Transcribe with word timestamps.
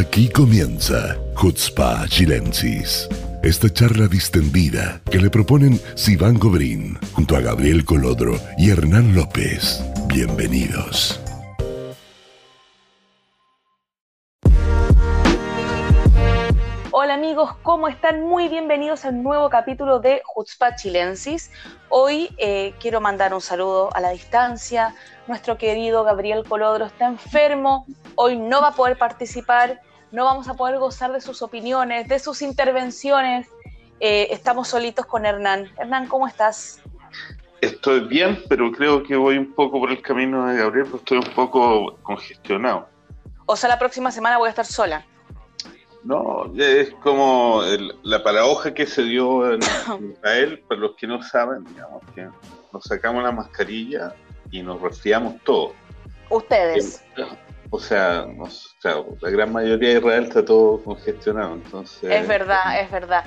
Aquí 0.00 0.30
comienza 0.30 1.18
Hutzpa 1.36 2.06
Chilensis. 2.08 3.06
Esta 3.42 3.68
charla 3.68 4.06
distendida 4.06 5.02
que 5.10 5.18
le 5.18 5.28
proponen 5.28 5.78
Sivan 5.94 6.38
Gobrín 6.38 6.98
junto 7.12 7.36
a 7.36 7.40
Gabriel 7.40 7.84
Colodro 7.84 8.32
y 8.56 8.70
Hernán 8.70 9.14
López. 9.14 9.84
Bienvenidos. 10.06 11.20
Hola 16.92 17.12
amigos, 17.12 17.54
¿cómo 17.62 17.86
están? 17.86 18.22
Muy 18.22 18.48
bienvenidos 18.48 19.04
al 19.04 19.22
nuevo 19.22 19.50
capítulo 19.50 20.00
de 20.00 20.22
Hutzpa 20.34 20.76
Chilensis. 20.76 21.50
Hoy 21.90 22.30
eh, 22.38 22.72
quiero 22.80 23.02
mandar 23.02 23.34
un 23.34 23.42
saludo 23.42 23.94
a 23.94 24.00
la 24.00 24.10
distancia. 24.10 24.94
Nuestro 25.26 25.58
querido 25.58 26.04
Gabriel 26.04 26.44
Colodro 26.48 26.86
está 26.86 27.06
enfermo, 27.06 27.86
hoy 28.14 28.38
no 28.38 28.62
va 28.62 28.68
a 28.68 28.74
poder 28.74 28.96
participar, 28.96 29.80
no 30.12 30.24
vamos 30.24 30.48
a 30.48 30.54
poder 30.54 30.78
gozar 30.78 31.12
de 31.12 31.20
sus 31.20 31.42
opiniones, 31.42 32.08
de 32.08 32.18
sus 32.18 32.42
intervenciones. 32.42 33.48
Eh, 34.00 34.28
estamos 34.30 34.68
solitos 34.68 35.06
con 35.06 35.26
Hernán. 35.26 35.70
Hernán, 35.78 36.06
¿cómo 36.06 36.26
estás? 36.26 36.80
Estoy 37.60 38.00
bien, 38.00 38.42
pero 38.48 38.72
creo 38.72 39.02
que 39.02 39.16
voy 39.16 39.36
un 39.36 39.52
poco 39.52 39.78
por 39.78 39.90
el 39.90 40.00
camino 40.00 40.46
de 40.46 40.58
Gabriel, 40.58 40.86
porque 40.90 41.16
estoy 41.16 41.18
un 41.18 41.34
poco 41.34 41.96
congestionado. 42.02 42.88
O 43.46 43.56
sea, 43.56 43.68
la 43.68 43.78
próxima 43.78 44.10
semana 44.10 44.38
voy 44.38 44.46
a 44.46 44.50
estar 44.50 44.64
sola. 44.64 45.04
No, 46.02 46.50
es 46.56 46.90
como 47.02 47.62
la 48.02 48.22
paradoja 48.22 48.72
que 48.72 48.86
se 48.86 49.02
dio 49.02 49.52
en 49.52 49.60
Israel, 50.12 50.62
para 50.66 50.80
los 50.80 50.96
que 50.96 51.06
no 51.06 51.22
saben, 51.22 51.64
digamos 51.64 52.02
que 52.14 52.26
nos 52.72 52.84
sacamos 52.84 53.22
la 53.22 53.32
mascarilla 53.32 54.14
y 54.50 54.62
nos 54.62 54.80
resfriamos 54.80 55.34
todos. 55.44 55.72
Ustedes. 56.30 57.04
O 57.70 57.78
sea, 57.78 58.26
la 59.20 59.30
gran 59.30 59.52
mayoría 59.52 59.90
de 59.90 59.98
Israel 59.98 60.24
está 60.24 60.44
todo 60.44 60.82
congestionado, 60.82 61.54
entonces... 61.54 62.10
Es 62.10 62.26
verdad, 62.26 62.80
es 62.80 62.90
verdad. 62.90 63.24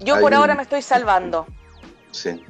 Yo 0.00 0.20
por 0.20 0.34
ahora 0.34 0.54
me 0.54 0.62
estoy 0.62 0.82
salvando. 0.82 1.46
Sí, 2.10 2.44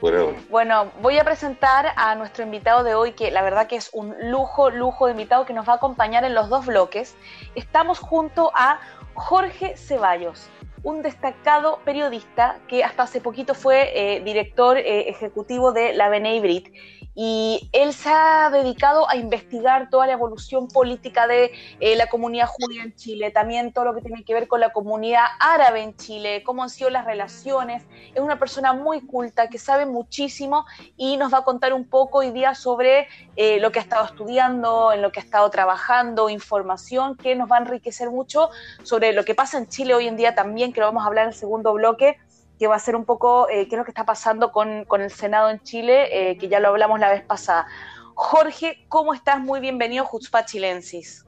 por 0.00 0.16
ahora. 0.16 0.36
Bueno, 0.50 0.90
voy 1.00 1.18
a 1.18 1.24
presentar 1.24 1.92
a 1.94 2.16
nuestro 2.16 2.42
invitado 2.42 2.82
de 2.82 2.94
hoy, 2.94 3.12
que 3.12 3.30
la 3.30 3.42
verdad 3.42 3.68
que 3.68 3.76
es 3.76 3.90
un 3.92 4.14
lujo, 4.30 4.70
lujo 4.70 5.06
de 5.06 5.12
invitado 5.12 5.46
que 5.46 5.54
nos 5.54 5.68
va 5.68 5.74
a 5.74 5.76
acompañar 5.76 6.24
en 6.24 6.34
los 6.34 6.48
dos 6.48 6.66
bloques. 6.66 7.14
Estamos 7.54 8.00
junto 8.00 8.50
a 8.54 8.80
Jorge 9.14 9.76
Ceballos 9.76 10.48
un 10.82 11.02
destacado 11.02 11.78
periodista 11.84 12.58
que 12.68 12.82
hasta 12.82 13.04
hace 13.04 13.20
poquito 13.20 13.54
fue 13.54 13.92
eh, 13.94 14.20
director 14.20 14.78
eh, 14.78 15.08
ejecutivo 15.08 15.72
de 15.72 15.92
la 15.92 16.08
Bene 16.08 16.40
Brit 16.40 16.72
y 17.14 17.68
él 17.72 17.92
se 17.92 18.08
ha 18.08 18.50
dedicado 18.50 19.08
a 19.08 19.16
investigar 19.16 19.90
toda 19.90 20.06
la 20.06 20.14
evolución 20.14 20.68
política 20.68 21.26
de 21.26 21.52
eh, 21.80 21.96
la 21.96 22.06
comunidad 22.06 22.46
judía 22.46 22.82
en 22.82 22.94
Chile, 22.94 23.30
también 23.30 23.72
todo 23.72 23.86
lo 23.86 23.94
que 23.94 24.00
tiene 24.00 24.24
que 24.24 24.32
ver 24.32 24.48
con 24.48 24.60
la 24.60 24.72
comunidad 24.72 25.24
árabe 25.38 25.82
en 25.82 25.96
Chile, 25.96 26.42
cómo 26.42 26.62
han 26.62 26.70
sido 26.70 26.90
las 26.90 27.04
relaciones. 27.04 27.84
Es 28.14 28.20
una 28.20 28.38
persona 28.38 28.72
muy 28.72 29.02
culta 29.02 29.48
que 29.48 29.58
sabe 29.58 29.84
muchísimo 29.84 30.64
y 30.96 31.16
nos 31.16 31.32
va 31.32 31.38
a 31.38 31.44
contar 31.44 31.72
un 31.74 31.84
poco 31.84 32.18
hoy 32.18 32.30
día 32.30 32.54
sobre 32.54 33.08
eh, 33.36 33.60
lo 33.60 33.72
que 33.72 33.78
ha 33.78 33.82
estado 33.82 34.06
estudiando, 34.06 34.92
en 34.92 35.02
lo 35.02 35.12
que 35.12 35.20
ha 35.20 35.22
estado 35.22 35.50
trabajando, 35.50 36.30
información 36.30 37.16
que 37.16 37.34
nos 37.34 37.50
va 37.50 37.56
a 37.56 37.60
enriquecer 37.60 38.10
mucho 38.10 38.50
sobre 38.82 39.12
lo 39.12 39.24
que 39.24 39.34
pasa 39.34 39.58
en 39.58 39.68
Chile 39.68 39.94
hoy 39.94 40.08
en 40.08 40.16
día 40.16 40.34
también, 40.34 40.72
que 40.72 40.80
lo 40.80 40.86
vamos 40.86 41.04
a 41.04 41.06
hablar 41.06 41.24
en 41.24 41.30
el 41.30 41.36
segundo 41.36 41.74
bloque 41.74 42.18
que 42.62 42.68
va 42.68 42.76
a 42.76 42.78
ser 42.78 42.94
un 42.94 43.04
poco 43.04 43.48
eh, 43.48 43.66
qué 43.66 43.74
es 43.74 43.76
lo 43.76 43.84
que 43.84 43.90
está 43.90 44.06
pasando 44.06 44.52
con, 44.52 44.86
el 44.88 45.10
Senado 45.10 45.50
en 45.50 45.58
Chile, 45.64 46.30
eh, 46.30 46.38
que 46.38 46.46
ya 46.46 46.60
lo 46.60 46.68
hablamos 46.68 47.00
la 47.00 47.10
vez 47.10 47.24
pasada. 47.24 47.66
Jorge, 48.14 48.86
¿cómo 48.88 49.14
estás? 49.14 49.40
Muy 49.40 49.58
bienvenido, 49.58 50.04
Jutzpa 50.04 50.44
Chilensis. 50.44 51.26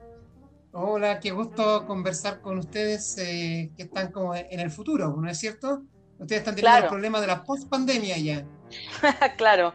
Hola, 0.71 1.19
qué 1.19 1.31
gusto 1.31 1.85
conversar 1.87 2.39
con 2.39 2.57
ustedes 2.59 3.17
eh, 3.17 3.69
que 3.75 3.83
están 3.83 4.13
como 4.13 4.33
en 4.33 4.61
el 4.61 4.71
futuro, 4.71 5.13
¿no 5.17 5.29
es 5.29 5.37
cierto? 5.37 5.81
Ustedes 6.19 6.39
están 6.39 6.55
teniendo 6.55 6.83
el 6.83 6.87
problema 6.87 7.19
de 7.19 7.27
la 7.27 7.43
post-pandemia 7.43 8.17
ya. 8.17 8.45
claro. 9.35 9.73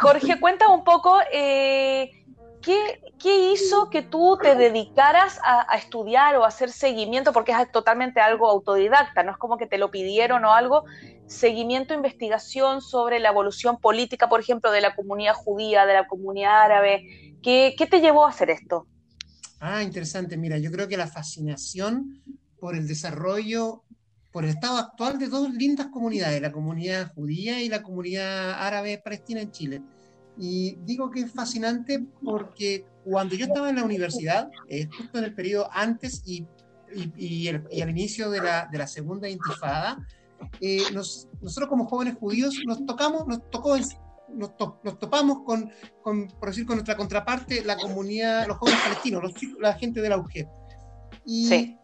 Jorge, 0.00 0.38
cuenta 0.40 0.68
un 0.68 0.84
poco 0.84 1.18
¿qué, 2.64 3.52
hizo 3.52 3.90
que 3.90 4.02
tú 4.02 4.38
te 4.40 4.54
dedicaras 4.54 5.38
a, 5.44 5.76
estudiar 5.76 6.36
o 6.36 6.44
a 6.44 6.48
hacer 6.48 6.70
seguimiento? 6.70 7.32
Porque 7.32 7.52
es 7.52 7.70
totalmente 7.70 8.20
algo 8.20 8.48
autodidacta, 8.48 9.22
no 9.22 9.32
es 9.32 9.38
como 9.38 9.56
que 9.56 9.66
te 9.66 9.78
lo 9.78 9.90
pidieron 9.90 10.44
o 10.44 10.52
algo. 10.52 10.84
Seguimiento, 11.26 11.94
investigación 11.94 12.80
sobre 12.80 13.18
la 13.18 13.30
evolución 13.30 13.78
política, 13.78 14.28
por 14.28 14.40
ejemplo, 14.40 14.70
de 14.70 14.80
la 14.80 14.94
comunidad 14.94 15.34
judía, 15.34 15.86
de 15.86 15.94
la 15.94 16.06
comunidad 16.06 16.62
árabe. 16.62 17.36
¿Qué, 17.42 17.74
qué 17.76 17.86
te 17.86 18.00
llevó 18.00 18.26
a 18.26 18.30
hacer 18.30 18.50
esto? 18.50 18.86
Ah, 19.60 19.82
interesante. 19.82 20.36
Mira, 20.36 20.58
yo 20.58 20.70
creo 20.70 20.88
que 20.88 20.96
la 20.96 21.06
fascinación 21.06 22.22
por 22.58 22.74
el 22.74 22.86
desarrollo, 22.86 23.82
por 24.32 24.44
el 24.44 24.50
estado 24.50 24.78
actual 24.78 25.18
de 25.18 25.28
dos 25.28 25.52
lindas 25.52 25.88
comunidades, 25.88 26.40
la 26.40 26.52
comunidad 26.52 27.12
judía 27.14 27.62
y 27.62 27.68
la 27.68 27.82
comunidad 27.82 28.52
árabe 28.54 29.00
palestina 29.02 29.40
en 29.40 29.52
Chile 29.52 29.82
y 30.38 30.76
digo 30.84 31.10
que 31.10 31.20
es 31.20 31.32
fascinante 31.32 32.04
porque 32.24 32.86
cuando 33.04 33.36
yo 33.36 33.46
estaba 33.46 33.70
en 33.70 33.76
la 33.76 33.84
universidad, 33.84 34.50
eh, 34.68 34.88
justo 34.96 35.18
en 35.18 35.24
el 35.24 35.34
periodo 35.34 35.68
antes 35.72 36.22
y, 36.24 36.46
y, 37.16 37.48
al 37.48 37.90
inicio 37.90 38.30
de 38.30 38.40
la, 38.40 38.68
de 38.70 38.78
la 38.78 38.86
segunda 38.86 39.28
intifada, 39.28 40.04
eh, 40.60 40.82
nosotros 40.92 41.68
como 41.68 41.86
jóvenes 41.86 42.16
judíos 42.18 42.54
nos 42.66 42.84
tocamos, 42.84 43.26
nos 43.26 43.48
tocó, 43.50 43.76
nos, 43.76 44.52
nos 44.82 44.98
topamos 44.98 45.38
con, 45.44 45.70
con, 46.02 46.28
por 46.28 46.48
decir, 46.48 46.66
con 46.66 46.76
nuestra 46.76 46.96
contraparte, 46.96 47.64
la 47.64 47.76
comunidad, 47.76 48.46
los 48.46 48.58
jóvenes 48.58 48.80
palestinos, 48.82 49.22
los 49.22 49.34
la 49.60 49.74
gente 49.74 50.00
de 50.00 50.08
la. 50.08 50.22
Y, 51.24 51.48
sí. 51.48 51.78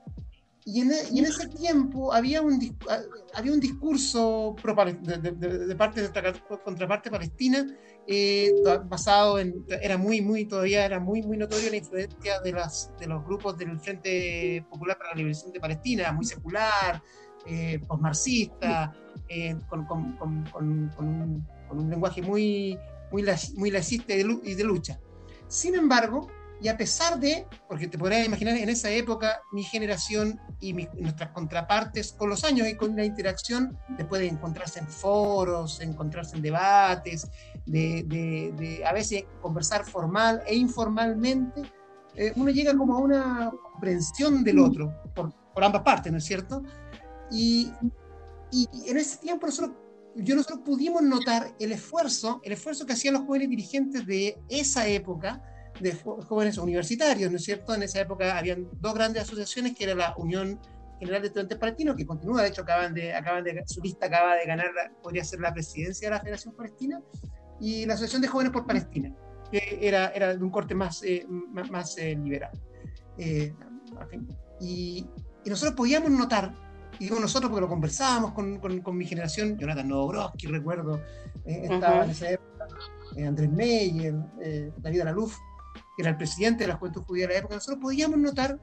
Y 0.64 0.82
en, 0.82 0.92
y 1.10 1.18
en, 1.20 1.24
ese 1.24 1.48
tiempo 1.48 2.12
había 2.12 2.42
un, 2.42 2.60
había 3.34 3.52
un 3.52 3.60
discurso 3.60 4.54
de, 5.02 5.16
de, 5.18 5.66
de, 5.66 5.74
parte 5.74 6.02
de 6.02 6.08
nuestra 6.08 6.58
contraparte 6.62 7.10
palestina 7.10 7.66
eh, 8.06 8.52
basado 8.86 9.38
en, 9.38 9.64
era 9.68 9.96
muy, 9.96 10.20
muy, 10.20 10.44
todavía 10.44 10.84
era 10.84 11.00
muy, 11.00 11.22
muy 11.22 11.36
notoria 11.36 11.70
la 11.70 11.76
influencia 11.76 12.40
de, 12.40 12.52
las, 12.52 12.90
de 12.98 13.06
los 13.06 13.24
grupos 13.24 13.56
del 13.56 13.78
Frente 13.80 14.64
Popular 14.68 14.98
para 14.98 15.10
la 15.10 15.16
Liberación 15.16 15.52
de 15.52 15.60
Palestina, 15.60 16.12
muy 16.12 16.24
secular, 16.24 17.02
eh, 17.46 17.78
postmarxista, 17.86 18.92
eh, 19.28 19.56
con, 19.68 19.86
con, 19.86 20.12
con, 20.16 20.44
con, 20.44 20.98
un, 20.98 21.46
un 21.70 21.90
lenguaje 21.90 22.20
muy, 22.20 22.78
muy, 23.10 23.24
muy 23.54 23.70
lacista 23.70 24.14
y 24.14 24.54
de 24.54 24.64
lucha. 24.64 25.00
Sin 25.48 25.74
embargo, 25.74 26.28
y 26.62 26.68
a 26.68 26.76
pesar 26.76 27.18
de, 27.18 27.46
porque 27.68 27.88
te 27.88 27.96
podrás 27.96 28.24
imaginar 28.26 28.56
en 28.56 28.68
esa 28.68 28.90
época, 28.90 29.40
mi 29.52 29.62
generación 29.62 30.38
y 30.60 30.74
nuestras 30.74 31.30
contrapartes, 31.30 32.12
con 32.12 32.28
los 32.28 32.44
años 32.44 32.68
y 32.68 32.76
con 32.76 32.94
la 32.94 33.04
interacción, 33.04 33.78
después 33.96 34.20
de 34.20 34.28
encontrarse 34.28 34.80
en 34.80 34.86
foros, 34.86 35.80
encontrarse 35.80 36.36
en 36.36 36.42
debates, 36.42 37.28
de, 37.64 38.04
de, 38.04 38.84
a 38.84 38.92
veces 38.92 39.24
conversar 39.40 39.84
formal 39.84 40.42
e 40.46 40.54
informalmente, 40.54 41.62
eh, 42.14 42.32
uno 42.36 42.50
llega 42.50 42.76
como 42.76 42.94
a 42.94 42.98
una 42.98 43.50
comprensión 43.72 44.44
del 44.44 44.58
otro, 44.58 44.92
por, 45.14 45.32
por 45.54 45.64
ambas 45.64 45.82
partes, 45.82 46.12
¿no 46.12 46.18
es 46.18 46.24
cierto? 46.24 46.62
Y, 47.30 47.72
y, 48.50 48.68
en 48.86 48.98
ese 48.98 49.16
tiempo 49.18 49.46
nosotros, 49.46 49.76
yo 50.16 50.34
nosotros 50.34 50.60
pudimos 50.64 51.02
notar 51.02 51.54
el 51.58 51.72
esfuerzo, 51.72 52.40
el 52.44 52.52
esfuerzo 52.52 52.84
que 52.84 52.92
hacían 52.92 53.14
los 53.14 53.24
jóvenes 53.24 53.48
dirigentes 53.48 54.04
de 54.04 54.36
esa 54.48 54.86
época, 54.88 55.40
de 55.80 55.92
jóvenes 55.92 56.58
universitarios, 56.58 57.30
¿no 57.30 57.36
es 57.36 57.44
cierto? 57.44 57.74
En 57.74 57.82
esa 57.82 58.00
época 58.00 58.38
habían 58.38 58.68
dos 58.80 58.94
grandes 58.94 59.22
asociaciones, 59.22 59.74
que 59.76 59.84
era 59.84 59.94
la 59.94 60.14
Unión 60.16 60.60
General 60.98 61.22
de 61.22 61.28
Estudiantes 61.28 61.58
Palestinos, 61.58 61.96
que 61.96 62.06
continúa, 62.06 62.42
de 62.42 62.48
hecho, 62.48 62.62
acaban 62.62 62.92
de, 62.92 63.14
acaban 63.14 63.42
de, 63.42 63.62
su 63.66 63.80
lista 63.80 64.06
acaba 64.06 64.36
de 64.36 64.44
ganar, 64.44 64.70
podría 65.02 65.24
ser 65.24 65.40
la 65.40 65.52
presidencia 65.52 66.08
de 66.08 66.14
la 66.14 66.20
Federación 66.20 66.54
Palestina, 66.54 67.00
y 67.60 67.86
la 67.86 67.94
Asociación 67.94 68.22
de 68.22 68.28
Jóvenes 68.28 68.52
por 68.52 68.66
Palestina, 68.66 69.14
que 69.50 69.78
era, 69.80 70.08
era 70.08 70.34
de 70.34 70.42
un 70.42 70.50
corte 70.50 70.74
más, 70.74 71.02
eh, 71.02 71.26
más, 71.70 71.96
eh, 71.98 72.18
liberal. 72.22 72.52
Eh, 73.18 73.54
y, 74.60 75.06
y, 75.44 75.50
nosotros 75.50 75.74
podíamos 75.74 76.10
notar, 76.10 76.54
y 76.98 77.04
digo 77.04 77.18
nosotros 77.18 77.50
porque 77.50 77.62
lo 77.62 77.68
conversábamos 77.68 78.32
con, 78.32 78.58
con, 78.58 78.80
con 78.80 78.96
mi 78.96 79.06
generación, 79.06 79.58
Jonathan 79.58 79.88
Novogroski, 79.88 80.46
recuerdo, 80.46 81.00
estaba 81.44 82.04
en 82.04 82.10
esa 82.10 82.30
época, 82.30 82.66
Andrés 83.26 83.50
Meyer, 83.50 84.14
David 84.78 85.00
Alaluf, 85.00 85.36
que 86.00 86.04
era 86.04 86.10
el 86.12 86.16
presidente 86.16 86.64
de 86.64 86.68
la 86.68 86.76
Juventud 86.76 87.02
Judía 87.02 87.26
de 87.26 87.34
la 87.34 87.38
época, 87.40 87.56
nosotros 87.56 87.78
podíamos 87.82 88.18
notar, 88.18 88.58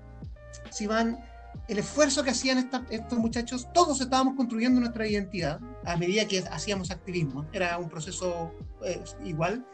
si 0.71 0.87
van, 0.87 1.19
el 1.67 1.77
esfuerzo 1.77 2.23
que 2.23 2.31
hacían 2.31 2.67
estos 2.89 3.19
muchachos, 3.19 3.67
todos 3.75 4.01
estábamos 4.01 4.35
construyendo 4.35 4.79
nuestra 4.79 5.07
identidad 5.07 5.59
a 5.85 5.97
medida 5.97 6.27
que 6.27 6.39
hacíamos 6.39 6.89
activismo, 6.89 7.45
era 7.53 7.77
un 7.77 7.89
proceso 7.89 8.51
eh, 8.83 9.03
igual, 9.23 9.67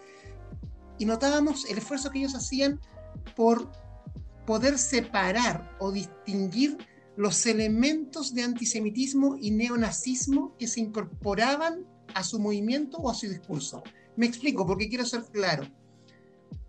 y 0.99 1.05
notábamos 1.05 1.63
el 1.69 1.77
esfuerzo 1.77 2.11
que 2.11 2.19
ellos 2.19 2.35
hacían 2.35 2.81
por 3.33 3.71
poder 4.45 4.77
separar 4.77 5.77
o 5.79 5.93
distinguir 5.93 6.77
los 7.15 7.45
elementos 7.45 8.33
de 8.33 8.43
antisemitismo 8.43 9.37
y 9.39 9.51
neonazismo 9.51 10.53
que 10.57 10.67
se 10.67 10.81
incorporaban 10.81 11.85
a 12.13 12.23
su 12.23 12.39
movimiento 12.39 12.97
o 12.97 13.09
a 13.09 13.13
su 13.13 13.29
discurso. 13.29 13.83
Me 14.17 14.25
explico 14.25 14.65
porque 14.65 14.89
quiero 14.89 15.05
ser 15.05 15.23
claro 15.31 15.65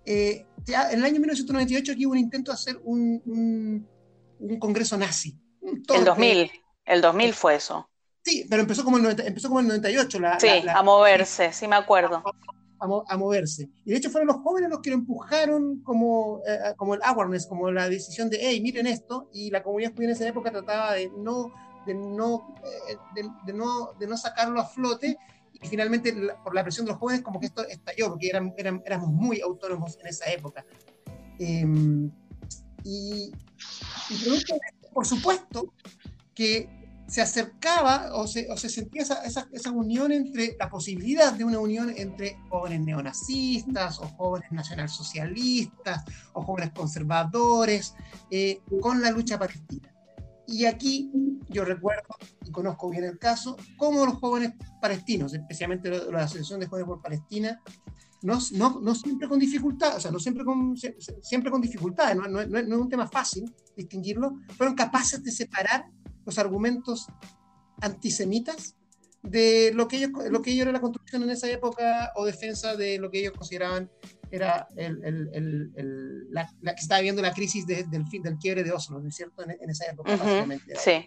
Eh, 0.06 0.46
en 0.66 0.98
el 0.98 1.04
año 1.04 1.20
1998 1.20 1.92
aquí 1.92 2.06
hubo 2.06 2.12
un 2.12 2.18
intento 2.18 2.50
de 2.50 2.54
hacer 2.54 2.80
un, 2.84 3.88
un, 4.38 4.58
congreso 4.58 4.96
nazi. 4.96 5.38
el 5.62 6.04
2000, 6.04 6.50
el 6.84 7.00
2000 7.00 7.34
fue 7.34 7.54
eso. 7.56 7.88
Sí, 8.22 8.46
pero 8.48 8.62
empezó 8.62 8.84
como 8.84 8.96
el, 8.96 9.20
empezó 9.20 9.48
como 9.48 9.60
el 9.60 9.68
98. 9.68 10.20
La, 10.20 10.40
sí, 10.40 10.48
a 10.48 10.82
moverse, 10.82 11.52
sí 11.52 11.68
me 11.68 11.76
acuerdo. 11.76 12.22
A, 12.78 13.16
moverse. 13.16 13.70
Y 13.84 13.92
de 13.92 13.96
hecho 13.96 14.10
fueron 14.10 14.28
los 14.28 14.42
jóvenes 14.42 14.68
los 14.68 14.80
que 14.80 14.90
lo 14.90 14.96
empujaron 14.96 15.80
como, 15.82 16.42
eh, 16.46 16.74
como 16.76 16.94
el 16.94 17.02
awareness, 17.02 17.46
como 17.46 17.70
la 17.70 17.88
decisión 17.88 18.28
de, 18.28 18.38
hey, 18.40 18.60
miren 18.60 18.86
esto, 18.86 19.30
y 19.32 19.50
la 19.50 19.62
comunidad 19.62 19.92
judía 19.94 20.08
en 20.08 20.14
esa 20.14 20.28
época 20.28 20.50
trataba 20.50 20.92
de 20.92 21.10
no, 21.16 21.52
de 21.86 21.94
no, 21.94 22.54
eh, 22.90 22.96
de, 23.46 23.52
no, 23.54 23.92
de 23.98 24.06
no 24.06 24.16
sacarlo 24.18 24.60
a 24.60 24.66
flote, 24.66 25.16
y 25.62 25.68
finalmente 25.68 26.14
por 26.42 26.54
la 26.54 26.62
presión 26.62 26.86
de 26.86 26.92
los 26.92 27.00
jóvenes 27.00 27.22
como 27.22 27.40
que 27.40 27.46
esto 27.46 27.66
estalló, 27.66 28.10
porque 28.10 28.28
eran, 28.28 28.52
eran, 28.56 28.82
éramos 28.84 29.08
muy 29.10 29.40
autónomos 29.40 29.98
en 30.00 30.06
esa 30.06 30.30
época. 30.30 30.64
Em, 31.38 32.10
y, 32.84 33.32
y 34.10 34.92
por 34.92 35.06
supuesto, 35.06 35.72
que 36.34 36.68
se 37.06 37.20
acercaba 37.20 38.10
o 38.14 38.26
se, 38.26 38.50
o 38.50 38.56
se 38.56 38.68
sentía 38.68 39.02
esa, 39.02 39.22
esa, 39.24 39.48
esa, 39.52 39.70
unión 39.70 40.10
entre 40.10 40.56
la 40.58 40.70
posibilidad 40.70 41.32
de 41.32 41.44
una 41.44 41.58
unión 41.58 41.92
entre 41.96 42.38
jóvenes 42.48 42.80
neonazistas 42.80 43.98
o 43.98 44.08
jóvenes 44.08 44.50
nacionalsocialistas 44.52 46.04
o 46.32 46.42
jóvenes 46.42 46.72
conservadores 46.74 47.94
eh, 48.30 48.60
con 48.80 49.02
la 49.02 49.10
lucha 49.10 49.38
palestina. 49.38 49.93
Y 50.46 50.66
aquí 50.66 51.10
yo 51.48 51.64
recuerdo 51.64 52.08
y 52.44 52.50
conozco 52.50 52.90
bien 52.90 53.04
el 53.04 53.18
caso, 53.18 53.56
cómo 53.76 54.04
los 54.04 54.16
jóvenes 54.16 54.52
palestinos, 54.80 55.32
especialmente 55.34 55.90
la 55.90 56.24
Asociación 56.24 56.60
de 56.60 56.66
Jóvenes 56.66 56.88
por 56.88 57.02
Palestina, 57.02 57.60
no, 58.22 58.38
no, 58.52 58.80
no, 58.80 58.94
siempre 58.94 59.28
con 59.28 59.38
dificultad, 59.38 59.96
o 59.96 60.00
sea, 60.00 60.10
no 60.10 60.18
siempre 60.18 60.44
con, 60.44 60.74
siempre 61.20 61.50
con 61.50 61.60
dificultades, 61.60 62.16
no, 62.16 62.26
no, 62.26 62.58
es 62.58 62.66
un 62.68 62.88
tema 62.88 63.06
fácil 63.06 63.44
distinguirlo, 63.76 64.38
fueron 64.56 64.74
capaces 64.74 65.22
de 65.22 65.30
separar 65.30 65.86
los 66.24 66.38
argumentos 66.38 67.06
antisemitas 67.82 68.76
de 69.22 69.72
lo 69.74 69.88
que 69.88 69.96
ellos, 69.96 70.10
lo 70.30 70.40
que 70.40 70.52
ellos 70.52 70.62
era 70.62 70.72
la 70.72 70.80
construcción 70.80 71.22
en 71.22 71.30
esa 71.30 71.50
época 71.50 72.12
o 72.16 72.24
defensa 72.24 72.76
de 72.76 72.98
lo 72.98 73.10
que 73.10 73.20
ellos 73.20 73.34
consideraban 73.36 73.90
era 74.34 74.68
el, 74.76 75.04
el, 75.04 75.70
el, 75.76 76.32
la, 76.32 76.48
que 76.62 76.80
estaba 76.80 77.00
viendo 77.00 77.22
la 77.22 77.32
crisis 77.32 77.66
del 77.66 78.06
fin 78.08 78.22
del 78.22 78.36
quiebre 78.36 78.64
de 78.64 78.72
Oslo, 78.72 79.00
¿no 79.00 79.08
es 79.08 79.14
cierto? 79.14 79.42
En, 79.42 79.70
esa 79.70 79.86
época, 79.86 80.16
básicamente. 80.16 80.74
Sí. 80.76 81.06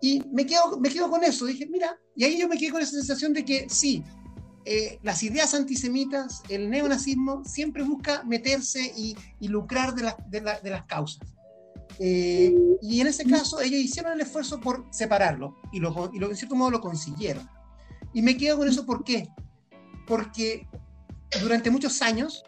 Y 0.00 0.22
me 0.32 0.44
quedo, 0.44 0.78
me 0.78 0.90
quedo 0.90 1.08
con 1.08 1.24
eso, 1.24 1.46
dije, 1.46 1.66
mira, 1.66 1.98
y 2.14 2.24
ahí 2.24 2.38
yo 2.38 2.48
me 2.48 2.58
quedé 2.58 2.70
con 2.70 2.82
esa 2.82 2.92
sensación 2.92 3.32
de 3.32 3.44
que 3.44 3.66
sí, 3.68 4.04
eh, 4.66 4.98
las 5.02 5.22
ideas 5.22 5.54
antisemitas, 5.54 6.42
el 6.48 6.70
neonazismo, 6.70 7.42
siempre 7.44 7.82
busca 7.82 8.22
meterse 8.24 8.92
y, 8.96 9.16
y 9.40 9.48
lucrar 9.48 9.94
de, 9.94 10.12
de, 10.28 10.40
de 10.62 10.70
las 10.70 10.84
causas. 10.84 11.34
Eh, 11.98 12.54
y 12.82 13.00
en 13.00 13.06
ese 13.06 13.24
caso 13.24 13.60
ellos 13.60 13.80
hicieron 13.80 14.12
el 14.12 14.20
esfuerzo 14.20 14.60
por 14.60 14.84
separarlo 14.90 15.56
y, 15.72 15.78
lo, 15.78 16.10
y 16.12 16.18
lo, 16.18 16.28
en 16.28 16.36
cierto 16.36 16.56
modo 16.56 16.70
lo 16.70 16.80
consiguieron. 16.80 17.48
Y 18.12 18.22
me 18.22 18.36
quedo 18.36 18.58
con 18.58 18.68
eso, 18.68 18.84
¿por 18.84 19.04
qué? 19.04 19.28
Porque 20.06 20.66
durante 21.40 21.70
muchos 21.70 22.00
años, 22.02 22.44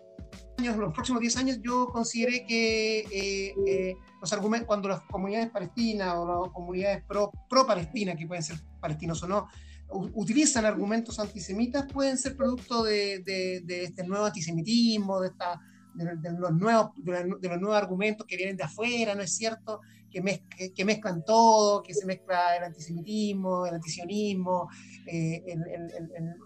años 0.59 0.77
los 0.77 0.93
próximos 0.93 1.21
10 1.21 1.37
años, 1.37 1.59
yo 1.63 1.89
consideré 1.89 2.47
que 2.47 3.01
eh, 3.01 3.55
eh, 3.67 3.95
los 4.21 4.33
argumentos, 4.33 4.67
cuando 4.67 4.89
las 4.89 5.03
comunidades 5.03 5.51
palestinas 5.51 6.15
o 6.17 6.45
las 6.45 6.53
comunidades 6.53 7.05
pro-Palestina, 7.49 8.17
que 8.17 8.27
pueden 8.27 8.43
ser 8.43 8.59
palestinos 8.81 9.23
o 9.23 9.29
no, 9.29 9.49
utilizan 9.89 10.65
argumentos 10.65 11.19
antisemitas, 11.21 11.87
pueden 11.93 12.19
ser 12.19 12.37
producto 12.37 12.83
de, 12.83 13.21
de, 13.21 13.61
de 13.65 13.85
este 13.85 14.05
nuevo 14.05 14.25
antisemitismo, 14.27 15.21
de 15.21 15.29
esta 15.29 15.61
de, 15.97 16.33
los 16.33 16.53
nuevos, 16.53 16.91
de, 16.97 17.49
los 17.49 17.61
nuevos 17.61 17.77
argumentos 17.77 18.27
que 18.27 18.37
vienen 18.37 18.57
de 18.57 18.65
afuera, 18.65 19.15
¿no 19.15 19.23
es 19.23 19.35
cierto? 19.35 19.81
Que, 20.23 20.73
que, 20.73 20.85
mezclan 20.85 21.25
todo, 21.25 21.83
que 21.83 21.93
se 21.93 22.07
mezcla 22.07 22.57
el 22.57 22.65
antisemitismo, 22.65 23.67
el 23.67 23.75
antisionismo, 23.75 24.69
eh, 25.07 25.45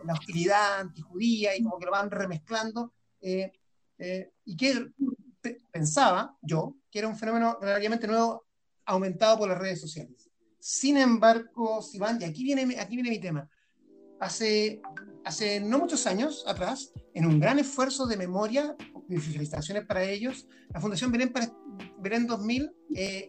la 0.04 0.12
hostilidad 0.12 0.80
antijudía 0.80 1.56
y 1.56 1.62
como 1.62 1.78
que 1.78 1.86
lo 1.86 1.92
van 1.92 2.10
remezclando. 2.10 2.92
Eh, 3.20 3.52
eh, 3.98 4.32
y 4.44 4.56
que 4.56 4.88
pensaba 5.70 6.36
yo 6.42 6.76
que 6.90 6.98
era 6.98 7.08
un 7.08 7.16
fenómeno 7.16 7.58
relativamente 7.60 8.06
nuevo 8.06 8.44
aumentado 8.86 9.38
por 9.38 9.48
las 9.48 9.58
redes 9.58 9.80
sociales. 9.80 10.30
Sin 10.58 10.96
embargo, 10.96 11.80
si 11.82 11.98
van, 11.98 12.20
y 12.20 12.24
aquí 12.24 12.42
viene, 12.42 12.78
aquí 12.78 12.96
viene 12.96 13.10
mi 13.10 13.20
tema, 13.20 13.48
hace, 14.18 14.82
hace 15.24 15.60
no 15.60 15.78
muchos 15.78 16.06
años 16.06 16.44
atrás, 16.46 16.92
en 17.14 17.26
un 17.26 17.38
gran 17.38 17.58
esfuerzo 17.58 18.06
de 18.06 18.16
memoria, 18.16 18.76
y 19.08 19.18
felicitaciones 19.18 19.84
para 19.86 20.04
ellos, 20.04 20.46
la 20.72 20.80
Fundación 20.80 21.10
Belén, 21.10 21.32
Belén 21.98 22.26
2000 22.26 22.72
eh, 22.94 23.28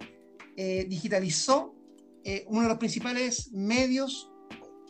eh, 0.57 0.85
digitalizó 0.87 1.75
eh, 2.23 2.45
uno 2.47 2.63
de 2.63 2.67
los 2.69 2.77
principales 2.77 3.51
medios 3.51 4.31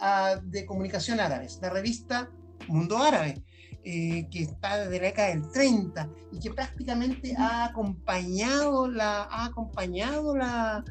uh, 0.02 0.40
de 0.44 0.66
comunicación 0.66 1.20
árabes, 1.20 1.60
la 1.62 1.70
revista 1.70 2.30
Mundo 2.68 2.98
Árabe, 2.98 3.44
que 3.84 4.28
está 4.34 4.78
desde 4.78 4.98
la 5.00 5.08
década 5.08 5.30
del 5.30 5.52
30 5.52 6.10
y 6.32 6.40
que 6.40 6.52
prácticamente 6.52 7.34
ha 7.36 7.66
acompañado 7.66 8.88
la, 8.88 9.24
ha 9.24 9.46
acompañado 9.46 10.38
la, 10.38 10.84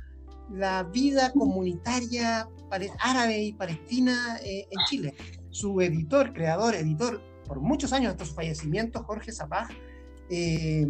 la 0.50 0.82
vida 0.82 1.32
comunitaria 1.32 2.48
árabe 3.00 3.42
y 3.42 3.52
palestina 3.52 4.38
eh, 4.44 4.66
en 4.70 4.78
Chile. 4.86 5.14
Su 5.50 5.80
editor, 5.80 6.32
creador, 6.32 6.74
editor, 6.74 7.20
por 7.46 7.60
muchos 7.60 7.92
años 7.92 8.12
hasta 8.12 8.24
su 8.24 8.34
fallecimiento, 8.34 9.02
Jorge 9.02 9.32
Zapag, 9.32 9.68
eh, 10.30 10.86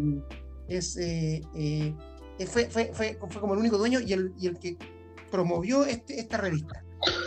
es, 0.67 0.97
eh, 2.39 2.45
fue, 2.45 2.65
fue, 2.69 2.91
fue, 2.93 3.17
fue, 3.29 3.41
como 3.41 3.53
el 3.53 3.59
único 3.59 3.77
dueño 3.77 3.99
y 3.99 4.13
el, 4.13 4.33
y 4.39 4.47
el 4.47 4.59
que 4.59 4.77
promovió 5.29 5.85
este, 5.85 6.19
esta 6.19 6.37
revista. 6.37 6.83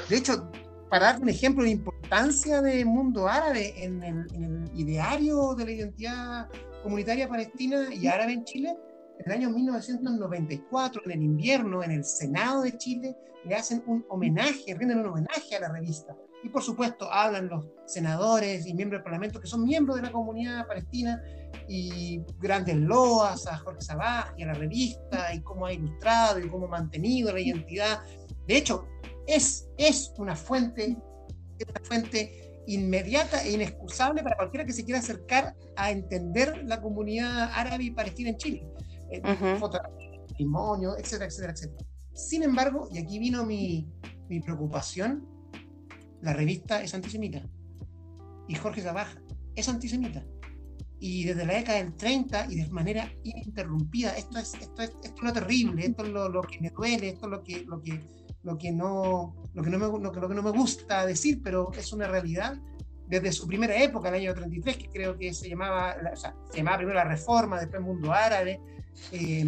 De 0.09 0.17
hecho, 0.17 0.51
para 0.91 1.07
dar 1.07 1.23
un 1.23 1.29
ejemplo 1.29 1.65
de 1.65 1.71
importancia 1.71 2.61
del 2.63 2.87
mundo 2.87 3.27
árabe 3.27 3.75
en 3.83 4.03
el, 4.03 4.27
en 4.35 4.45
el 4.45 4.79
ideario 4.79 5.55
de 5.55 5.65
la 5.65 5.71
identidad 5.71 6.49
comunitaria 6.83 7.29
palestina 7.29 7.93
y 7.93 8.07
árabe 8.07 8.35
en 8.35 8.45
Chile, 8.45 8.77
en 9.19 9.27
el 9.27 9.33
año 9.33 9.51
1994, 9.51 11.03
en 11.07 11.11
el 11.13 11.23
invierno, 11.23 11.83
en 11.83 11.93
el 11.93 12.05
Senado 12.05 12.63
de 12.63 12.77
Chile, 12.77 13.17
le 13.45 13.55
hacen 13.55 13.83
un 13.87 14.05
homenaje, 14.09 14.75
rinden 14.75 14.99
un 14.99 15.07
homenaje 15.07 15.57
a 15.57 15.61
la 15.61 15.73
revista. 15.73 16.17
Y 16.43 16.49
por 16.49 16.63
supuesto 16.63 17.11
hablan 17.11 17.49
los 17.49 17.67
senadores 17.87 18.67
y 18.67 18.75
miembros 18.75 18.99
del 18.99 19.05
Parlamento 19.05 19.41
que 19.41 19.47
son 19.47 19.65
miembros 19.65 19.97
de 19.97 20.03
la 20.03 20.13
comunidad 20.13 20.67
palestina 20.67 21.23
y 21.69 22.23
grandes 22.39 22.77
loas 22.77 23.47
a 23.47 23.59
Jorge 23.59 23.81
Sabaj 23.81 24.35
y 24.37 24.43
a 24.43 24.47
la 24.47 24.55
revista 24.55 25.35
y 25.35 25.41
cómo 25.41 25.67
ha 25.67 25.73
ilustrado 25.73 26.39
y 26.39 26.49
cómo 26.49 26.67
ha 26.67 26.71
mantenido 26.71 27.33
la 27.33 27.41
identidad. 27.41 28.03
De 28.47 28.57
hecho, 28.57 28.87
es, 29.27 29.69
es 29.79 30.13
una 30.19 30.37
fuente, 30.37 30.97
una 31.69 31.81
fuente 31.83 32.63
inmediata 32.67 33.43
e 33.45 33.53
inexcusable 33.53 34.23
para 34.23 34.37
cualquiera 34.37 34.65
que 34.65 34.73
se 34.73 34.85
quiera 34.85 35.01
acercar 35.01 35.55
a 35.77 35.91
entender 35.91 36.65
la 36.65 36.81
comunidad 36.81 37.51
árabe 37.53 37.85
y 37.85 37.91
palestina 37.91 38.31
en 38.31 38.37
Chile 38.37 38.67
uh 39.23 39.59
fotografía, 39.59 40.23
testimonio, 40.27 40.97
etcétera, 40.97 41.27
etcétera, 41.27 41.53
etcétera. 41.53 41.87
Sin 42.13 42.43
embargo, 42.43 42.89
y 42.93 42.99
aquí 42.99 43.19
vino 43.19 43.45
mi, 43.45 43.89
mi 44.29 44.41
preocupación, 44.41 45.27
la 46.21 46.33
revista 46.33 46.83
es 46.83 46.95
antisemita. 46.95 47.43
Y 48.49 48.55
Jorge 48.55 48.83
Zabaja 48.83 49.21
es 49.55 49.69
antisemita. 49.69 50.25
Y 51.07 51.25
desde 51.25 51.45
la 51.45 51.53
década 51.53 51.77
del 51.77 51.95
30 51.95 52.47
y 52.49 52.63
de 52.63 52.69
manera 52.71 53.13
ininterrumpida, 53.25 54.17
esto 54.17 54.39
es, 54.39 54.55
esto 54.55 54.81
es, 54.81 54.89
esto 54.89 55.17
es 55.19 55.23
lo 55.23 55.35
terrible, 55.35 55.85
esto 55.85 56.03
es 56.03 56.09
lo, 56.09 56.31
lo, 56.31 56.41
que 56.41 56.59
me 56.63 56.71
duele, 56.71 57.11
esto 57.11 57.27
es 57.27 57.31
lo 57.31 57.43
que, 57.43 57.63
lo 57.67 57.83
que, 57.83 58.01
lo 58.43 58.57
que, 58.57 58.73
no, 58.73 59.37
lo, 59.53 59.63
que 59.63 59.69
no 59.69 59.79
me, 59.79 60.03
lo, 60.03 60.11
que, 60.11 60.35
no 60.35 60.43
me 60.43 60.51
gusta 60.51 61.05
decir, 61.05 61.43
pero 61.45 61.71
es 61.75 61.93
una 61.93 62.09
realidad 62.09 62.59
desde 63.07 63.33
su 63.33 63.47
primera 63.47 63.77
época, 63.77 64.09
el 64.09 64.15
año 64.15 64.33
33, 64.33 64.79
que 64.79 64.89
creo 64.89 65.19
que 65.19 65.35
se 65.35 65.51
llamaba, 65.51 65.95
o 66.11 66.17
sea, 66.17 66.35
se 66.51 66.57
llamaba 66.57 66.79
primero 66.79 66.97
la 66.97 67.05
Reforma, 67.05 67.61
después 67.61 67.83
Mundo 67.83 68.11
Árabe, 68.11 68.59
eh, 69.13 69.45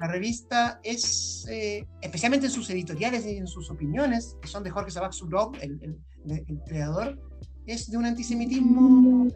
la 0.00 0.08
revista 0.08 0.80
es, 0.82 1.46
eh, 1.50 1.86
especialmente 2.00 2.46
en 2.46 2.52
sus 2.52 2.70
editoriales 2.70 3.26
y 3.26 3.36
en 3.36 3.46
sus 3.46 3.70
opiniones, 3.70 4.38
que 4.40 4.48
son 4.48 4.64
de 4.64 4.70
Jorge 4.70 4.90
Sabak 4.90 5.12
Surov, 5.12 5.54
el, 5.60 5.98
el, 6.24 6.60
creador, 6.66 7.20
es 7.66 7.90
de 7.90 7.98
un 7.98 8.06
antisemitismo 8.06 9.28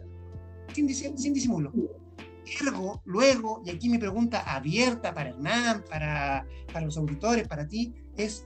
sin, 0.73 0.87
disimulo. 1.33 1.71
Ergo, 2.61 3.01
luego, 3.05 3.61
y 3.65 3.69
aquí 3.69 3.89
mi 3.89 3.97
pregunta 3.97 4.41
abierta 4.41 5.13
para 5.13 5.29
Hernán, 5.29 5.83
para, 5.87 6.45
para 6.71 6.85
los 6.85 6.97
auditores, 6.97 7.47
para 7.47 7.67
ti, 7.67 7.93
es, 8.17 8.45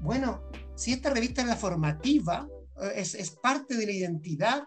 bueno, 0.00 0.42
si 0.76 0.92
esta 0.92 1.10
revista 1.10 1.42
es 1.42 1.48
la 1.48 1.56
formativa, 1.56 2.46
eh, 2.80 2.92
es, 2.96 3.14
es 3.14 3.30
parte 3.30 3.76
de 3.76 3.86
la 3.86 3.92
identidad, 3.92 4.64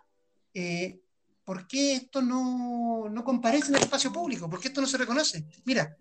eh, 0.54 1.00
¿por 1.46 1.66
qué 1.68 1.96
esto 1.96 2.22
no, 2.22 3.08
no, 3.10 3.24
comparece 3.24 3.70
en 3.70 3.76
el 3.76 3.84
espacio 3.84 4.12
público? 4.12 4.50
¿Por 4.50 4.60
qué 4.60 4.68
esto 4.68 4.82
no 4.82 4.88
se 4.88 4.98
reconoce? 4.98 5.46
Mira, 5.64 5.96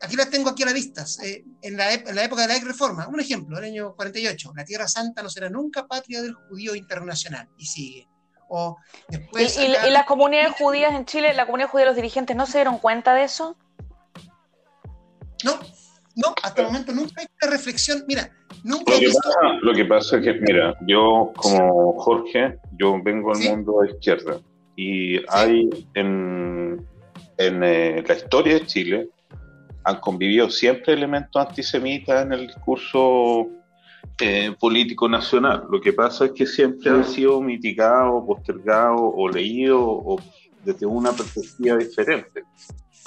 aquí 0.00 0.16
las 0.16 0.30
tengo 0.30 0.48
aquí 0.50 0.62
a 0.62 0.66
la 0.66 0.72
vista. 0.72 1.04
Eh, 1.22 1.44
en, 1.62 1.76
la, 1.76 1.92
en, 1.92 2.14
la, 2.14 2.24
época 2.24 2.46
de 2.46 2.48
la 2.48 2.64
reforma, 2.64 3.06
un 3.06 3.20
ejemplo, 3.20 3.58
el 3.58 3.64
año 3.64 3.94
48, 3.94 4.52
la 4.56 4.64
Tierra 4.64 4.88
Santa 4.88 5.22
no 5.22 5.28
será 5.28 5.50
nunca 5.50 5.86
patria 5.86 6.22
del 6.22 6.34
judío 6.34 6.74
internacional. 6.74 7.48
Y 7.58 7.66
sigue. 7.66 8.07
O 8.48 8.76
después... 9.08 9.58
¿Y, 9.58 9.66
y, 9.66 9.90
las 9.90 10.04
comunidades 10.06 10.52
judías 10.52 10.94
en 10.94 11.04
Chile, 11.04 11.32
la 11.34 11.46
comunidad 11.46 11.70
judía, 11.70 11.86
los 11.86 11.96
dirigentes, 11.96 12.36
no 12.36 12.46
se 12.46 12.58
dieron 12.58 12.78
cuenta 12.78 13.14
de 13.14 13.24
eso? 13.24 13.56
No, 15.44 15.58
no, 16.16 16.34
hasta 16.42 16.62
el 16.62 16.66
momento 16.68 16.92
nunca 16.92 17.20
hay 17.20 17.26
una 17.40 17.52
reflexión. 17.52 18.04
Mira, 18.08 18.30
nunca 18.64 18.92
lo, 18.92 18.98
que 18.98 19.06
pasa, 19.06 19.38
lo 19.62 19.74
que 19.74 19.84
pasa 19.84 20.16
es 20.16 20.22
que, 20.24 20.34
mira, 20.34 20.74
yo 20.86 21.32
como 21.36 21.92
Jorge, 22.00 22.58
yo 22.76 23.00
vengo 23.02 23.32
del 23.36 23.50
mundo 23.50 23.80
de 23.82 23.90
izquierda 23.92 24.40
y 24.74 25.18
hay 25.28 25.68
en, 25.94 26.84
en 27.36 27.62
eh, 27.62 28.04
la 28.06 28.14
historia 28.14 28.54
de 28.54 28.66
Chile 28.66 29.08
han 29.84 30.00
convivido 30.00 30.50
siempre 30.50 30.92
elementos 30.92 31.40
antisemitas 31.40 32.24
en 32.26 32.32
el 32.32 32.46
discurso 32.48 33.48
eh, 34.20 34.54
político 34.58 35.08
nacional. 35.08 35.64
Lo 35.70 35.80
que 35.80 35.92
pasa 35.92 36.26
es 36.26 36.32
que 36.32 36.46
siempre 36.46 36.90
han 36.90 37.04
sido 37.04 37.40
mitigados, 37.40 38.24
postergados 38.26 39.00
o 39.00 39.28
leídos 39.28 40.22
desde 40.64 40.86
una 40.86 41.12
perspectiva 41.12 41.76
diferente. 41.76 42.42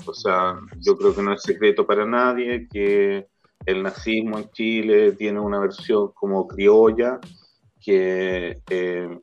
O 0.05 0.13
sea, 0.13 0.57
yo 0.79 0.97
creo 0.97 1.13
que 1.13 1.21
no 1.21 1.33
es 1.33 1.41
secreto 1.41 1.85
para 1.85 2.05
nadie 2.05 2.67
que 2.67 3.27
el 3.65 3.83
nazismo 3.83 4.39
en 4.39 4.49
Chile 4.51 5.11
tiene 5.13 5.39
una 5.39 5.59
versión 5.59 6.11
como 6.13 6.47
criolla 6.47 7.19
que 7.79 8.61
eh, 8.69 9.19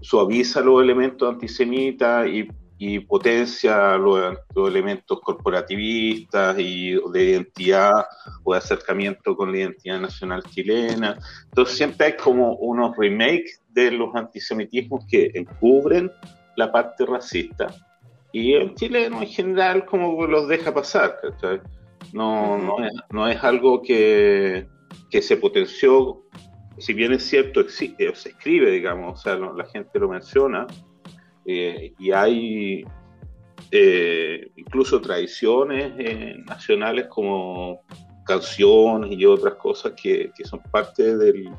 suaviza 0.00 0.60
los 0.60 0.82
elementos 0.82 1.32
antisemitas 1.32 2.26
y, 2.28 2.48
potencia 3.00 3.96
los, 3.96 4.36
elementos 4.56 5.20
corporativistas 5.20 6.58
y 6.58 6.92
de 7.12 7.24
identidad 7.24 8.06
o 8.42 8.52
de 8.52 8.58
acercamiento 8.58 9.36
con 9.36 9.52
la 9.52 9.58
identidad 9.58 10.00
nacional 10.00 10.42
chilena. 10.44 11.18
Entonces 11.44 11.76
siempre 11.76 12.06
hay 12.06 12.16
como 12.16 12.54
unos 12.56 12.96
remakes 12.96 13.62
de 13.70 13.92
los 13.92 14.14
antisemitismos 14.14 15.04
que 15.08 15.30
encubren 15.34 16.10
la 16.56 16.72
parte 16.72 17.06
racista. 17.06 17.68
Y 18.32 18.54
el 18.54 18.74
chileno 18.74 19.20
en 19.20 19.28
general 19.28 19.84
como 19.84 20.26
los 20.26 20.48
deja 20.48 20.72
pasar, 20.72 21.18
No, 22.12 22.58
no, 22.58 22.84
es, 22.84 22.92
no 23.10 23.28
es 23.28 23.42
algo 23.44 23.82
que, 23.82 24.66
que 25.10 25.22
se 25.22 25.36
potenció, 25.36 26.22
si 26.78 26.94
bien 26.94 27.12
es 27.12 27.24
cierto, 27.24 27.60
eh, 27.60 27.68
se 27.68 28.28
escribe, 28.30 28.70
digamos, 28.70 29.20
o 29.20 29.22
sea, 29.22 29.36
la 29.36 29.64
gente 29.66 29.98
lo 29.98 30.08
menciona, 30.08 30.66
eh, 31.44 31.92
y 31.98 32.10
hay 32.12 32.84
eh, 33.70 34.50
incluso 34.56 35.00
tradiciones 35.00 36.44
nacionales 36.46 37.06
como 37.08 37.82
canciones 38.24 39.12
y 39.12 39.24
otras 39.24 39.54
cosas 39.54 39.92
que, 40.00 40.30
que 40.36 40.44
son 40.44 40.60
parte 40.70 41.16
del, 41.16 41.50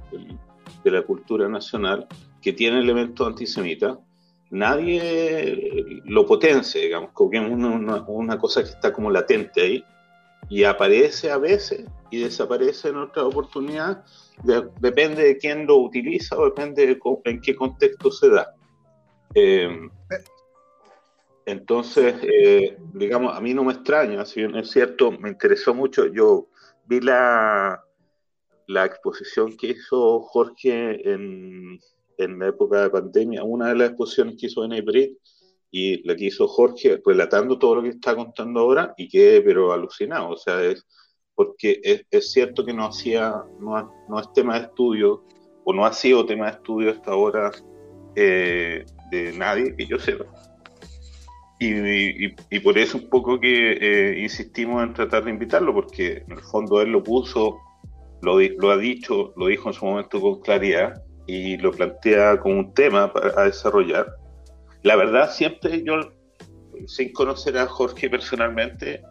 de 0.83 0.91
la 0.91 1.01
cultura 1.01 1.47
nacional 1.47 2.07
que 2.41 2.53
tienen 2.53 2.81
elementos 2.81 3.25
antisemitas. 3.25 3.97
Nadie 4.51 6.01
lo 6.05 6.25
potencia, 6.25 6.79
digamos, 6.79 7.11
como 7.13 7.31
es 7.33 7.41
una, 7.41 8.37
cosa 8.37 8.61
que 8.61 8.69
está 8.69 8.93
como 8.93 9.09
latente 9.09 9.61
ahí. 9.61 9.85
Y 10.49 10.65
aparece 10.65 11.31
a 11.31 11.37
veces 11.37 11.85
y 12.11 12.19
desaparece 12.19 12.89
en 12.89 12.97
otra 12.97 13.25
oportunidad, 13.25 14.03
depende 14.79 15.23
de 15.23 15.37
quién 15.37 15.65
lo 15.65 15.77
utiliza 15.77 16.37
o 16.37 16.45
depende 16.45 16.85
de 16.85 16.99
en 17.23 17.41
qué 17.41 17.55
contexto 17.55 18.11
se 18.11 18.29
da. 18.29 18.53
Eh, 19.35 19.89
entonces, 21.45 22.15
eh, 22.21 22.77
digamos, 22.93 23.35
a 23.35 23.41
mí 23.41 23.53
no 23.53 23.63
me 23.63 23.73
extraña, 23.73 24.25
si 24.25 24.41
es 24.41 24.71
cierto, 24.71 25.11
me 25.11 25.29
interesó 25.29 25.73
mucho, 25.73 26.07
yo 26.07 26.47
vi 26.85 27.01
la, 27.01 27.83
la 28.67 28.85
exposición 28.85 29.57
que 29.57 29.67
hizo 29.67 30.21
Jorge 30.21 31.11
en, 31.11 31.79
en 32.17 32.39
la 32.39 32.47
época 32.47 32.81
de 32.83 32.89
pandemia, 32.89 33.43
una 33.43 33.69
de 33.69 33.75
las 33.75 33.89
exposiciones 33.89 34.35
que 34.39 34.47
hizo 34.47 34.63
en 34.63 34.73
Hybrid 34.73 35.17
y 35.69 36.07
la 36.07 36.15
que 36.15 36.25
hizo 36.25 36.47
Jorge, 36.47 37.01
relatando 37.05 37.57
todo 37.57 37.75
lo 37.75 37.83
que 37.83 37.89
está 37.89 38.15
contando 38.15 38.61
ahora, 38.61 38.93
y 38.95 39.09
quedé 39.09 39.41
pero 39.41 39.73
alucinado, 39.73 40.29
o 40.29 40.37
sea, 40.37 40.63
es 40.63 40.85
porque 41.35 42.05
es, 42.11 42.31
cierto 42.31 42.63
que 42.63 42.73
no 42.73 42.85
hacía, 42.85 43.43
no, 43.59 43.91
no, 44.07 44.19
es 44.19 44.31
tema 44.33 44.59
de 44.59 44.65
estudio, 44.65 45.23
o 45.63 45.73
no 45.73 45.85
ha 45.85 45.91
sido 45.91 46.25
tema 46.25 46.45
de 46.45 46.57
estudio 46.57 46.91
hasta 46.91 47.11
ahora 47.11 47.51
eh, 48.15 48.85
de 49.13 49.33
nadie 49.37 49.75
que 49.75 49.85
yo 49.85 49.99
sepa. 49.99 50.25
Y, 51.59 52.25
y, 52.49 52.59
por 52.59 52.77
eso 52.77 52.97
un 52.97 53.09
poco 53.09 53.39
que 53.39 53.77
eh, 53.79 54.19
insistimos 54.19 54.83
en 54.83 54.93
tratar 54.93 55.23
de 55.23 55.31
invitarlo, 55.31 55.73
porque 55.73 56.23
en 56.27 56.33
el 56.33 56.41
fondo 56.41 56.81
él 56.81 56.91
lo 56.91 57.01
puso, 57.01 57.57
lo, 58.21 58.39
lo 58.39 58.71
ha 58.71 58.77
dicho, 58.77 59.33
lo 59.37 59.47
dijo 59.47 59.69
en 59.69 59.73
su 59.73 59.85
momento 59.85 60.19
con 60.19 60.41
claridad, 60.41 61.01
y 61.25 61.57
lo 61.57 61.71
plantea 61.71 62.39
como 62.39 62.59
un 62.59 62.73
tema 62.73 63.11
a 63.37 63.43
desarrollar. 63.43 64.07
La 64.81 64.95
verdad, 64.95 65.31
siempre 65.31 65.83
yo, 65.85 65.93
sin 66.85 67.13
conocer 67.13 67.57
a 67.57 67.67
Jorge 67.67 68.09
personalmente, 68.09 69.01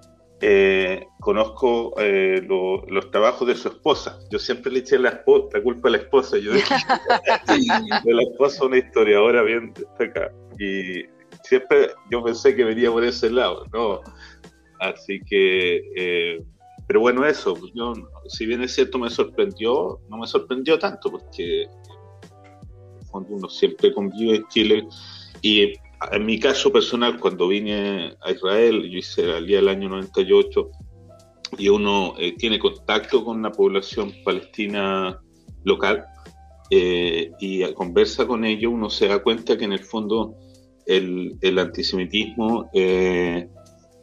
eh, 0.44 1.06
conozco 1.20 1.94
eh, 1.98 2.44
los 2.48 3.10
trabajos 3.12 3.46
de 3.46 3.54
su 3.54 3.68
esposa. 3.68 4.18
Yo 4.28 4.40
siempre 4.40 4.72
le 4.72 4.80
eché 4.80 4.98
la, 4.98 5.22
la 5.52 5.62
culpa 5.62 5.88
a 5.88 5.92
la 5.92 5.98
esposa. 5.98 6.36
Yo 6.36 6.52
dije, 6.52 6.74
de 8.04 8.12
la 8.12 8.22
esposa 8.22 8.66
una 8.66 8.78
historiadora 8.78 9.42
bien 9.42 9.72
destacada. 9.72 10.32
Y 10.58 11.04
siempre 11.44 11.90
yo 12.10 12.24
pensé 12.24 12.56
que 12.56 12.64
venía 12.64 12.90
por 12.90 13.04
ese 13.04 13.30
lado, 13.30 13.66
¿no? 13.72 14.00
Así 14.80 15.20
que, 15.20 15.80
eh, 15.96 16.44
pero 16.88 16.98
bueno, 16.98 17.24
eso, 17.24 17.56
yo, 17.72 17.92
si 18.26 18.44
bien 18.44 18.62
es 18.62 18.74
cierto, 18.74 18.98
me 18.98 19.10
sorprendió, 19.10 20.00
no 20.08 20.18
me 20.18 20.26
sorprendió 20.26 20.76
tanto, 20.76 21.08
porque 21.08 21.66
uno 23.12 23.48
siempre 23.48 23.94
convive 23.94 24.38
en 24.38 24.48
Chile. 24.48 24.88
Y 25.40 25.74
en 26.10 26.26
mi 26.26 26.38
caso 26.38 26.72
personal, 26.72 27.18
cuando 27.18 27.48
vine 27.48 28.16
a 28.20 28.30
Israel, 28.30 28.82
yo 28.90 28.98
hice 28.98 29.36
el 29.36 29.46
día 29.46 29.58
del 29.58 29.68
año 29.68 29.88
98, 29.88 30.70
y 31.58 31.68
uno 31.68 32.14
eh, 32.18 32.34
tiene 32.36 32.58
contacto 32.58 33.24
con 33.24 33.42
la 33.42 33.52
población 33.52 34.12
palestina 34.24 35.20
local 35.64 36.04
eh, 36.70 37.30
y 37.40 37.62
conversa 37.74 38.26
con 38.26 38.44
ellos, 38.44 38.72
uno 38.72 38.88
se 38.88 39.08
da 39.08 39.22
cuenta 39.22 39.56
que 39.56 39.64
en 39.64 39.72
el 39.72 39.84
fondo 39.84 40.34
el, 40.86 41.36
el 41.40 41.58
antisemitismo 41.58 42.70
eh, 42.72 43.48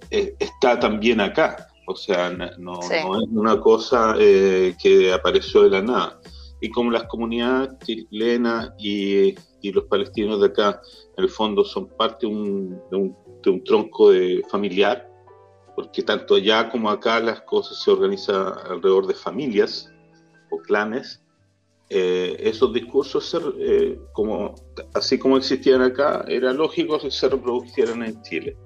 está 0.09 0.79
también 0.79 1.21
acá. 1.21 1.67
O 1.87 1.95
sea, 1.95 2.29
no, 2.29 2.51
no 2.59 2.79
es 2.79 3.27
una 3.31 3.59
cosa 3.59 4.15
que 4.15 5.11
apareció 5.11 5.63
de 5.63 5.69
la 5.71 5.81
nada 5.81 6.19
y 6.61 6.69
como 6.69 6.91
las 6.91 7.03
comunidades 7.03 7.77
chilenas 7.85 8.71
y, 8.77 9.35
y, 9.61 9.71
los 9.71 9.85
palestinos 9.85 10.41
de 10.41 10.47
acá, 10.47 10.81
en 11.17 11.23
el 11.23 11.29
fondo, 11.29 11.63
son 11.63 11.87
parte 11.87 12.27
de 12.27 12.33
un, 12.33 12.81
de 13.43 13.49
un, 13.49 13.63
tronco 13.63 14.11
de 14.11 14.43
familiar, 14.49 15.09
porque 15.75 16.03
tanto 16.03 16.35
allá 16.35 16.69
como 16.69 16.89
acá 16.89 17.19
las 17.19 17.41
cosas 17.41 17.81
se 17.81 17.91
organizan 17.91 18.53
alrededor 18.69 19.07
de 19.07 19.13
familias 19.13 19.89
o 20.49 20.57
clanes, 20.57 21.21
eh, 21.89 22.35
esos 22.39 22.73
discursos, 22.73 23.35
eh, 23.57 23.97
como, 24.11 24.53
así 24.93 25.17
como 25.17 25.37
existían 25.37 25.81
acá, 25.81 26.25
era 26.27 26.51
lógico 26.53 26.99
que 26.99 27.09
se 27.09 27.29
reproducieran 27.29 28.03
en 28.03 28.21
Chile. 28.21 28.57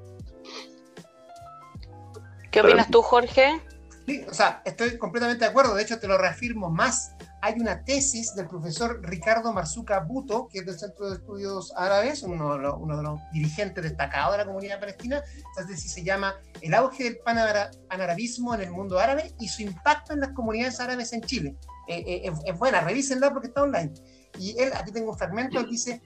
¿Qué 2.51 2.61
opinas 2.61 2.89
tú, 2.89 3.01
Jorge? 3.01 3.61
Sí, 4.05 4.21
o 4.29 4.33
sea, 4.33 4.61
estoy 4.65 4.97
completamente 4.97 5.45
de 5.45 5.51
acuerdo, 5.51 5.75
de 5.75 5.83
hecho 5.83 5.99
te 5.99 6.07
lo 6.07 6.17
reafirmo 6.17 6.69
más 6.69 7.15
hay 7.43 7.59
una 7.59 7.83
tesis 7.83 8.33
del 8.35 8.47
profesor 8.47 9.01
Ricardo 9.03 9.51
Marzuca 9.51 9.99
Buto, 9.99 10.47
que 10.47 10.59
es 10.59 10.65
del 10.65 10.79
Centro 10.79 11.09
de 11.09 11.17
Estudios 11.17 11.73
Árabes, 11.75 12.23
uno, 12.23 12.55
de 12.55 13.03
los 13.03 13.19
dirigentes 13.33 13.83
destacados 13.83 14.31
de 14.31 14.37
la 14.37 14.45
comunidad 14.45 14.79
palestina. 14.79 15.21
Esta 15.49 15.67
tesis 15.67 15.91
se 15.91 16.05
llama 16.05 16.35
El 16.61 16.73
auge 16.73 17.03
del 17.03 17.17
panarabismo 17.17 18.55
en 18.55 18.61
el 18.61 18.71
mundo 18.71 18.97
árabe 18.97 19.35
y 19.41 19.49
su 19.49 19.61
impacto 19.61 20.13
en 20.13 20.21
las 20.21 20.29
comunidades 20.29 20.79
árabes 20.79 21.11
en 21.11 21.19
Chile. 21.19 21.57
Eh, 21.89 22.01
eh, 22.07 22.31
es, 22.45 22.57
buena, 22.57 22.79
revísenla 22.79 23.33
porque 23.33 23.49
está 23.49 23.63
online. 23.63 23.91
Y 24.39 24.57
él, 24.57 24.71
aquí 24.73 24.93
tengo 24.93 25.11
un 25.11 25.17
fragmento, 25.17 25.59
él 25.59 25.69
dice, 25.69 26.01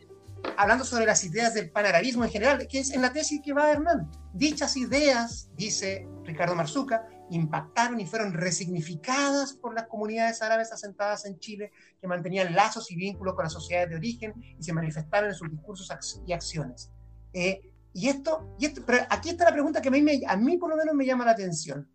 hablando 0.58 0.86
sobre 0.86 1.06
las 1.06 1.24
ideas 1.24 1.54
del 1.54 1.70
panarabismo 1.70 2.24
en 2.24 2.32
general, 2.32 2.68
que 2.68 2.80
es 2.80 2.90
en 2.90 3.04
la 3.04 3.14
tesis 3.14 3.42
que 3.46 3.54
va 3.54 3.70
Hernán. 3.70 4.10
Dichas 4.34 4.76
ideas, 4.76 5.52
dice 5.56 6.08
Ricardo 6.24 6.56
Marzuca, 6.56 7.08
impactaron 7.30 8.00
y 8.00 8.06
fueron 8.06 8.34
resignificadas 8.34 9.54
por 9.54 9.74
las 9.74 9.88
comunidades 9.88 10.42
árabes 10.42 10.72
asentadas 10.72 11.26
en 11.26 11.40
Chile, 11.40 11.72
que 12.00 12.08
mantenían 12.08 12.56
lazos 12.56 12.92
y 12.92 12.96
vínculos 12.96 13.36
con 13.36 13.44
las 13.44 13.54
sociedades 13.54 13.90
de 13.90 13.96
origen 13.96 14.34
y 14.60 14.64
se 14.64 14.74
manifestaron 14.74 15.30
en 15.30 15.36
sus 15.36 15.52
discursos 15.52 16.22
y 16.26 16.34
acciones. 16.34 16.92
Eh, 17.34 17.62
y, 17.94 18.08
esto, 18.10 18.56
y 18.60 18.66
esto, 18.66 18.84
pero 18.86 19.06
aquí 19.10 19.30
está 19.30 19.46
la 19.46 19.54
pregunta 19.54 19.82
que 19.82 19.90
a 19.90 19.92
mí, 19.92 20.04
a 20.28 20.38
mí 20.38 20.58
por 20.58 20.70
lo 20.70 20.78
menos 20.78 20.96
me 20.96 21.06
llama 21.06 21.26
la 21.26 21.32
atención. 21.32 21.90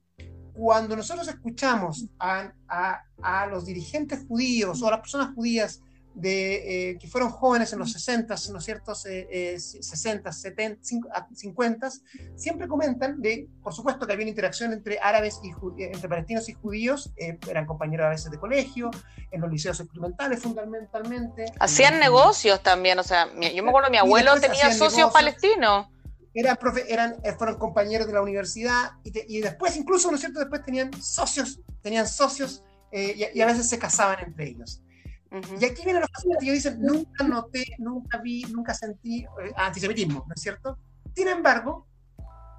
Cuando 0.52 0.94
nosotros 0.96 1.26
escuchamos 1.28 2.06
a, 2.18 2.52
a, 2.68 3.02
a 3.22 3.46
los 3.46 3.64
dirigentes 3.64 4.24
judíos 4.28 4.82
o 4.82 4.88
a 4.88 4.92
las 4.92 5.00
personas 5.00 5.34
judías 5.34 5.80
de, 6.14 6.90
eh, 6.90 6.98
que 6.98 7.08
fueron 7.08 7.30
jóvenes 7.30 7.72
en 7.72 7.78
los 7.78 7.92
60, 7.92 8.34
¿no 8.50 8.58
es 8.58 8.64
cierto? 8.64 8.94
60, 8.94 10.32
70, 10.32 10.80
50, 11.34 11.90
siempre 12.36 12.68
comentan 12.68 13.20
de, 13.20 13.48
por 13.62 13.72
supuesto, 13.72 14.06
que 14.06 14.12
había 14.12 14.24
una 14.24 14.30
interacción 14.30 14.72
entre 14.72 14.98
árabes 15.00 15.40
y 15.42 15.50
eh, 15.50 15.90
entre 15.92 16.08
palestinos 16.08 16.48
y 16.48 16.52
judíos, 16.52 17.12
eh, 17.16 17.38
eran 17.48 17.66
compañeros 17.66 18.06
a 18.06 18.10
veces 18.10 18.30
de 18.30 18.38
colegio, 18.38 18.90
en 19.30 19.40
los 19.40 19.50
liceos 19.50 19.80
experimentales 19.80 20.40
fundamentalmente. 20.40 21.46
Hacían 21.58 21.98
negocios 21.98 22.62
también, 22.62 22.98
o 22.98 23.02
sea, 23.02 23.28
yo 23.32 23.62
me 23.62 23.70
acuerdo, 23.70 23.90
mi 23.90 23.98
abuelo 23.98 24.38
tenía 24.40 24.72
socios 24.72 25.10
palestinos. 25.12 25.88
Eran, 26.34 26.58
eran, 26.88 27.16
fueron 27.36 27.58
compañeros 27.58 28.06
de 28.06 28.14
la 28.14 28.22
universidad 28.22 28.92
y, 29.04 29.36
y, 29.36 29.40
después, 29.40 29.76
incluso, 29.76 30.08
¿no 30.08 30.14
es 30.14 30.20
cierto? 30.20 30.40
Después 30.40 30.64
tenían 30.64 30.90
socios, 31.02 31.60
tenían 31.82 32.06
socios 32.06 32.64
y, 32.90 33.40
a 33.40 33.46
veces 33.46 33.68
se 33.68 33.78
casaban 33.78 34.18
entre 34.20 34.48
ellos. 34.48 34.82
Y 35.60 35.64
aquí 35.64 35.82
vienen 35.84 36.02
los 36.02 36.10
pacientes 36.10 36.46
y 36.46 36.50
dicen, 36.50 36.80
nunca 36.82 37.24
noté, 37.24 37.64
nunca 37.78 38.18
vi, 38.18 38.42
nunca 38.44 38.74
sentí 38.74 39.20
eh, 39.20 39.52
antisemitismo, 39.56 40.24
¿no 40.26 40.34
es 40.34 40.42
cierto? 40.42 40.78
Sin 41.14 41.28
embargo, 41.28 41.86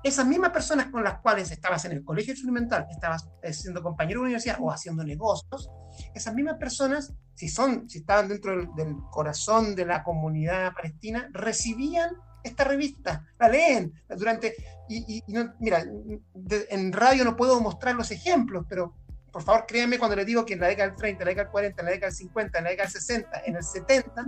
esas 0.04 0.26
mismas 0.26 0.52
personas 0.52 0.88
con 0.88 1.04
las 1.04 1.20
cuales 1.20 1.52
estabas 1.52 1.86
en 1.86 1.92
el 1.94 2.04
colegio 2.04 2.34
experimental, 2.34 2.88
estabas 2.90 3.30
eh, 3.44 3.54
siendo 3.54 3.84
compañero 3.84 4.20
de 4.20 4.26
universidad 4.26 4.58
o 4.60 4.72
haciendo 4.72 5.04
negocios, 5.04 5.70
esas 6.16 6.34
mismas 6.34 6.58
personas, 6.58 7.14
si, 7.36 7.48
son, 7.48 7.88
si 7.90 8.00
estaban 8.00 8.28
dentro 8.28 8.66
del, 8.76 8.98
corazón 9.12 9.76
de 9.76 9.86
la 9.86 10.04
comunidad 10.04 10.74
palestina, 10.74 11.30
recibían 11.32 12.12
esta 12.44 12.64
revista, 12.64 13.26
la 13.40 13.48
leen 13.48 13.94
durante, 14.18 14.56
y, 14.90 15.24
mira, 15.60 15.86
en 16.70 16.92
radio 16.92 17.24
no 17.24 17.38
puedo 17.38 17.62
mostrar 17.62 17.96
los 17.96 18.12
ejemplos, 18.12 18.66
pero 18.68 18.96
por 19.34 19.42
favor 19.42 19.66
créanme 19.68 19.98
cuando 19.98 20.16
les 20.16 20.28
digo 20.28 20.46
que 20.46 20.54
en 20.54 20.60
la 20.60 20.68
década 20.68 20.90
del 20.90 20.98
30, 20.98 21.24
en 21.24 21.26
la 21.26 21.30
década 21.32 21.46
del 21.46 21.52
40, 21.52 21.82
en 21.82 21.86
la 21.86 21.92
década 21.92 22.10
del 22.10 22.18
50, 22.18 22.58
en 22.60 22.64
la 22.64 22.70
década 22.70 22.90
del 22.90 23.02
60, 23.02 23.42
en 23.46 23.56
el 23.56 23.64
70, 23.64 24.26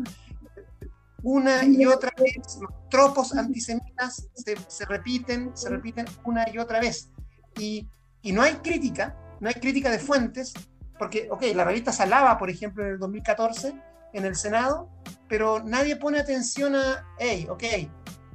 una 1.22 1.64
y 1.64 1.86
otra 1.86 2.12
vez 2.18 2.60
los 2.60 2.90
tropos 2.90 3.36
antisemitas 3.36 4.28
se, 4.34 4.58
se 4.68 4.86
repiten, 4.86 5.56
se 5.56 5.70
repiten 5.70 6.06
una 6.24 6.50
y 6.52 6.58
otra 6.58 6.80
vez. 6.80 7.12
Y, 7.58 7.88
y, 8.22 8.32
no 8.32 8.42
hay 8.42 8.56
crítica, 8.56 9.16
no 9.40 9.48
hay 9.48 9.56
crítica 9.56 9.90
de 9.90 10.00
fuentes, 10.00 10.54
porque, 10.98 11.28
ok, 11.32 11.44
la 11.56 11.64
revista 11.64 11.92
Salaba, 11.92 12.38
por 12.38 12.50
ejemplo, 12.50 12.84
en 12.84 12.94
el 12.94 13.00
2014, 13.00 13.74
en 14.14 14.26
el 14.26 14.36
Senado, 14.36 14.90
pero 15.28 15.64
nadie 15.64 15.96
pone 15.96 16.20
atención 16.20 16.76
a, 16.76 17.06
hey, 17.20 17.48
ok, 17.50 17.64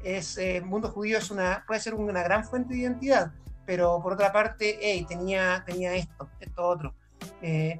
es, 0.03 0.39
el 0.39 0.57
eh, 0.57 0.61
mundo 0.61 0.91
judío 0.91 1.19
es 1.19 1.31
una, 1.31 1.65
puede 1.67 1.81
ser 1.81 1.95
una 1.95 2.23
gran 2.23 2.45
fuente 2.45 2.75
de 2.75 2.81
identidad, 2.81 3.33
pero 3.71 4.03
por 4.03 4.15
otra 4.15 4.33
parte, 4.33 4.81
hey, 4.83 5.07
tenía, 5.09 5.63
tenía 5.65 5.95
esto, 5.95 6.29
esto 6.41 6.67
otro. 6.67 6.93
Eh, 7.41 7.79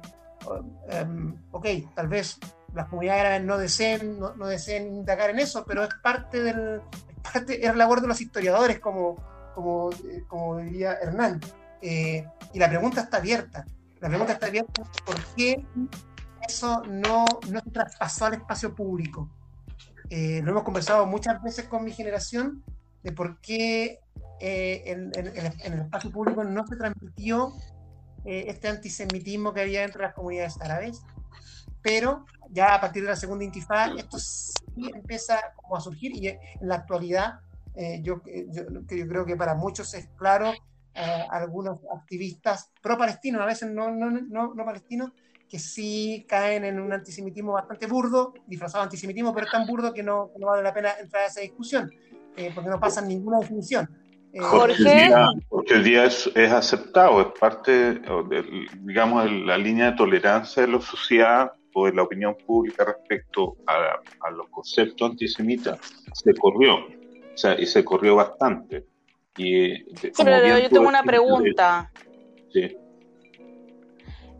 em, 0.87 1.35
ok, 1.51 1.65
tal 1.93 2.07
vez 2.07 2.39
las 2.73 2.87
comunidades 2.87 3.43
no 3.43 3.57
deseen, 3.57 4.17
no, 4.17 4.47
deseen 4.47 4.87
indagar 4.87 5.31
en 5.31 5.39
eso, 5.39 5.65
pero 5.65 5.83
es 5.83 5.89
parte 6.01 6.43
del, 6.43 6.81
es 7.09 7.31
parte, 7.33 7.67
es 7.67 7.75
labor 7.75 7.99
de 7.99 8.07
los 8.07 8.21
historiadores, 8.21 8.79
como, 8.79 9.17
como, 9.53 9.91
eh, 9.91 10.23
como 10.29 10.59
diría 10.59 10.93
Hernán. 10.93 11.41
Eh, 11.81 12.25
y 12.53 12.59
la 12.59 12.69
pregunta 12.69 13.01
está 13.01 13.17
abierta. 13.17 13.65
La 13.99 14.07
pregunta 14.07 14.31
está 14.31 14.45
abierta, 14.45 14.83
¿por 15.05 15.19
qué 15.35 15.65
eso 16.47 16.83
no, 16.87 17.25
no 17.49 17.59
se 17.59 17.69
traspasó 17.69 18.27
al 18.27 18.35
espacio 18.35 18.73
público? 18.73 19.29
lo 20.09 20.51
hemos 20.51 20.63
conversado 20.63 21.05
muchas 21.05 21.41
veces 21.41 21.69
con 21.69 21.85
mi 21.85 21.91
generación 21.91 22.63
de 23.01 23.13
por 23.13 23.39
qué 23.39 24.01
eh, 24.43 24.81
en, 24.87 25.11
el 25.13 25.79
espacio 25.81 26.09
público 26.09 26.43
no 26.43 26.65
se 26.65 26.75
transmitió 26.75 27.53
eh, 28.25 28.45
este 28.47 28.69
antisemitismo 28.69 29.53
que 29.53 29.61
había 29.61 29.83
entre 29.83 30.01
las 30.01 30.15
comunidades 30.15 30.59
árabes, 30.59 31.03
pero 31.83 32.25
ya 32.49 32.73
a 32.73 32.81
partir 32.81 33.03
de 33.03 33.09
la 33.09 33.15
segunda 33.15 33.45
intifada 33.45 33.93
esto 33.99 34.17
sí 34.17 34.91
empieza 34.95 35.39
como 35.55 35.75
a 35.75 35.79
surgir 35.79 36.15
y 36.15 36.29
en 36.29 36.39
la 36.61 36.75
actualidad 36.75 37.41
eh, 37.75 37.99
yo, 38.01 38.23
yo, 38.25 39.07
creo 39.07 39.25
que 39.27 39.35
para 39.35 39.53
muchos 39.53 39.93
es 39.93 40.09
claro, 40.17 40.51
algunos 41.29 41.77
activistas 41.95 42.71
pro-palestinos, 42.81 43.41
a 43.41 43.45
veces 43.45 43.69
no, 43.69 43.91
no, 43.91 44.09
no, 44.09 44.55
no 44.55 44.65
palestinos, 44.65 45.11
que 45.47 45.59
sí 45.59 46.25
caen 46.27 46.65
en 46.65 46.79
un 46.79 46.91
antisemitismo 46.91 47.53
bastante 47.53 47.85
burdo, 47.85 48.33
disfrazado 48.47 48.83
de 48.83 48.87
antisemitismo, 48.87 49.35
pero 49.35 49.47
tan 49.51 49.67
burdo 49.67 49.93
que 49.93 50.01
no, 50.01 50.31
no 50.39 50.47
vale 50.47 50.63
la 50.63 50.73
pena 50.73 50.89
entrar 50.99 51.23
a 51.23 51.27
esa 51.27 51.41
discusión, 51.41 51.91
porque 52.55 52.69
no 52.69 52.79
pasan 52.79 53.07
ninguna 53.07 53.37
definición. 53.37 54.00
Jorge. 54.39 55.11
Porque 55.49 55.73
el 55.73 55.83
día, 55.83 56.05
es, 56.05 56.29
es, 56.35 56.51
aceptado, 56.51 57.21
es 57.21 57.39
parte, 57.39 57.71
de, 57.71 58.67
digamos, 58.81 59.25
de 59.25 59.31
la 59.31 59.57
línea 59.57 59.91
de 59.91 59.97
tolerancia 59.97 60.65
de 60.65 60.71
la 60.71 60.81
sociedad 60.81 61.51
o 61.73 61.85
de 61.85 61.93
la 61.93 62.03
opinión 62.03 62.35
pública 62.45 62.85
respecto 62.85 63.57
a, 63.67 64.27
a 64.27 64.31
los 64.31 64.47
conceptos 64.49 65.11
antisemitas 65.11 65.79
se 66.13 66.33
corrió, 66.33 66.75
o 66.75 67.37
sea, 67.37 67.59
y 67.59 67.65
se 67.65 67.83
corrió 67.83 68.15
bastante. 68.15 68.85
Y, 69.37 69.75
sí, 69.95 70.11
pero 70.17 70.59
yo 70.59 70.69
tengo 70.69 70.87
una 70.87 71.03
pregunta. 71.03 71.91
Sí. 72.51 72.77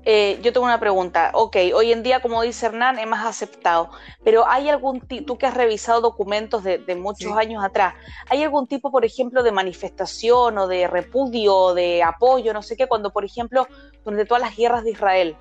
Eh, 0.04 0.40
yo 0.42 0.52
tengo 0.52 0.66
una 0.66 0.80
pregunta. 0.80 1.32
Ok, 1.34 1.58
hoy 1.76 1.92
en 1.92 2.02
día, 2.02 2.22
como 2.22 2.42
dice 2.42 2.66
Hernán, 2.66 2.98
es 2.98 3.08
más 3.08 3.26
aceptado, 3.26 3.92
pero 4.24 4.48
¿hay 4.48 4.68
algún 4.70 5.02
tipo, 5.02 5.26
tú 5.26 5.38
que 5.38 5.46
has 5.46 5.54
revisado 5.54 6.02
documentos 6.02 6.64
de, 6.64 6.80
muchos 6.96 7.38
años 7.38 7.64
atrás, 7.64 7.94
¿hay 8.30 8.44
algún 8.44 8.68
tipo, 8.68 8.92
por 8.92 9.06
ejemplo, 9.06 9.44
de 9.44 9.52
manifestación 9.52 10.58
o 10.58 10.68
de 10.68 10.88
repudio, 10.88 11.74
de 11.74 12.04
apoyo, 12.04 12.54
no 12.54 12.64
sé 12.64 12.76
qué, 12.76 12.88
cuando, 12.88 13.12
por 13.12 13.26
ejemplo, 13.26 13.68
durante 14.04 14.26
todas 14.26 14.42
las 14.42 14.56
guerras 14.56 14.84
de 14.84 14.92
Israel, 14.92 15.38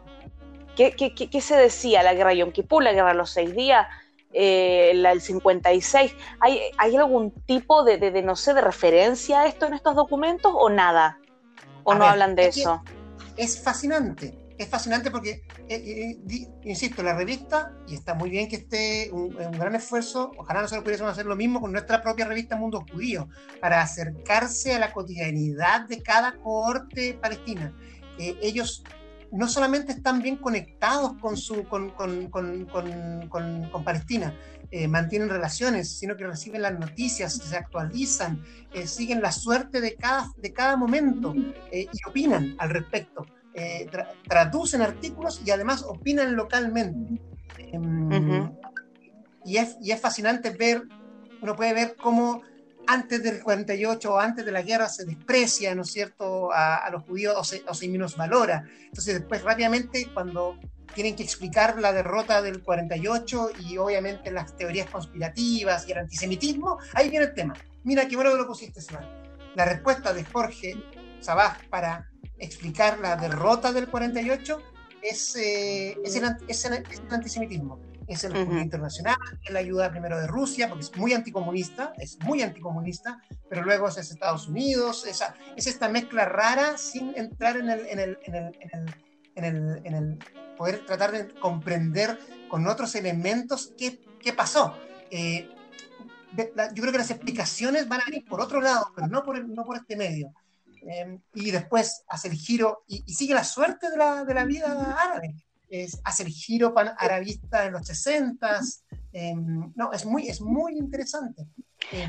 ¿qué, 0.76 0.92
qué, 0.92 1.14
qué, 1.14 1.40
se 1.40 1.56
decía? 1.56 2.02
La 2.02 2.14
guerra 2.14 2.30
de 2.30 2.38
Yom 2.38 2.52
Kippur, 2.52 2.82
la 2.82 2.92
guerra 2.92 3.08
de 3.08 3.14
los 3.14 3.30
seis 3.30 3.54
días, 3.54 3.86
eh, 4.32 4.92
la 4.94 5.08
del 5.10 5.22
56, 5.22 6.14
¿hay, 6.38 6.60
¿hay 6.76 6.96
algún 6.96 7.32
tipo 7.46 7.82
de, 7.82 7.96
de, 7.98 8.22
no 8.22 8.36
sé, 8.36 8.52
de 8.52 8.60
referencia 8.60 9.40
a 9.40 9.46
esto 9.46 9.66
en 9.66 9.74
estos 9.74 9.96
documentos 9.96 10.52
o 10.54 10.68
nada? 10.68 11.18
¿O 11.82 11.94
no 11.94 12.04
hablan 12.04 12.34
de 12.34 12.48
eso? 12.48 12.82
Es 13.36 13.62
fascinante 13.64 14.39
es 14.62 14.68
fascinante 14.68 15.10
porque, 15.10 15.42
eh, 15.68 16.18
eh, 16.28 16.48
insisto, 16.64 17.02
la 17.02 17.16
revista, 17.16 17.72
y 17.88 17.94
está 17.94 18.14
muy 18.14 18.28
bien 18.28 18.46
que 18.46 18.56
esté 18.56 19.10
un, 19.10 19.34
un 19.34 19.52
gran 19.52 19.74
esfuerzo, 19.74 20.32
ojalá 20.36 20.60
nosotros 20.60 20.84
pudiésemos 20.84 21.12
hacer 21.12 21.24
lo 21.24 21.34
mismo 21.34 21.62
con 21.62 21.72
nuestra 21.72 22.02
propia 22.02 22.26
revista 22.26 22.56
Mundo 22.56 22.84
Judío, 22.92 23.28
para 23.60 23.80
acercarse 23.80 24.74
a 24.74 24.78
la 24.78 24.92
cotidianidad 24.92 25.88
de 25.88 26.02
cada 26.02 26.36
cohorte 26.36 27.14
palestina. 27.14 27.74
Eh, 28.18 28.36
ellos 28.42 28.84
no 29.32 29.48
solamente 29.48 29.92
están 29.92 30.20
bien 30.20 30.36
conectados 30.36 31.14
con, 31.22 31.38
su, 31.38 31.64
con, 31.64 31.90
con, 31.90 32.28
con, 32.28 33.28
con 33.28 33.84
Palestina, 33.84 34.34
mantienen 34.88 35.28
relaciones, 35.28 35.98
sino 35.98 36.16
que 36.16 36.26
reciben 36.26 36.62
las 36.62 36.78
noticias, 36.78 37.34
se 37.34 37.56
actualizan, 37.56 38.44
siguen 38.86 39.22
la 39.22 39.30
suerte 39.30 39.80
de 39.80 39.94
cada, 39.94 40.28
de 40.36 40.52
cada 40.52 40.76
momento 40.76 41.32
y 41.72 41.88
opinan 42.08 42.56
al 42.58 42.70
respecto. 42.70 43.24
Eh, 43.54 43.90
traducen 44.28 44.80
artículos 44.80 45.42
y 45.44 45.50
además 45.50 45.82
opinan 45.82 46.36
localmente. 46.36 47.20
Em, 47.58 48.52
y, 49.44 49.56
es, 49.56 49.76
y, 49.80 49.90
es, 49.90 50.00
fascinante 50.00 50.50
ver, 50.50 50.84
uno 51.42 51.56
puede 51.56 51.74
ver 51.74 51.96
cómo 51.96 52.42
antes 52.86 53.22
del 53.22 53.42
48 53.42 54.12
o 54.12 54.18
antes 54.18 54.44
de 54.44 54.52
la 54.52 54.62
guerra 54.62 54.88
se 54.88 55.04
desprecia, 55.04 55.74
¿no 55.74 55.82
es 55.82 55.90
cierto?, 55.90 56.50
a, 56.52 56.88
los 56.90 57.04
judíos 57.04 57.34
o 57.36 57.44
se, 57.44 57.62
o 57.66 57.74
se 57.74 57.88
valora 58.16 58.64
Entonces 58.84 59.20
después 59.20 59.42
rápidamente 59.42 60.08
cuando 60.12 60.58
tienen 60.94 61.14
que 61.14 61.22
explicar 61.22 61.80
la 61.80 61.92
derrota 61.92 62.42
del 62.42 62.62
48 62.62 63.50
y 63.60 63.78
obviamente 63.78 64.30
las 64.32 64.56
teorías 64.56 64.90
conspirativas 64.90 65.88
y 65.88 65.92
el 65.92 65.98
antisemitismo, 65.98 66.78
ahí 66.94 67.08
viene 67.08 67.26
el 67.26 67.34
tema. 67.34 67.54
Mira 67.84 68.08
qué 68.08 68.16
bueno 68.16 68.32
que 68.32 68.38
lo 68.38 68.46
pusiste, 68.46 68.80
Semana. 68.80 69.08
La 69.54 69.64
respuesta 69.64 70.12
de 70.12 70.24
Jorge 70.24 70.74
Sabaj 71.20 71.68
para 71.68 72.09
explicar 72.40 72.98
la 72.98 73.16
derrota 73.16 73.72
del 73.72 73.88
48 73.88 74.60
es, 75.02 75.36
eh, 75.36 75.96
es, 76.04 76.16
el, 76.16 76.24
es, 76.48 76.64
el, 76.64 76.84
antisemitismo. 77.10 77.78
Es 78.08 78.24
el 78.24 78.36
uh 78.36 78.58
internacional, 78.58 79.16
es 79.44 79.52
la 79.52 79.60
ayuda 79.60 79.90
primero 79.90 80.18
de 80.18 80.26
Rusia, 80.26 80.68
porque 80.68 80.82
es 80.82 80.96
muy 80.96 81.12
anticomunista, 81.12 81.92
es 81.96 82.18
muy 82.24 82.42
anticomunista, 82.42 83.22
pero 83.48 83.62
luego 83.62 83.86
es 83.86 83.98
Estados 83.98 84.48
Unidos, 84.48 85.06
esa, 85.06 85.36
es 85.56 85.68
esta 85.68 85.88
mezcla 85.88 86.24
rara 86.24 86.76
sin 86.76 87.16
entrar 87.16 87.56
en 87.56 87.70
el, 87.70 87.86
en 87.86 87.98
el, 88.00 88.18
en 88.22 88.34
el, 88.34 88.56
en 89.36 89.44
el, 89.44 89.94
el 89.94 90.18
poder 90.58 90.84
tratar 90.84 91.12
de 91.12 91.32
comprender 91.34 92.18
con 92.48 92.66
otros 92.66 92.96
elementos 92.96 93.72
qué, 93.78 94.00
qué 94.20 94.32
pasó. 94.32 94.74
Eh, 95.12 95.48
yo 96.36 96.82
creo 96.82 96.92
que 96.92 96.98
las 96.98 97.10
explicaciones 97.10 97.88
van 97.88 98.00
a 98.00 98.04
venir 98.06 98.24
por 98.24 98.40
otro 98.40 98.60
lado, 98.60 98.92
pero 98.94 99.06
no 99.06 99.22
por, 99.22 99.42
no 99.48 99.64
por 99.64 99.76
este 99.76 99.96
medio. 99.96 100.32
Em, 100.82 101.20
y 101.34 101.50
después 101.50 102.04
hace 102.08 102.28
el 102.28 102.34
giro 102.34 102.84
y, 102.86 103.02
sigue 103.12 103.34
la 103.34 103.44
suerte 103.44 103.90
de 103.90 103.96
la, 103.96 104.24
de 104.24 104.34
la 104.34 104.44
vida 104.44 104.96
árabe. 104.98 105.34
Es, 105.68 106.00
hace 106.04 106.24
el 106.24 106.30
giro 106.30 106.74
pan 106.74 106.94
arabista 106.98 107.64
en 107.64 107.72
los 107.72 107.86
60 107.86 108.60
em, 109.12 109.72
no, 109.76 109.92
es 109.92 110.04
muy, 110.04 110.28
es 110.28 110.40
muy 110.40 110.76
interesante. 110.76 111.46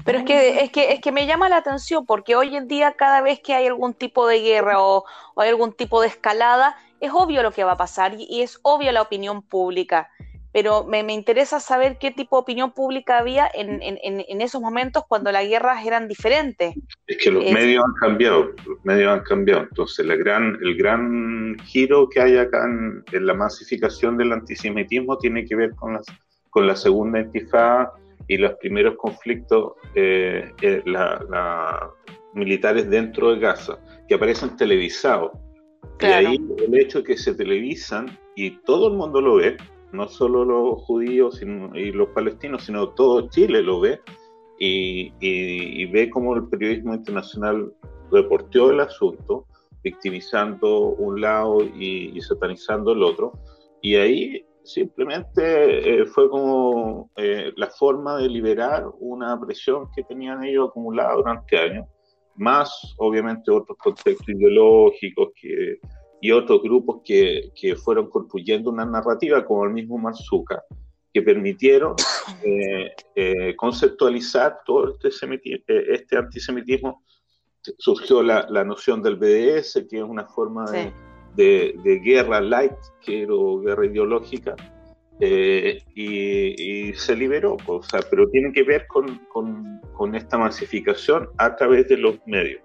Pero 0.03 0.19
es 0.19 0.25
que, 0.25 0.63
es, 0.63 0.71
que, 0.71 0.93
es 0.93 1.01
que 1.01 1.11
me 1.11 1.25
llama 1.25 1.49
la 1.49 1.57
atención 1.57 2.05
porque 2.05 2.35
hoy 2.35 2.55
en 2.55 2.67
día 2.67 2.93
cada 2.93 3.21
vez 3.21 3.39
que 3.39 3.53
hay 3.53 3.67
algún 3.67 3.93
tipo 3.93 4.27
de 4.27 4.41
guerra 4.41 4.81
o, 4.81 5.05
o 5.35 5.41
hay 5.41 5.49
algún 5.49 5.73
tipo 5.73 6.01
de 6.01 6.07
escalada, 6.07 6.75
es 6.99 7.11
obvio 7.13 7.41
lo 7.43 7.51
que 7.51 7.63
va 7.63 7.73
a 7.73 7.77
pasar 7.77 8.19
y, 8.19 8.25
y 8.29 8.41
es 8.41 8.59
obvia 8.63 8.91
la 8.91 9.01
opinión 9.01 9.41
pública. 9.41 10.09
Pero 10.51 10.85
me, 10.85 10.99
interesa 11.13 11.59
saber 11.59 11.97
qué 11.97 12.11
tipo 12.11 12.35
de 12.35 12.41
opinión 12.41 12.71
pública 12.71 13.19
había 13.19 13.49
en, 13.53 13.79
en, 13.81 14.41
esos 14.41 14.61
momentos 14.61 15.03
cuando 15.07 15.31
las 15.31 15.47
guerras 15.47 15.85
eran 15.85 16.07
diferentes. 16.07 16.75
Es 17.07 17.17
que 17.17 17.31
los 17.31 17.43
medios 17.51 17.83
han 17.85 17.93
cambiado, 18.09 18.51
los 18.65 18.83
medios 18.83 19.11
han 19.11 19.23
cambiado. 19.23 19.63
Entonces, 19.63 20.05
la 20.05 20.15
gran, 20.15 20.57
el 20.61 20.75
gran 20.75 21.57
giro 21.65 22.09
que 22.09 22.21
hay 22.21 22.37
acá 22.37 22.65
en, 22.65 23.25
la 23.25 23.33
masificación 23.33 24.17
del 24.17 24.33
antisemitismo 24.33 25.17
tiene 25.17 25.45
que 25.45 25.55
ver 25.55 25.71
con, 25.75 25.93
las, 25.93 26.05
con 26.49 26.67
la 26.67 26.75
segunda 26.75 27.21
intifada 27.21 27.93
y 28.27 28.37
los 28.37 28.53
primeros 28.55 28.95
conflictos 28.97 29.73
eh, 29.95 30.51
eh, 30.61 30.83
militares 32.33 32.89
dentro 32.89 33.33
de 33.33 33.39
Gaza, 33.39 33.79
que 34.07 34.15
aparecen 34.15 34.57
televisados. 34.57 35.31
Y 36.01 36.05
ahí 36.05 36.37
el 36.57 36.77
hecho 36.77 36.99
de 36.99 37.03
que 37.05 37.17
se 37.17 37.33
televisan 37.35 38.17
y 38.35 38.51
todo 38.63 38.87
el 38.87 38.95
mundo 38.95 39.21
lo 39.21 39.35
ve, 39.35 39.57
no 39.93 40.07
solo 40.07 40.45
los 40.45 40.81
judíos 40.83 41.41
y 41.41 41.91
los 41.91 42.09
palestinos, 42.09 42.63
sino 42.65 42.89
todo 42.89 43.29
Chile 43.29 43.61
lo 43.61 43.79
ve 43.79 43.99
y, 44.59 45.85
ve 45.87 46.09
cómo 46.09 46.35
el 46.35 46.47
periodismo 46.47 46.93
internacional 46.93 47.73
reporteó 48.11 48.71
el 48.71 48.79
asunto, 48.79 49.45
victimizando 49.83 50.89
un 50.89 51.21
lado 51.21 51.63
y, 51.63 52.19
satanizando 52.21 52.91
el 52.91 53.03
otro. 53.03 53.33
Y 53.81 53.95
ahí 53.95 54.45
simplemente 54.63 56.01
eh, 56.01 56.05
fue 56.05 56.29
como 56.29 57.09
eh, 57.15 57.51
la 57.55 57.67
forma 57.67 58.17
de 58.17 58.29
liberar 58.29 58.85
una 58.99 59.39
presión 59.39 59.87
que 59.95 60.03
tenían 60.03 60.43
ellos 60.43 60.69
acumulada 60.69 61.15
durante 61.15 61.57
años, 61.57 61.87
más 62.35 62.93
obviamente 62.99 63.49
otros 63.51 63.77
contextos 63.79 64.29
ideológicos 64.29 65.29
que 65.35 65.79
y 66.21 66.31
otros 66.31 66.61
grupos 66.61 67.01
que, 67.03 67.51
que 67.59 67.75
fueron 67.75 68.09
construyendo 68.09 68.69
una 68.69 68.85
narrativa, 68.85 69.43
como 69.43 69.65
el 69.65 69.71
mismo 69.71 69.97
Marzuka, 69.97 70.63
que 71.11 71.21
permitieron 71.23 71.95
eh, 72.45 72.91
eh, 73.15 73.55
conceptualizar 73.57 74.59
todo 74.65 74.95
este, 75.03 75.09
eh, 75.35 75.63
este, 75.89 76.17
antisemitismo. 76.17 77.03
Surgió 77.77 78.23
la, 78.23 78.47
la, 78.49 78.63
noción 78.63 79.03
del 79.03 79.17
BDS, 79.17 79.85
que 79.89 79.97
es 79.97 80.03
una 80.03 80.25
forma 80.27 80.65
de, 81.35 81.75
de, 81.83 81.99
guerra 81.99 82.41
light, 82.41 82.73
que 83.01 83.23
era 83.23 83.33
guerra 83.63 83.85
ideológica, 83.85 84.55
y, 85.19 85.77
y, 85.95 86.93
se 86.95 87.15
liberó, 87.15 87.57
o 87.67 87.83
sea, 87.83 87.99
pero 88.09 88.27
tiene 88.29 88.51
que 88.51 88.63
ver 88.63 88.87
con, 88.87 89.19
con, 89.31 89.79
con 89.93 90.15
esta 90.15 90.39
masificación 90.39 91.29
a 91.37 91.55
través 91.55 91.87
de 91.87 91.97
los 91.97 92.15
medios 92.25 92.63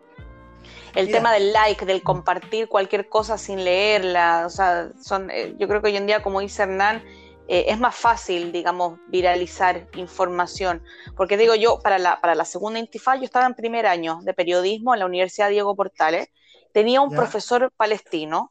el 0.97 1.11
tema 1.13 1.33
del 1.33 1.53
like, 1.53 1.85
del 1.85 2.03
compartir 2.03 2.69
cualquier 2.69 3.09
cosa 3.09 3.37
sin 3.37 3.65
leerla, 3.65 4.45
o 4.47 4.51
sea, 4.51 4.89
son, 5.01 5.31
eh, 5.31 5.55
yo 5.59 5.69
creo 5.69 5.83
que 5.83 5.89
hoy 5.89 5.97
en 5.97 6.07
día, 6.07 6.23
como 6.23 6.41
dice 6.41 6.63
Hernán, 6.63 7.05
eh, 7.49 7.67
es 7.69 7.79
más 7.79 7.95
fácil, 7.95 8.51
digamos, 8.51 8.99
viralizar 9.09 9.87
información. 9.95 10.83
Porque 11.15 11.37
digo 11.37 11.55
yo, 11.55 11.81
para 11.81 11.99
la, 11.99 12.21
para 12.21 12.35
la 12.35 12.47
segunda 12.47 12.79
intifada, 12.79 13.19
yo 13.19 13.25
estaba 13.25 13.47
en 13.47 13.55
primer 13.55 13.87
año 13.87 14.21
de 14.23 14.33
periodismo 14.33 14.95
en 14.95 15.01
la 15.01 15.07
Universidad 15.07 15.51
Diego 15.51 15.77
Portales, 15.77 16.29
tenía 16.73 17.03
un 17.03 17.11
profesor 17.11 17.71
palestino 17.77 18.51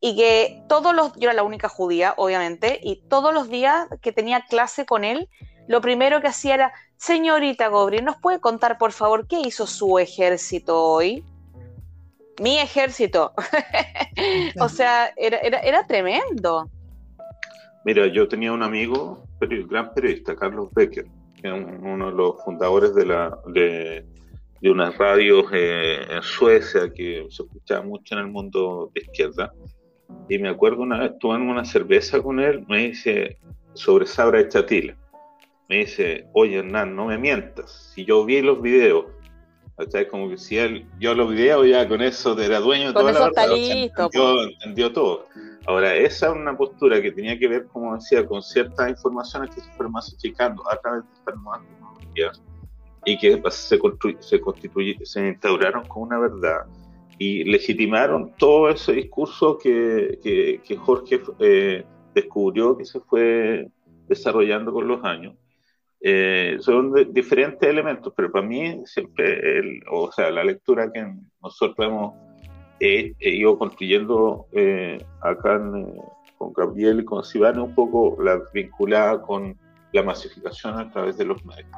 y 0.00 0.16
que 0.16 0.62
todos 0.68 0.94
los, 0.94 1.12
yo 1.16 1.28
era 1.28 1.34
la 1.34 1.42
única 1.42 1.68
judía, 1.68 2.14
obviamente, 2.16 2.80
y 2.82 3.02
todos 3.08 3.32
los 3.32 3.48
días 3.48 3.86
que 4.00 4.12
tenía 4.12 4.46
clase 4.48 4.84
con 4.86 5.04
él, 5.04 5.28
lo 5.68 5.80
primero 5.80 6.20
que 6.20 6.28
hacía 6.28 6.54
era, 6.54 6.72
señorita 6.96 7.68
Gobri, 7.68 8.02
¿nos 8.02 8.16
puede 8.16 8.40
contar 8.40 8.78
por 8.78 8.92
favor 8.92 9.28
qué 9.28 9.40
hizo 9.40 9.66
su 9.66 9.98
ejército 9.98 10.82
hoy? 10.82 11.24
Mi 12.42 12.58
ejército. 12.58 13.32
o 14.60 14.68
sea, 14.68 15.12
era, 15.16 15.38
era, 15.38 15.58
era, 15.60 15.86
tremendo. 15.86 16.68
Mira, 17.84 18.06
yo 18.08 18.26
tenía 18.26 18.52
un 18.52 18.62
amigo, 18.62 19.24
gran 19.40 19.94
periodista, 19.94 20.34
Carlos 20.34 20.68
Becker, 20.72 21.06
que 21.40 21.48
es 21.48 21.54
uno 21.54 22.10
de 22.10 22.16
los 22.16 22.42
fundadores 22.44 22.94
de, 22.94 23.06
la, 23.06 23.38
de, 23.46 24.04
de 24.60 24.70
unas 24.70 24.96
radios 24.98 25.46
eh, 25.52 26.00
en 26.10 26.22
Suecia 26.22 26.92
que 26.92 27.26
se 27.30 27.44
escuchaba 27.44 27.84
mucho 27.84 28.14
en 28.14 28.20
el 28.20 28.26
mundo 28.28 28.90
de 28.92 29.02
izquierda. 29.02 29.52
Y 30.28 30.38
me 30.38 30.48
acuerdo 30.48 30.82
una 30.82 30.98
vez 30.98 31.12
tomando 31.20 31.50
una 31.50 31.64
cerveza 31.64 32.20
con 32.20 32.40
él, 32.40 32.64
me 32.68 32.88
dice 32.88 33.38
sobre 33.74 34.06
Sabra 34.06 34.38
de 34.38 34.48
Chatila. 34.48 34.96
Me 35.68 35.78
dice, 35.78 36.26
oye 36.34 36.58
Hernán, 36.58 36.94
no 36.94 37.06
me 37.06 37.18
mientas, 37.18 37.92
si 37.94 38.04
yo 38.04 38.24
vi 38.24 38.42
los 38.42 38.60
videos 38.60 39.06
¿Cachai? 39.76 40.08
Como 40.08 40.28
que 40.28 40.38
si 40.38 40.58
él, 40.58 40.86
yo 41.00 41.14
lo 41.14 41.28
videos 41.28 41.66
ya 41.66 41.88
con 41.88 42.02
eso 42.02 42.38
era 42.38 42.60
dueño 42.60 42.88
de 42.88 42.92
toda 42.92 43.12
la 43.12 43.24
verdad, 43.24 43.44
entendió, 43.56 44.42
entendió, 44.42 44.92
todo. 44.92 45.26
Ahora, 45.66 45.94
esa 45.94 46.28
es 46.28 46.32
una 46.32 46.56
postura 46.56 47.00
que 47.00 47.12
tenía 47.12 47.38
que 47.38 47.48
ver, 47.48 47.66
como 47.66 47.94
decía, 47.94 48.26
con 48.26 48.42
ciertas 48.42 48.90
informaciones 48.90 49.54
que 49.54 49.60
se 49.60 49.70
fueron 49.72 49.92
masificando 49.92 50.62
a 50.70 50.76
través 50.76 51.04
de 51.04 51.12
estas 51.14 51.36
nuevas 51.36 51.62
tecnologías 51.66 52.42
y 53.04 53.18
que 53.18 53.42
se, 53.50 53.78
se, 54.20 54.40
se 55.04 55.28
instauraron 55.28 55.84
con 55.86 56.02
una 56.02 56.18
verdad 56.18 56.66
y 57.18 57.44
legitimaron 57.44 58.32
todo 58.36 58.68
ese 58.68 58.92
discurso 58.92 59.58
que, 59.58 60.18
que, 60.22 60.60
que 60.64 60.76
Jorge 60.76 61.20
eh, 61.38 61.84
descubrió 62.14 62.76
que 62.76 62.84
se 62.84 63.00
fue 63.00 63.68
desarrollando 64.08 64.72
con 64.72 64.88
los 64.88 65.04
años 65.04 65.34
eh, 66.04 66.56
son 66.60 66.92
diferentes 67.12 67.68
elementos, 67.68 68.12
pero 68.16 68.32
para 68.32 68.44
mí 68.44 68.82
siempre, 68.86 69.58
el, 69.58 69.82
o 69.88 70.10
sea, 70.10 70.30
la 70.30 70.42
lectura 70.42 70.90
que 70.92 71.14
nosotros 71.40 71.86
hemos 71.86 72.14
ido 72.80 73.56
construyendo 73.56 74.48
eh, 74.50 74.98
acá 75.20 75.56
eh, 75.56 76.00
con 76.36 76.52
Gabriel 76.52 77.00
y 77.00 77.04
con 77.04 77.22
Sibana, 77.22 77.62
un 77.62 77.74
poco 77.74 78.20
la 78.20 78.40
vinculada 78.52 79.22
con 79.22 79.56
la 79.92 80.02
masificación 80.02 80.76
a 80.80 80.90
través 80.90 81.16
de 81.16 81.24
los 81.24 81.44
medios. 81.44 81.68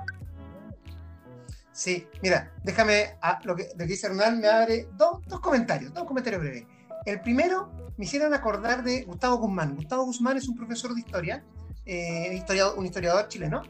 Sí, 1.72 2.06
mira, 2.22 2.50
déjame, 2.62 3.16
a, 3.20 3.40
lo, 3.44 3.54
que, 3.56 3.66
dice 3.86 4.06
Hernán 4.06 4.40
me 4.40 4.48
abre 4.48 4.86
dos, 4.96 5.20
dos 5.26 5.40
comentarios, 5.40 5.92
dos 5.92 6.04
comentarios 6.04 6.40
breves. 6.40 6.64
El 7.04 7.20
primero, 7.20 7.68
me 7.98 8.06
hicieron 8.06 8.32
acordar 8.32 8.82
de 8.84 9.02
Gustavo 9.02 9.36
Guzmán. 9.36 9.76
Gustavo 9.76 10.04
Guzmán 10.04 10.38
es 10.38 10.48
un 10.48 10.56
profesor 10.56 10.94
de 10.94 11.00
historia 11.00 11.44
eh, 11.86 12.44
un 12.76 12.86
historiador 12.86 13.28
chileno 13.28 13.62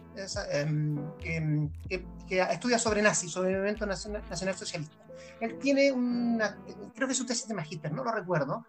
em, 0.52 0.98
em, 1.24 1.70
que, 1.88 2.06
estudia 2.28 2.78
sobre 2.78 3.02
nazis, 3.02 3.30
sobre 3.30 3.50
el 3.50 3.56
movimiento 3.56 3.86
nacional, 3.86 4.54
socialista. 4.54 4.96
Él 5.40 5.58
tiene 5.58 5.92
una, 5.92 6.56
creo 6.94 7.08
que 7.08 7.12
es 7.12 7.20
un 7.20 7.26
tesis 7.26 7.48
de 7.48 7.54
magíster, 7.54 7.92
no 7.92 8.04
lo 8.04 8.12
recuerdo, 8.12 8.64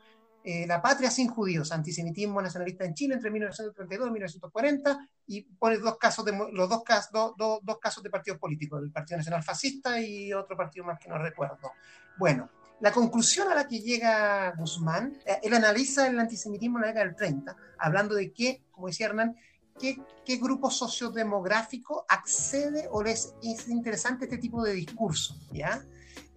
eh, 0.47 0.67
La 0.67 0.79
patria 0.79 1.09
sin 1.09 1.27
judíos, 1.27 1.71
antisemitismo 1.71 2.39
nacionalista 2.39 2.85
en 2.85 2.93
Chile 2.93 3.15
entre 3.15 3.31
1932 3.31 4.07
y 4.07 4.11
1940, 4.11 5.09
y 5.25 5.41
pone 5.41 5.79
dos 5.79 5.97
casos 5.97 6.23
de, 6.23 6.33
los 6.51 6.69
dos, 6.69 6.83
casos, 6.83 7.11
dos 7.35 7.79
casos 7.81 8.03
de 8.03 8.11
partidos 8.11 8.37
políticos, 8.37 8.79
el 8.83 8.91
Partido 8.91 9.17
Nacional 9.17 9.41
Fascista 9.41 9.99
y 9.99 10.31
otro 10.33 10.55
partido 10.55 10.85
más 10.85 10.99
que 10.99 11.09
no 11.09 11.17
recuerdo. 11.17 11.71
Bueno, 12.19 12.47
la 12.79 12.91
conclusión 12.91 13.51
a 13.51 13.55
la 13.55 13.67
que 13.67 13.79
llega 13.79 14.53
Guzmán, 14.57 15.17
eh, 15.25 15.39
él 15.43 15.53
analiza 15.53 16.07
el 16.07 16.19
antisemitismo 16.19 16.77
en 16.77 16.81
la 16.81 16.87
década 16.89 17.05
del 17.05 17.15
30, 17.15 17.55
hablando 17.79 18.15
de 18.15 18.31
qué, 18.33 18.63
como 18.71 18.87
decía 18.87 19.07
Hernán, 19.07 19.35
qué, 19.79 19.97
qué 20.25 20.37
grupo 20.37 20.69
sociodemográfico 20.69 22.05
accede 22.07 22.87
o 22.91 23.03
les 23.03 23.33
es 23.41 23.67
interesante 23.67 24.25
este 24.25 24.37
tipo 24.37 24.63
de 24.63 24.73
discurso, 24.73 25.37
¿ya? 25.51 25.85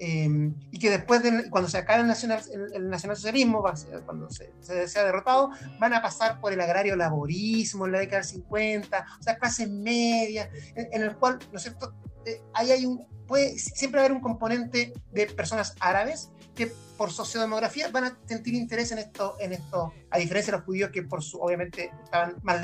Em, 0.00 0.54
y 0.70 0.78
que 0.78 0.90
después, 0.90 1.22
de, 1.22 1.50
cuando 1.50 1.68
se 1.68 1.78
acabe 1.78 2.02
el, 2.02 2.06
nacional, 2.06 2.40
el, 2.72 2.88
nacionalsocialismo, 2.88 3.64
cuando 4.04 4.30
se, 4.30 4.52
se, 4.60 4.86
sea 4.86 5.04
derrotado, 5.04 5.50
van 5.80 5.92
a 5.92 6.02
pasar 6.02 6.40
por 6.40 6.52
el 6.52 6.60
agrario 6.60 6.94
laborismo 6.94 7.86
en 7.86 7.92
la 7.92 7.98
década 7.98 8.18
del 8.18 8.28
50, 8.28 9.06
o 9.18 9.22
sea, 9.22 9.38
clases 9.38 9.68
medias, 9.68 10.50
en, 10.76 11.02
el 11.02 11.16
cual, 11.16 11.38
¿no 11.50 11.56
es 11.56 11.62
cierto?, 11.62 11.94
eh, 12.24 12.40
ahí 12.54 12.70
hay 12.70 12.86
un, 12.86 13.06
puede 13.28 13.58
siempre 13.58 14.00
haber 14.00 14.10
un 14.10 14.20
componente 14.20 14.92
de 15.12 15.26
personas 15.26 15.76
árabes 15.78 16.30
que 16.56 16.72
por 16.96 17.12
sociodemografía 17.12 17.88
van 17.90 18.04
a 18.04 18.18
sentir 18.26 18.54
interés 18.54 18.90
en 18.90 18.98
esto, 18.98 19.36
en 19.38 19.52
esto, 19.52 19.92
a 20.10 20.18
diferencia 20.18 20.50
de 20.50 20.58
los 20.58 20.66
judíos 20.66 20.90
que 20.90 21.02
por 21.02 21.22
su, 21.22 21.38
obviamente 21.38 21.92
estaban 22.02 22.36
más 22.42 22.60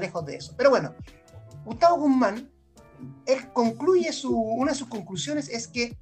lejos 0.00 0.24
de 0.24 0.36
eso. 0.36 0.54
Pero 0.56 0.70
bueno, 0.70 0.94
Gustavo 1.64 1.96
Guzmán, 1.96 2.48
él 3.26 3.52
concluye 3.52 4.12
su, 4.12 4.38
una 4.38 4.70
de 4.72 4.78
sus 4.78 4.88
conclusiones 4.88 5.48
es 5.48 5.66
que 5.66 5.96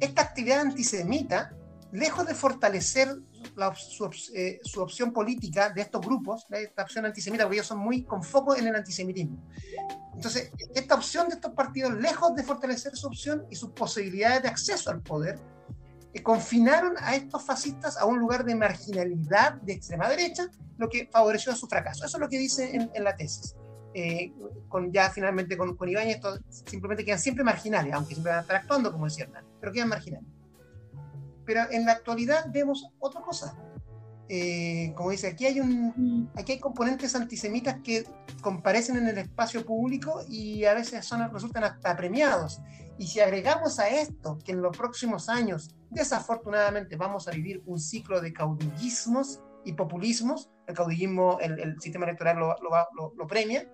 esta 0.00 0.20
actividad 0.20 0.60
antisemita, 0.60 1.54
lejos 1.92 2.26
de 2.26 2.34
fortalecer 2.34 3.16
eh, 4.34 4.60
su, 4.62 4.80
opción 4.80 5.12
política 5.12 5.70
de 5.70 5.82
estos 5.82 6.00
grupos, 6.00 6.46
esta 6.50 6.82
opción 6.82 7.06
antisemita, 7.06 7.44
porque 7.44 7.56
ellos 7.56 7.66
son 7.66 7.78
muy 7.78 8.04
con 8.04 8.22
foco 8.22 8.56
en 8.56 8.66
el 8.66 8.74
antisemitismo. 8.74 9.38
Entonces, 10.14 10.52
esta 10.74 10.94
opción 10.94 11.28
de 11.28 11.34
estos 11.34 11.52
partidos, 11.52 11.94
lejos 11.94 12.34
de 12.34 12.42
fortalecer 12.42 12.96
su 12.96 13.06
opción 13.06 13.46
y 13.50 13.56
sus 13.56 13.70
posibilidades 13.70 14.42
de 14.42 14.48
acceso 14.48 14.90
al 14.90 15.00
poder, 15.02 15.38
eh, 16.12 16.22
confinaron 16.22 16.94
a 16.98 17.16
estos 17.16 17.44
fascistas 17.44 17.96
a 17.96 18.04
un 18.04 18.18
lugar 18.18 18.44
de 18.44 18.54
marginalidad 18.54 19.54
de 19.54 19.72
extrema 19.72 20.08
derecha, 20.08 20.48
lo 20.76 20.88
que 20.88 21.08
favoreció 21.10 21.52
a 21.52 21.56
su 21.56 21.66
fracaso. 21.66 22.04
Eso 22.04 22.16
es 22.16 22.20
lo 22.20 22.28
que 22.28 22.38
dice 22.38 22.74
en, 22.74 23.04
la 23.04 23.16
tesis. 23.16 23.56
Eh, 23.94 24.32
con 24.68 24.92
ya 24.92 25.10
finalmente 25.10 25.56
con, 25.56 25.76
con 25.76 25.88
Ibáñez, 25.88 26.20
simplemente 26.48 27.04
quedan 27.04 27.18
siempre 27.18 27.42
marginales, 27.42 27.92
aunque 27.92 28.14
siempre 28.14 28.30
van 28.30 28.38
a 28.38 28.42
estar 28.42 28.56
actuando 28.56 28.92
como 28.92 29.06
decía 29.06 29.28
pero 29.60 29.72
quedan 29.72 29.88
marginales. 29.88 30.37
Pero 31.48 31.62
en 31.70 31.86
la 31.86 31.92
actualidad 31.92 32.44
vemos 32.52 32.86
otra 32.98 33.22
cosa. 33.22 33.56
eh, 34.28 34.92
como 34.94 35.10
dice, 35.10 35.28
aquí 35.28 35.46
hay, 35.46 35.60
un, 35.60 36.30
aquí 36.36 36.52
hay 36.52 36.60
componentes 36.60 37.14
antisemitas 37.14 37.76
que 37.82 38.04
comparecen 38.42 38.98
en 38.98 39.08
el 39.08 39.16
espacio 39.16 39.64
público 39.64 40.20
y 40.28 40.66
a 40.66 40.74
veces 40.74 41.06
son, 41.06 41.32
resultan 41.32 41.64
hasta 41.64 41.96
premiados. 41.96 42.60
Y 42.98 43.06
si 43.06 43.20
agregamos 43.20 43.78
a 43.78 43.88
esto 43.88 44.38
que 44.44 44.52
en 44.52 44.60
los 44.60 44.76
próximos 44.76 45.30
años, 45.30 45.74
desafortunadamente, 45.88 46.96
vamos 46.96 47.26
a 47.28 47.30
vivir 47.30 47.62
un 47.64 47.80
ciclo 47.80 48.20
de 48.20 48.34
caudillismos 48.34 49.40
y 49.64 49.72
populismos, 49.72 50.50
el 50.66 50.74
caudillismo, 50.74 51.38
el, 51.40 51.80
sistema 51.80 52.04
electoral 52.04 52.36
lo, 52.36 52.56
lo, 52.60 53.14
lo, 53.16 53.26
premia, 53.26 53.66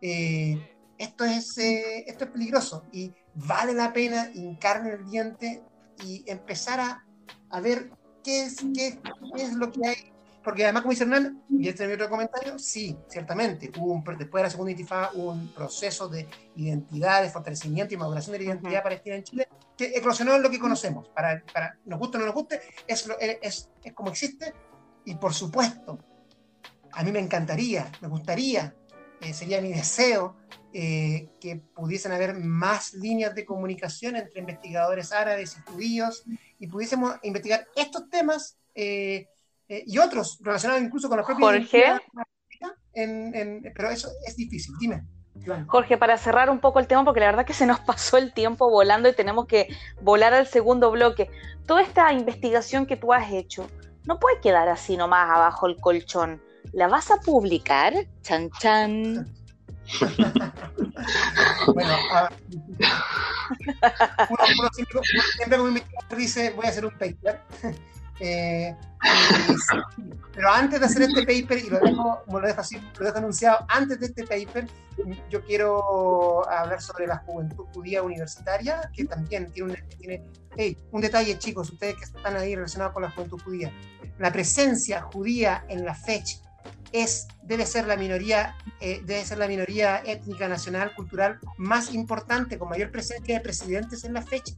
eh, 0.00 0.76
esto, 0.96 1.24
es, 1.24 1.58
eh, 1.58 2.04
esto 2.06 2.26
es 2.26 2.30
peligroso 2.30 2.84
y 2.92 3.12
vale 3.34 3.72
la 3.74 3.92
pena 3.92 4.30
hincar 4.32 4.82
en 4.82 4.86
el 4.86 5.04
diente 5.06 5.64
y 6.04 6.24
empezar 6.26 6.80
a, 6.80 7.05
a 7.50 7.60
ver 7.60 7.90
qué 8.22 8.44
es, 8.44 8.56
qué, 8.74 8.98
es 9.36 9.52
lo 9.54 9.70
que 9.72 9.86
hay 9.86 10.12
porque 10.46 10.62
además, 10.62 10.82
como 10.82 10.92
dice 10.92 11.02
Hernán, 11.02 11.42
y 11.50 11.66
este 11.66 11.82
es 11.82 11.88
mi 11.88 11.94
otro 11.94 12.08
comentario, 12.08 12.56
sí, 12.56 12.96
ciertamente, 13.08 13.72
hubo 13.80 14.00
después 14.16 14.42
de 14.42 14.42
la 14.44 14.50
segunda 14.50 14.70
intifada 14.70 15.10
hubo 15.14 15.32
un 15.32 15.48
proceso 15.48 16.08
de 16.08 16.28
identidad, 16.54 17.22
de 17.22 17.30
fortalecimiento 17.30 17.94
y 17.94 17.96
maduración 17.96 18.30
de 18.34 18.38
la 18.38 18.44
identidad 18.44 18.84
palestina 18.84 19.16
en 19.16 19.24
Chile 19.24 19.48
que 19.76 19.86
eclosionó 19.86 20.36
en 20.36 20.42
lo 20.42 20.50
que 20.50 20.60
conocemos. 20.60 21.08
Para, 21.08 21.42
para 21.52 21.76
nos 21.84 21.98
guste 21.98 22.18
o 22.18 22.20
no 22.20 22.26
nos 22.26 22.34
guste, 22.36 22.60
es, 22.86 23.08
es, 23.42 23.70
es 23.82 23.92
como 23.92 24.10
existe. 24.10 24.54
Y 25.04 25.16
por 25.16 25.34
supuesto, 25.34 25.98
a 26.92 27.02
mí 27.02 27.10
me 27.10 27.18
encantaría, 27.18 27.90
me 28.00 28.06
gustaría, 28.06 28.72
eh, 29.20 29.34
sería 29.34 29.60
mi 29.60 29.72
deseo 29.72 30.36
eh, 30.72 31.28
que 31.40 31.56
pudiesen 31.56 32.12
haber 32.12 32.34
más 32.38 32.94
líneas 32.94 33.34
de 33.34 33.44
comunicación 33.44 34.14
entre 34.14 34.38
investigadores 34.38 35.10
árabes 35.10 35.56
y 35.56 35.70
judíos 35.72 36.24
y 36.58 36.66
pudiésemos 36.66 37.16
investigar 37.22 37.66
estos 37.74 38.08
temas. 38.10 38.56
Eh, 38.74 39.28
eh, 39.68 39.82
y 39.86 39.98
otros 39.98 40.38
relacionados 40.42 40.82
incluso 40.82 41.08
con 41.08 41.18
la 41.18 41.24
propia 41.24 41.46
Jorge. 41.46 41.84
pero 43.74 43.90
eso 43.90 44.08
es 44.26 44.36
difícil. 44.36 44.74
Dime. 44.78 45.04
Jorge, 45.66 45.98
para 45.98 46.16
cerrar 46.18 46.50
un 46.50 46.60
poco 46.60 46.78
el 46.78 46.86
tema, 46.86 47.04
porque 47.04 47.20
la 47.20 47.26
verdad 47.26 47.44
que 47.44 47.52
se 47.52 47.66
nos 47.66 47.80
pasó 47.80 48.16
el 48.16 48.32
tiempo 48.32 48.70
volando 48.70 49.08
y 49.08 49.14
tenemos 49.14 49.46
que 49.46 49.68
volar 50.00 50.34
al 50.34 50.46
segundo 50.46 50.90
bloque. 50.90 51.30
Toda 51.66 51.82
esta 51.82 52.12
investigación 52.12 52.86
que 52.86 52.96
tú 52.96 53.12
has 53.12 53.30
hecho 53.32 53.68
no 54.04 54.18
puede 54.18 54.40
quedar 54.40 54.68
así 54.68 54.96
nomás 54.96 55.28
abajo 55.30 55.66
el 55.66 55.76
colchón. 55.76 56.40
¿La 56.72 56.88
vas 56.88 57.10
a 57.10 57.16
publicar? 57.16 57.94
Chan, 58.22 58.50
chan. 58.58 59.26
bueno, 61.74 61.94
uh, 62.12 62.28
uno, 64.30 64.68
siempre, 64.72 65.00
siempre 65.36 65.58
dice, 66.16 66.52
voy 66.54 66.66
a 66.66 66.68
hacer 66.68 66.84
un 66.84 66.92
paper. 66.92 67.40
Eh, 68.18 68.74
pero 70.32 70.50
antes 70.50 70.80
de 70.80 70.86
hacer 70.86 71.02
este 71.02 71.20
paper, 71.20 71.58
y 71.58 71.68
lo 71.68 71.78
dejo, 71.80 72.22
lo 72.26 72.40
dejo 72.40 72.60
así, 72.62 72.80
lo 72.98 73.04
dejo 73.04 73.18
anunciado, 73.18 73.66
antes 73.68 74.00
de 74.00 74.06
este 74.06 74.24
paper, 74.24 74.66
yo 75.28 75.44
quiero 75.44 76.48
hablar 76.48 76.80
sobre 76.80 77.06
la 77.06 77.18
juventud 77.18 77.66
judía 77.74 78.02
universitaria, 78.02 78.90
que 78.94 79.04
también 79.04 79.52
tiene 79.52 79.84
tiene, 79.98 80.24
un 80.92 81.00
detalle, 81.02 81.38
chicos, 81.38 81.70
ustedes 81.70 81.96
que 81.96 82.04
están 82.04 82.36
ahí 82.36 82.54
relacionados 82.54 82.94
con 82.94 83.02
la 83.02 83.10
juventud 83.10 83.38
judía. 83.42 83.70
La 84.18 84.32
presencia 84.32 85.02
judía 85.02 85.66
en 85.68 85.84
la 85.84 85.94
fecha 85.94 86.38
es, 86.92 87.28
debe 87.42 87.66
ser 87.66 87.86
la 87.86 87.96
minoría, 87.96 88.56
eh, 88.80 89.00
debe 89.04 89.24
ser 89.24 89.38
la 89.38 89.48
minoría 89.48 90.02
étnica, 90.04 90.48
nacional, 90.48 90.94
cultural 90.94 91.38
más 91.56 91.92
importante, 91.94 92.58
con 92.58 92.68
mayor 92.68 92.90
presencia 92.90 93.36
de 93.36 93.40
presidentes 93.40 94.04
en 94.04 94.14
la 94.14 94.22
fecha. 94.22 94.54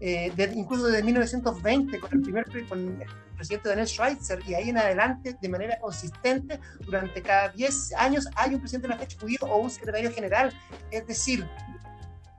Eh, 0.00 0.32
incluso 0.54 0.86
desde 0.86 1.02
1920 1.02 2.00
con 2.00 2.10
el 2.12 2.22
primer 2.22 2.46
con 2.68 2.78
el 2.78 3.06
presidente 3.36 3.68
Daniel 3.68 3.86
Schweitzer 3.86 4.40
y 4.46 4.54
ahí 4.54 4.70
en 4.70 4.78
adelante 4.78 5.36
de 5.40 5.48
manera 5.48 5.78
consistente 5.78 6.58
durante 6.80 7.20
cada 7.20 7.50
10 7.50 7.94
años 7.94 8.26
hay 8.34 8.54
un 8.54 8.60
presidente 8.60 8.88
de 8.88 8.94
la 8.94 9.00
fecha 9.00 9.18
judío 9.20 9.38
o 9.42 9.58
un 9.58 9.70
secretario 9.70 10.10
general. 10.10 10.52
Es 10.90 11.06
decir 11.06 11.46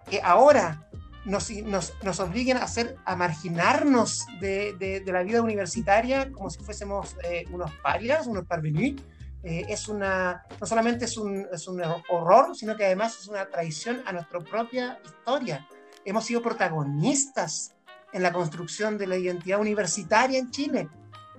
que 0.09 0.21
ahora 0.23 0.87
nos, 1.25 1.49
nos, 1.51 1.93
nos 2.03 2.19
obliguen 2.19 2.57
a 2.57 2.63
hacer 2.63 2.97
a 3.05 3.15
marginarnos 3.15 4.25
de, 4.39 5.03
la 5.05 5.23
vida 5.23 5.41
universitaria 5.41 6.31
como 6.31 6.49
si 6.49 6.59
fuésemos 6.59 7.15
eh, 7.23 7.45
unos 7.51 7.71
parias 7.83 8.27
unos 8.27 8.45
parvenus 8.45 9.01
eh, 9.43 9.65
es 9.69 9.87
una, 9.87 10.43
no 10.59 10.67
solamente 10.67 11.05
es 11.05 11.17
un, 11.17 11.47
es 11.51 11.67
un 11.67 11.81
horror, 12.09 12.55
sino 12.55 12.77
que 12.77 12.85
además 12.85 13.17
es 13.19 13.27
una 13.27 13.49
traición 13.49 14.03
a 14.05 14.13
nuestra 14.13 14.39
propia 14.39 14.99
historia 15.03 15.67
hemos 16.05 16.25
sido 16.25 16.41
protagonistas 16.41 17.73
en 18.13 18.23
la 18.23 18.33
construcción 18.33 18.97
de 18.97 19.07
la 19.07 19.17
identidad 19.17 19.59
universitaria 19.59 20.39
en 20.39 20.51
Chile. 20.51 20.89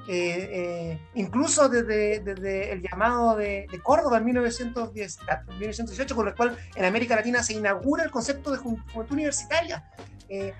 Eh, 0.08 0.48
eh, 0.52 0.98
incluso 1.14 1.68
desde, 1.68 2.20
desde, 2.20 2.72
el 2.72 2.82
llamado 2.82 3.36
de, 3.36 3.68
Córdoba 3.82 4.18
en 4.18 4.24
1910, 4.24 5.18
1918, 5.58 6.16
con 6.16 6.28
el 6.28 6.34
cual 6.34 6.56
en 6.74 6.84
América 6.84 7.14
Latina 7.14 7.42
se 7.42 7.54
inaugura 7.54 8.02
el 8.02 8.10
concepto 8.10 8.50
de 8.50 8.58
juventud 8.58 9.12
universitaria. 9.12 9.84
Eh, 10.28 10.54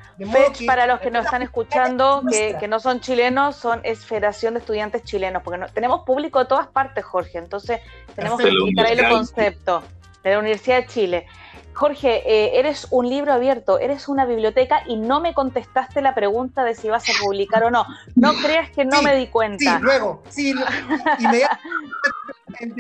para 0.67 0.87
los 0.87 1.01
que 1.01 1.11
nos 1.11 1.25
están 1.25 1.43
escuchando, 1.43 2.23
que, 2.31 2.57
que, 2.61 2.69
no 2.69 2.79
son 2.79 3.01
chilenos, 3.01 3.57
son 3.57 3.81
es 3.85 4.05
Federación 4.05 4.55
de 4.55 4.61
Estudiantes 4.61 5.03
Chilenos, 5.03 5.43
porque 5.43 5.59
no, 5.59 5.67
tenemos 5.69 6.05
público 6.05 6.39
de 6.39 6.45
todas 6.45 6.67
partes, 6.67 7.05
Jorge, 7.05 7.39
entonces 7.39 7.81
tenemos 8.15 8.39
que 8.39 8.49
explicar 8.49 8.87
ahí 8.87 8.99
el 8.99 9.09
concepto 9.09 9.83
de 10.23 10.31
la 10.31 10.39
Universidad 10.39 10.79
de 10.79 10.87
Chile. 10.87 11.27
Jorge, 11.75 12.23
eh, 12.27 12.59
eres 12.59 12.87
un 12.91 13.09
libro 13.09 13.33
abierto, 13.33 13.79
eres 13.79 14.09
una 14.09 14.27
biblioteca 14.27 14.83
y 14.87 14.97
no 14.97 15.21
me 15.21 15.33
contestaste 15.33 16.03
la 16.03 16.15
pregunta 16.15 16.65
de 16.65 16.75
si 16.75 16.89
vas 16.89 17.09
a 17.09 17.13
publicar 17.23 17.65
o 17.65 17.71
no. 17.71 17.87
No 18.15 18.35
creas 18.43 18.71
que 18.71 18.85
no 18.85 19.03
me 19.03 19.17
di 19.17 19.29
cuenta. 19.29 19.79
Sí, 19.79 19.83
luego, 19.83 20.23
sí, 20.29 20.55
inmediatamente 21.19 21.63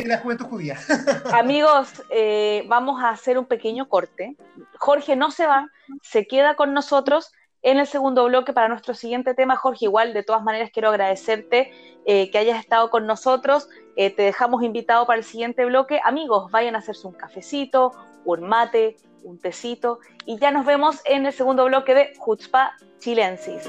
de 0.03 0.07
la 0.07 0.19
juventud 0.19 0.47
judía. 0.47 0.79
Amigos, 1.33 2.03
eh, 2.11 2.65
vamos 2.69 3.03
a 3.03 3.11
hacer 3.11 3.39
un 3.39 3.47
pequeño 3.47 3.89
corte. 3.89 4.37
Jorge 4.79 5.17
no 5.17 5.31
se 5.31 5.47
va, 5.47 5.69
se 6.03 6.27
queda 6.27 6.55
con 6.55 6.75
nosotros 6.75 7.33
en 7.63 7.79
el 7.79 7.87
segundo 7.87 8.25
bloque 8.25 8.53
para 8.53 8.69
nuestro 8.69 8.95
siguiente 8.95 9.35
tema. 9.35 9.57
Jorge, 9.57 9.87
igual, 9.87 10.13
de 10.13 10.23
todas 10.23 10.43
maneras, 10.43 10.71
quiero 10.73 10.89
agradecerte 10.89 11.73
eh, 12.05 12.31
que 12.31 12.39
hayas 12.39 12.59
estado 12.61 12.91
con 12.91 13.07
nosotros. 13.07 13.69
te 13.95 14.15
dejamos 14.17 14.63
invitado 14.63 15.07
para 15.07 15.19
el 15.19 15.25
siguiente 15.25 15.65
bloque. 15.65 16.01
Amigos, 16.05 16.51
vayan 16.51 16.75
a 16.75 16.79
hacerse 16.79 17.07
un 17.07 17.15
cafecito, 17.15 17.93
un 18.25 18.43
mate, 18.49 18.97
un 19.25 19.39
tecito 19.39 20.01
y 20.27 20.39
ya 20.39 20.51
nos 20.51 20.67
vemos 20.67 21.01
en 21.05 21.27
el 21.27 21.33
segundo 21.33 21.65
bloque 21.65 21.95
de 21.95 22.13
Jutzpa 22.19 22.77
Chilensis. 22.99 23.69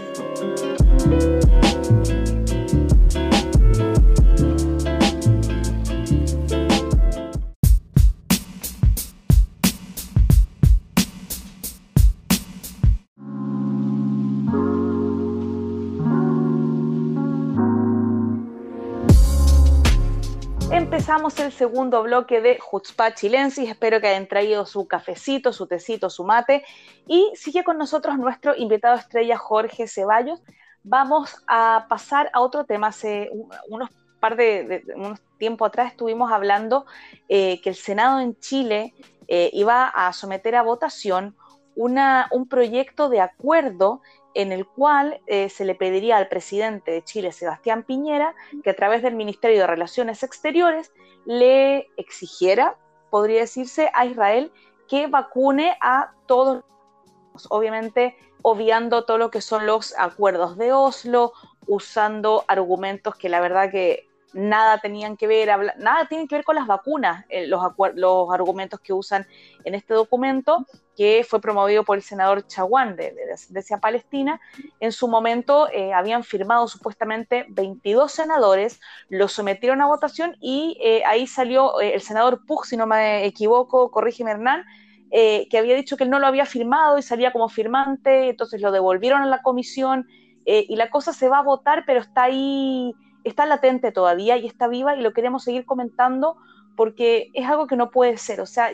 Empezamos 21.04 21.38
el 21.40 21.52
segundo 21.52 22.02
bloque 22.02 22.40
de 22.40 22.58
Jutzpah 22.58 23.14
Chilensis. 23.14 23.70
Espero 23.70 24.00
que 24.00 24.08
hayan 24.08 24.26
traído 24.26 24.66
su 24.66 24.88
cafecito, 24.88 25.52
su 25.52 25.68
tecito, 25.68 26.10
su 26.10 26.24
mate. 26.24 26.64
Y 27.08 27.30
sigue 27.36 27.66
con 27.66 27.78
nosotros 27.78 28.18
nuestro 28.18 28.56
invitado 28.56 28.96
estrella 28.96 29.38
Jorge 29.38 29.86
Ceballos. 29.86 30.42
Vamos 30.82 31.44
a 31.46 31.88
pasar 31.90 32.30
a 32.32 32.40
otro 32.40 32.64
tema. 32.64 32.88
Hace 32.88 33.30
unos 33.68 33.90
par 34.22 34.38
de, 34.38 34.82
unos 34.96 35.20
tiempo 35.38 35.66
atrás 35.66 35.92
estuvimos 35.92 36.32
hablando 36.32 36.86
eh, 37.28 37.60
que 37.60 37.72
el 37.72 37.76
Senado 37.76 38.22
en 38.22 38.40
Chile 38.40 38.94
eh, 39.28 39.50
iba 39.52 39.90
a 39.90 40.14
someter 40.14 40.56
a 40.56 40.62
votación 40.62 41.36
un 41.76 42.48
proyecto 42.48 43.10
de 43.10 43.20
acuerdo 43.20 44.02
en 44.34 44.52
el 44.52 44.66
cual 44.66 45.22
eh, 45.28 45.50
se 45.50 45.66
le 45.66 45.76
pediría 45.76 46.18
al 46.18 46.28
presidente 46.28 46.92
de 46.92 47.04
Chile, 47.04 47.32
Sebastián 47.32 47.84
Piñera, 47.84 48.36
que 48.64 48.72
a 48.72 48.76
través 48.76 49.02
del 49.02 49.16
Ministerio 49.16 49.60
de 49.60 49.68
Relaciones 49.68 50.24
Exteriores 50.24 50.92
le 51.26 51.90
exigiera, 51.98 52.78
podría 53.10 53.42
decirse, 53.42 53.90
a 53.94 54.06
Israel 54.06 54.52
que 54.88 55.08
vacune 55.08 55.78
a 55.82 56.14
todos, 56.28 56.64
obviamente 57.50 58.18
obviando 58.42 59.06
todo 59.06 59.18
lo 59.18 59.32
que 59.32 59.42
son 59.42 59.66
los 59.66 59.98
acuerdos 59.98 60.58
de 60.58 60.74
Oslo, 60.74 61.34
usando 61.66 62.44
argumentos 62.48 63.16
que 63.16 63.30
la 63.30 63.40
verdad 63.40 63.72
que 63.72 64.08
nada 64.34 64.80
tenían 64.80 65.16
que 65.16 65.28
ver, 65.28 65.50
nada 65.78 66.08
tienen 66.08 66.28
que 66.28 66.36
ver 66.36 66.44
con 66.44 66.56
las 66.56 66.68
vacunas, 66.68 67.26
eh, 67.30 67.48
los, 67.48 67.62
argumentos 68.32 68.80
que 68.80 68.94
usan 68.94 69.26
en 69.64 69.76
este 69.76 69.94
documento, 69.94 70.66
que 70.96 71.26
fue 71.28 71.40
promovido 71.40 71.84
por 71.84 71.98
el 71.98 72.04
senador 72.04 72.46
Chaguán 72.48 72.96
de, 72.96 73.12
de 73.12 73.26
Descendencia 73.28 73.78
Palestina. 73.78 74.42
En 74.80 74.92
su 74.92 75.08
momento 75.08 75.70
eh, 75.72 75.94
habían 75.94 76.24
firmado 76.24 76.68
supuestamente 76.68 77.46
22 77.50 78.12
senadores, 78.12 78.80
lo 79.10 79.28
sometieron 79.28 79.82
a 79.82 79.88
votación 79.88 80.36
y 80.40 80.78
eh, 80.84 81.04
ahí 81.06 81.28
salió 81.28 81.80
el 81.80 82.02
senador 82.02 82.46
Pug, 82.46 82.66
si 82.66 82.76
no 82.78 82.88
me 82.88 83.26
equivoco, 83.26 83.92
corrígeme 83.92 84.32
Hernán, 84.32 84.66
que 85.12 85.58
había 85.60 85.76
dicho 85.76 85.96
que 85.96 86.06
él 86.06 86.10
no 86.10 86.18
lo 86.18 86.26
había 86.26 86.48
firmado 86.48 86.98
y 86.98 87.04
salía 87.04 87.32
como 87.32 87.48
firmante, 87.48 88.30
entonces 88.30 88.60
lo 88.62 88.72
devolvieron 88.72 89.22
a 89.22 89.28
la 89.28 89.44
comisión 89.44 90.08
y 90.44 90.76
la 90.76 90.90
cosa 90.90 91.14
se 91.14 91.30
va 91.30 91.38
a 91.38 91.44
votar, 91.44 91.84
pero 91.86 92.00
está 92.02 92.24
ahí 92.24 92.96
está 93.24 93.46
latente 93.46 93.92
todavía 93.92 94.38
y 94.38 94.48
está 94.48 94.68
viva 94.68 94.96
y 94.96 95.02
lo 95.02 95.14
queremos 95.14 95.44
seguir 95.44 95.66
comentando 95.66 96.38
porque 96.76 97.30
es 97.34 97.48
algo 97.48 97.68
que 97.68 97.76
no 97.76 97.92
puede 97.92 98.18
ser. 98.18 98.42
O 98.42 98.46
sea, 98.46 98.72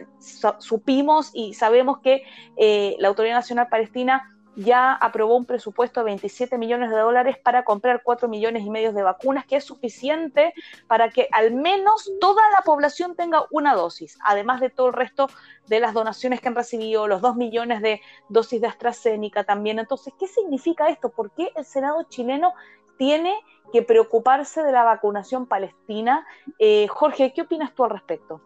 supimos 0.60 1.32
y 1.34 1.54
sabemos 1.54 2.00
que 2.00 2.24
eh, 2.58 2.96
la 3.00 3.10
Autoridad 3.10 3.36
Nacional 3.36 3.68
Palestina 3.70 4.36
ya 4.56 4.94
aprobó 4.94 5.38
un 5.38 5.46
presupuesto 5.46 6.02
de 6.02 6.06
27 6.06 6.58
millones 6.58 6.90
de 6.90 6.98
dólares 6.98 7.38
para 7.42 7.64
comprar 7.64 8.02
4 8.04 8.28
millones 8.28 8.64
y 8.64 8.70
medio 8.70 8.92
de 8.92 9.04
vacunas, 9.04 9.46
que 9.46 9.56
es 9.56 9.64
suficiente 9.64 10.54
para 10.88 11.10
que 11.10 11.28
al 11.32 11.54
menos 11.54 12.12
toda 12.20 12.42
la 12.52 12.62
población 12.64 13.16
tenga 13.16 13.46
una 13.52 13.76
dosis, 13.76 14.18
además 14.24 14.60
de 14.60 14.70
todo 14.70 14.88
el 14.88 14.94
resto 14.94 15.30
de 15.68 15.80
las 15.80 15.94
donaciones 15.94 16.42
que 16.42 16.50
han 16.50 16.56
recibido, 16.56 17.08
los 17.08 17.22
2 17.22 17.36
millones 17.38 17.82
de 17.82 18.02
dosis 18.28 18.60
de 18.60 18.68
AstraZeneca 18.68 19.46
también. 19.46 19.80
Entonces, 19.80 20.14
¿qué 20.20 20.28
significa 20.28 20.90
esto? 20.90 21.10
¿Por 21.10 21.32
qué 21.32 21.52
el 21.56 21.64
Senado 21.64 22.04
chileno 22.04 22.54
tiene 23.00 23.34
que 23.74 23.82
preocuparse 23.82 24.62
de 24.62 24.72
la 24.72 24.84
vacunación 24.84 25.48
palestina? 25.48 26.28
Eh, 26.60 26.88
Jorge, 26.90 27.34
¿qué 27.34 27.42
opinas 27.42 27.74
tú 27.74 27.86
al 27.86 27.92
respecto? 27.92 28.42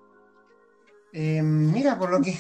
Eh, 1.12 1.42
mira, 1.42 1.98
por 2.00 2.12
lo 2.12 2.22
que, 2.22 2.40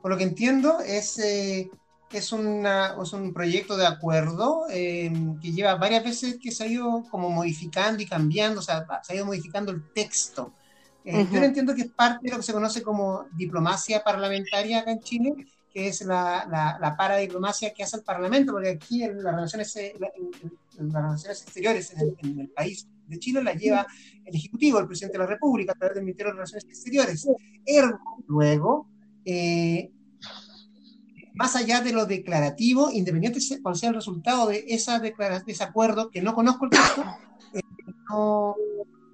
por 0.00 0.10
lo 0.10 0.16
que 0.16 0.24
entiendo, 0.24 0.80
es... 0.80 1.18
Eh, 1.18 1.70
es, 2.10 2.32
una, 2.32 2.96
es 3.02 3.12
un 3.12 3.34
proyecto 3.34 3.76
de 3.76 3.86
acuerdo 3.86 4.64
eh, 4.70 5.12
que 5.42 5.52
lleva 5.52 5.74
varias 5.74 6.02
veces 6.02 6.38
que 6.42 6.50
se 6.50 6.64
ha 6.64 6.66
ido 6.66 7.04
como 7.10 7.28
modificando 7.28 8.02
y 8.02 8.06
cambiando, 8.06 8.60
o 8.60 8.62
sea, 8.62 8.86
se 9.02 9.12
ha 9.12 9.16
ido 9.16 9.26
modificando 9.26 9.72
el 9.72 9.92
texto. 9.92 10.54
Yo 11.04 11.42
entiendo 11.42 11.74
que 11.74 11.82
es 11.82 11.90
parte 11.90 12.20
de 12.22 12.30
lo 12.30 12.38
que 12.38 12.44
se 12.44 12.54
conoce 12.54 12.82
como 12.82 13.26
diplomacia 13.32 14.02
parlamentaria 14.02 14.80
acá 14.80 14.90
en 14.90 15.00
Chile, 15.00 15.46
es 15.86 16.02
la, 16.02 16.46
la, 16.50 16.78
la 16.80 16.96
paradiplomacia 16.96 17.72
que 17.72 17.84
hace 17.84 17.98
el 17.98 18.02
Parlamento, 18.02 18.52
porque 18.52 18.70
aquí 18.70 19.04
en 19.04 19.22
las 19.22 19.34
relaciones, 19.34 19.76
eh, 19.76 19.94
en, 20.78 20.92
las 20.92 21.02
relaciones 21.02 21.42
exteriores 21.42 21.92
en 21.92 22.40
el, 22.40 22.48
país 22.48 22.88
de 23.06 23.18
Chile 23.18 23.42
la 23.42 23.52
lleva 23.52 23.86
el 24.24 24.34
Ejecutivo, 24.34 24.78
el 24.78 24.86
Presidente 24.86 25.18
de 25.18 25.24
la 25.24 25.30
República, 25.30 25.72
a 25.72 25.74
través 25.76 25.94
del 25.94 26.04
Ministerio 26.04 26.32
de 26.32 26.36
Relaciones 26.36 26.64
Exteriores. 26.64 27.28
Ergo, 27.64 28.24
luego, 28.26 28.88
eh, 29.24 29.90
más 31.34 31.54
allá 31.54 31.80
de 31.80 31.92
lo 31.92 32.06
declarativo, 32.06 32.90
independiente 32.90 33.38
de 33.38 33.62
cuál 33.62 33.76
sea 33.76 33.90
el 33.90 33.94
resultado 33.94 34.48
de, 34.48 34.64
esa 34.68 34.98
de 34.98 35.14
ese 35.46 35.64
acuerdo, 35.64 36.10
que 36.10 36.20
no 36.20 36.34
conozco 36.34 36.64
el 36.64 36.70
caso, 36.70 37.04
eh, 37.54 37.60
no, 38.10 38.56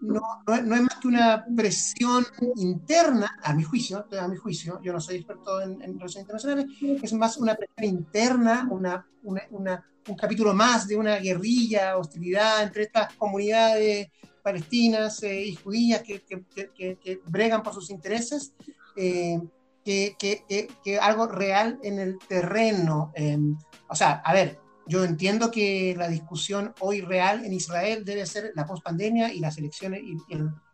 no, 0.05 0.23
no, 0.47 0.75
es 0.75 0.83
más 0.83 0.97
que 1.01 1.09
una 1.09 1.45
presión 1.57 2.27
interna, 2.57 3.39
a 3.43 3.55
mi 3.55 3.63
juicio, 3.63 4.07
a 4.19 4.29
mi 4.29 4.37
juicio, 4.37 4.81
yo 4.83 4.93
no 4.93 5.01
soy 5.01 5.17
experto 5.17 5.61
en, 5.61 5.81
relaciones 5.81 6.17
internacionales, 6.17 6.67
es 7.03 7.13
más 7.15 7.37
una 7.37 7.55
presión 7.55 7.85
interna, 7.85 8.69
una, 8.71 9.07
un 9.23 10.17
capítulo 10.17 10.55
más 10.55 10.87
de 10.87 10.97
una 10.97 11.17
guerrilla, 11.17 11.97
hostilidad 11.97 12.63
entre 12.63 12.85
estas 12.85 13.15
comunidades 13.15 14.09
palestinas 14.43 15.23
eh, 15.23 15.47
y 15.47 15.55
judías 15.55 16.03
que, 16.03 16.23
que, 16.23 16.99
que, 16.99 17.21
bregan 17.27 17.63
por 17.63 17.73
sus 17.73 17.91
intereses. 17.91 18.53
Eh, 18.97 19.41
que, 19.85 20.99
algo 21.01 21.27
real 21.27 21.79
en 21.83 21.99
el 21.99 22.19
terreno. 22.19 23.13
Em, 23.15 23.57
o 23.89 23.95
sea, 23.95 24.23
a 24.25 24.33
ver, 24.33 24.59
yo 24.87 25.05
entiendo 25.05 25.51
que 25.51 25.95
la 25.97 26.09
discusión 26.09 26.75
hoy 26.81 27.01
real 27.01 27.45
en 27.45 27.53
Israel 27.53 28.05
debe 28.05 28.27
ser 28.27 28.53
la 28.55 28.67
pospandemia 28.67 29.33
y 29.33 29.41
las 29.41 29.57
elecciones 29.59 30.03
y, 30.03 30.17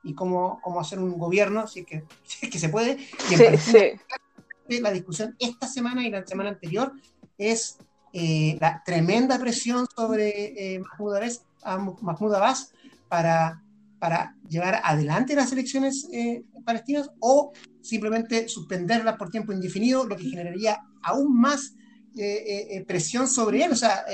y, 0.02 0.14
cómo, 0.14 0.60
cómo, 0.62 0.80
hacer 0.80 0.98
un 0.98 1.16
gobierno, 1.18 1.66
si 1.66 1.80
es 1.80 1.86
que, 1.86 2.04
que 2.50 2.58
se 2.58 2.68
puede. 2.68 2.98
sí, 3.28 3.36
sí. 3.58 4.80
La 4.80 4.92
discusión 4.92 5.34
esta 5.40 5.66
semana 5.66 6.06
y 6.06 6.10
la 6.10 6.24
semana 6.24 6.50
anterior 6.50 6.92
es 7.36 7.78
eh, 8.12 8.56
la 8.60 8.82
tremenda 8.84 9.38
presión 9.38 9.86
sobre 9.96 10.74
eh, 10.74 10.80
Mahmoud, 10.98 12.34
Abbas, 12.34 12.72
para, 13.08 13.62
para 13.98 14.36
llevar 14.48 14.80
adelante 14.84 15.34
las 15.34 15.50
elecciones 15.52 16.08
eh, 16.12 16.44
palestinas 16.64 17.10
o 17.18 17.52
simplemente 17.80 18.48
suspenderlas 18.48 19.16
por 19.16 19.30
tiempo 19.30 19.52
indefinido, 19.52 20.06
lo 20.06 20.16
que 20.16 20.24
generaría 20.24 20.80
aún 21.02 21.40
más 21.40 21.74
eh, 22.16 22.22
eh, 22.24 22.76
eh, 22.76 22.84
presión 22.84 23.28
sobre 23.28 23.64
él. 23.64 23.72
O 23.72 23.76
sea, 23.76 24.04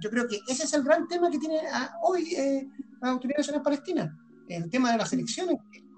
yo 0.00 0.10
creo 0.10 0.28
que 0.28 0.40
ese 0.46 0.64
es 0.64 0.72
el 0.74 0.82
gran 0.82 1.08
tema 1.08 1.30
que 1.30 1.38
tiene 1.38 1.60
ah, 1.72 1.94
hoy 2.02 2.36
la 3.00 3.10
Autoridad 3.10 3.38
Nacional 3.38 3.62
Palestina, 3.62 4.18
el 4.48 4.68
tema 4.68 4.92
de 4.92 4.98
las 4.98 5.12
elecciones. 5.12 5.56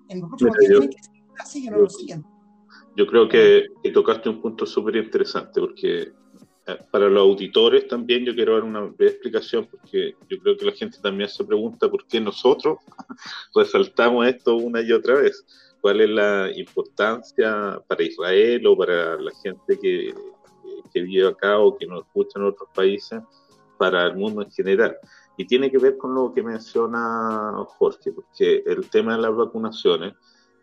En 0.08 0.20
los 0.20 0.28
próximos 0.28 0.56
días 0.58 0.70
tienen 0.70 0.90
que 0.90 1.46
siguen 1.46 1.74
o 1.74 1.78
no 1.78 1.88
siguen. 1.88 2.24
Yo 2.96 3.06
creo 3.06 3.28
que, 3.28 3.66
tocaste 3.92 4.28
un 4.28 4.40
punto 4.40 4.66
súper 4.66 4.96
interesante, 4.96 5.60
porque 5.60 6.12
para 6.92 7.08
los 7.08 7.22
auditores 7.22 7.88
también 7.88 8.24
yo 8.24 8.34
quiero 8.34 8.54
dar 8.54 8.62
una 8.62 8.80
breve 8.80 9.12
explicación, 9.12 9.66
porque 9.66 10.14
yo 10.28 10.38
creo 10.38 10.56
que 10.56 10.66
la 10.66 10.72
gente 10.72 10.98
también 11.02 11.28
se 11.28 11.44
pregunta 11.44 11.90
por 11.90 12.06
qué 12.06 12.20
nosotros 12.20 12.78
resaltamos 13.54 14.26
esto 14.28 14.56
una 14.56 14.80
y 14.80 14.92
otra 14.92 15.14
vez 15.14 15.44
cuál 15.80 16.00
es 16.02 16.10
la 16.10 16.50
importancia 16.54 17.80
para 17.88 18.02
Israel 18.02 18.66
o 18.66 18.76
para 18.76 19.20
la 19.20 19.32
gente 19.42 19.78
que, 19.80 20.14
que 20.92 21.02
vive 21.02 21.28
acá 21.28 21.58
o 21.58 21.76
que 21.76 21.86
nos 21.86 22.06
escucha 22.06 22.38
en 22.38 22.46
otros 22.46 22.68
países, 22.74 23.22
para 23.80 24.06
el 24.06 24.16
mundo 24.16 24.42
en 24.42 24.50
general. 24.50 24.98
Y 25.38 25.46
tiene 25.46 25.70
que 25.70 25.78
ver 25.78 25.96
con 25.96 26.14
lo 26.14 26.34
que 26.34 26.42
menciona 26.42 27.64
Jorge, 27.78 28.12
porque 28.12 28.62
el 28.66 28.90
tema 28.90 29.16
de 29.16 29.22
las 29.22 29.34
vacunaciones, 29.34 30.12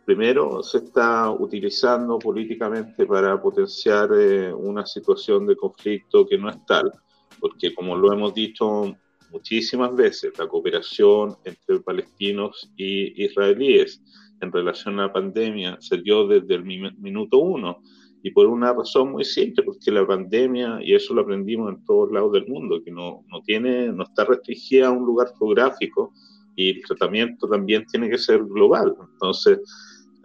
primero, 0.06 0.62
se 0.62 0.78
está 0.78 1.32
utilizando 1.32 2.20
políticamente 2.20 3.08
para 3.08 3.42
potenciar 3.42 4.10
eh, 4.14 4.54
una 4.54 4.86
situación 4.86 5.48
de 5.48 5.56
conflicto 5.56 6.28
que 6.28 6.38
no 6.38 6.48
es 6.48 6.64
tal, 6.68 6.92
porque 7.40 7.74
como 7.74 7.98
lo 7.98 8.14
hemos 8.14 8.36
dicho 8.36 8.96
muchísimas 9.32 9.96
veces, 9.96 10.38
la 10.38 10.48
cooperación 10.48 11.38
entre 11.44 11.80
palestinos 11.80 12.72
y 12.78 13.24
israelíes 13.26 14.00
en 14.42 14.52
relación 14.52 15.00
a 15.00 15.08
la 15.08 15.14
pandemia 15.14 15.78
se 15.80 15.98
dio 15.98 16.28
desde 16.28 16.54
el 16.54 16.64
minuto 16.64 17.40
uno 17.40 17.82
y 18.28 18.32
por 18.32 18.46
una 18.48 18.74
razón 18.74 19.14
muy 19.14 19.24
simple, 19.24 19.64
porque 19.64 19.90
la 19.90 20.06
pandemia, 20.06 20.80
y 20.82 20.94
eso 20.94 21.14
lo 21.14 21.22
aprendimos 21.22 21.74
en 21.74 21.86
todos 21.86 22.12
lados 22.12 22.34
del 22.34 22.46
mundo, 22.46 22.84
que 22.84 22.92
no, 22.92 23.24
no, 23.32 23.42
tiene, 23.42 23.88
no 23.88 24.04
está 24.04 24.26
restringida 24.26 24.88
a 24.88 24.92
un 24.92 25.06
lugar 25.06 25.32
geográfico 25.40 26.12
y 26.54 26.72
el 26.72 26.86
tratamiento 26.86 27.48
también 27.48 27.86
tiene 27.86 28.10
que 28.10 28.18
ser 28.18 28.44
global. 28.44 28.94
Entonces, 29.14 29.60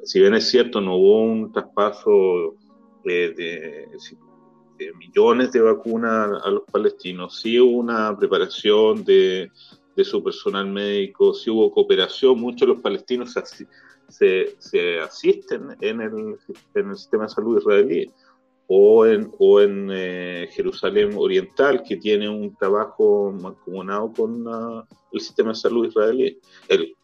si 0.02 0.18
bien 0.18 0.34
es 0.34 0.48
cierto, 0.48 0.80
no 0.80 0.96
hubo 0.96 1.22
un 1.22 1.52
traspaso 1.52 2.56
de, 3.04 3.30
de, 3.34 3.86
de 4.78 4.92
millones 4.94 5.52
de 5.52 5.60
vacunas 5.60 6.42
a 6.44 6.50
los 6.50 6.64
palestinos, 6.72 7.40
sí 7.40 7.60
hubo 7.60 7.78
una 7.78 8.18
preparación 8.18 9.04
de, 9.04 9.48
de 9.94 10.04
su 10.04 10.24
personal 10.24 10.66
médico, 10.66 11.34
sí 11.34 11.50
hubo 11.50 11.70
cooperación, 11.70 12.40
muchos 12.40 12.62
de 12.62 12.74
los 12.74 12.82
palestinos 12.82 13.36
se, 14.12 15.00
asisten 15.00 15.76
en 15.80 16.00
el, 16.00 16.36
en 16.74 16.90
el, 16.90 16.96
sistema 16.96 17.24
de 17.24 17.30
salud 17.30 17.58
israelí 17.58 18.10
o 18.66 19.06
en, 19.06 19.30
o 19.38 19.60
en 19.60 19.88
eh, 19.92 20.48
Jerusalén 20.52 21.12
Oriental, 21.16 21.82
que 21.82 21.96
tiene 21.96 22.28
un 22.28 22.54
trabajo 22.56 23.32
mancomunado 23.32 24.12
con 24.12 24.46
uh, 24.46 24.82
el 25.12 25.20
sistema 25.20 25.50
de 25.50 25.56
salud 25.56 25.88
israelí. 25.88 26.38
El, 26.68 26.94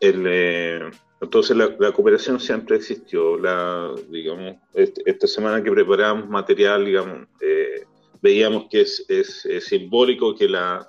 eh, 0.00 0.90
entonces 1.20 1.56
la, 1.56 1.92
cooperación 1.92 2.38
siempre 2.38 2.76
existió. 2.76 3.38
La, 3.38 3.94
digamos, 4.08 4.56
este, 4.74 5.02
esta 5.06 5.26
semana 5.26 5.62
que 5.62 5.70
preparamos 5.70 6.28
material, 6.28 6.86
eh, 7.40 7.84
veíamos 8.20 8.66
que 8.68 8.82
es, 8.82 9.04
es, 9.08 9.46
simbólico 9.64 10.34
que 10.34 10.48
la, 10.48 10.88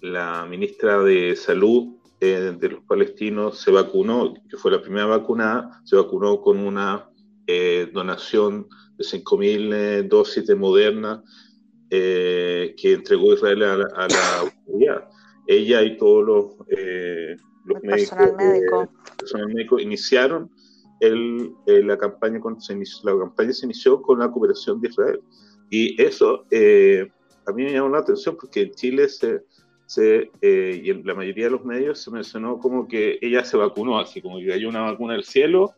la 0.00 0.46
ministra 0.48 1.02
de 1.02 1.36
Salud 1.36 1.99
eh, 2.22 2.54
de 2.58 2.68
los 2.68 2.84
palestinos 2.84 3.60
se 3.60 3.70
vacunó, 3.70 4.34
que 4.50 4.58
fue 4.58 4.70
la 4.70 4.82
primera 4.82 5.06
vacunada, 5.06 5.80
se 5.84 5.96
vacunó 5.96 6.42
con 6.42 6.58
una 6.58 7.08
eh, 7.46 7.88
donación 7.94 8.68
de 8.98 9.04
5.000 9.04 9.74
eh, 9.74 10.02
dosis 10.02 10.46
de 10.46 10.54
Moderna 10.54 11.22
que 11.88 12.74
entregó 12.84 13.32
Israel 13.32 13.64
a 13.64 13.76
la, 13.78 13.88
a 13.96 14.06
Ella 15.48 15.82
y 15.82 15.96
todos 15.96 16.24
los, 16.24 16.68
los 17.64 17.82
médicos, 17.82 18.88
personal 19.18 19.48
médico. 19.48 19.80
iniciaron 19.80 20.52
el, 21.00 21.52
la, 21.66 21.98
campaña 21.98 22.38
cuando 22.38 22.60
se 22.60 22.74
inició, 22.74 23.10
la 23.10 23.18
campaña 23.24 23.52
se 23.52 23.64
inició 23.64 24.00
con 24.02 24.20
la 24.20 24.30
cooperación 24.30 24.80
de 24.80 24.88
Israel. 24.88 25.20
Y 25.70 26.00
eso 26.00 26.44
a 27.46 27.52
mí 27.52 27.64
me 27.64 27.72
llamó 27.72 27.88
la 27.88 27.98
atención 27.98 28.36
porque 28.38 28.62
en 28.62 28.70
Chile 28.72 29.08
se 29.08 29.42
se, 29.90 30.30
eh, 30.40 30.82
y 30.84 30.90
en 30.90 31.04
la 31.04 31.14
mayoría 31.14 31.46
de 31.46 31.50
los 31.50 31.64
medios 31.64 32.00
se 32.00 32.12
mencionó 32.12 32.60
como 32.60 32.86
que 32.86 33.18
ella 33.20 33.44
se 33.44 33.56
vacunó, 33.56 33.98
así 33.98 34.22
como 34.22 34.38
que 34.38 34.46
cayó 34.46 34.68
una 34.68 34.82
vacuna 34.82 35.14
del 35.14 35.24
cielo 35.24 35.72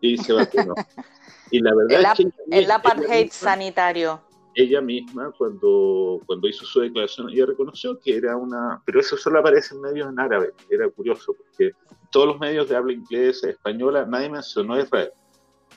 y 0.00 0.18
se 0.18 0.32
vacunó. 0.32 0.74
y 1.52 1.60
la 1.60 1.72
verdad 1.72 2.12
el, 2.18 2.26
es 2.26 2.34
que 2.34 2.58
el 2.58 2.68
apartheid 2.68 3.30
sanitario. 3.30 4.20
Ella 4.56 4.80
misma, 4.80 5.30
cuando, 5.38 6.20
cuando 6.26 6.48
hizo 6.48 6.66
su 6.66 6.80
declaración, 6.80 7.30
ella 7.30 7.46
reconoció 7.46 8.00
que 8.00 8.16
era 8.16 8.36
una. 8.36 8.82
Pero 8.84 8.98
eso 8.98 9.16
solo 9.16 9.38
aparece 9.38 9.76
en 9.76 9.80
medios 9.82 10.08
en 10.08 10.18
árabe. 10.18 10.50
Era 10.68 10.88
curioso, 10.90 11.32
porque 11.32 11.70
todos 12.10 12.26
los 12.26 12.40
medios 12.40 12.68
de 12.68 12.74
habla 12.74 12.94
inglesa, 12.94 13.48
española, 13.48 14.04
nadie 14.04 14.28
mencionó 14.28 14.74
a 14.74 14.80
Israel. 14.80 15.12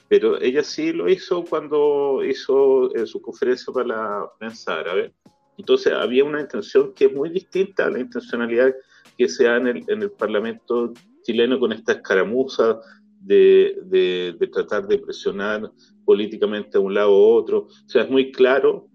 Pero 0.07 0.41
ella 0.41 0.63
sí 0.63 0.91
lo 0.91 1.07
hizo 1.07 1.45
cuando 1.45 2.23
hizo 2.25 2.91
eh, 2.95 3.05
su 3.05 3.21
conferencia 3.21 3.71
para 3.71 3.85
la 3.85 4.29
prensa 4.39 4.79
árabe 4.79 5.13
Entonces 5.57 5.93
había 5.93 6.23
una 6.23 6.41
intención 6.41 6.93
que 6.93 7.05
es 7.05 7.13
muy 7.13 7.29
distinta 7.29 7.85
a 7.85 7.89
la 7.89 7.99
intencionalidad 7.99 8.73
que 9.17 9.29
se 9.29 9.45
da 9.45 9.57
en 9.57 9.67
el, 9.67 9.83
en 9.87 10.01
el 10.01 10.11
Parlamento 10.11 10.93
chileno 11.23 11.59
con 11.59 11.71
esta 11.71 11.93
escaramuza 11.93 12.79
de, 13.19 13.79
de, 13.85 14.47
tratar 14.51 14.87
de 14.87 14.99
presionar 14.99 15.71
políticamente 16.05 16.77
a 16.77 16.81
un 16.81 16.93
lado 16.93 17.11
u 17.11 17.33
otro. 17.33 17.59
O 17.67 17.89
sea, 17.89 18.03
es 18.03 18.09
muy 18.09 18.31
claro 18.31 18.87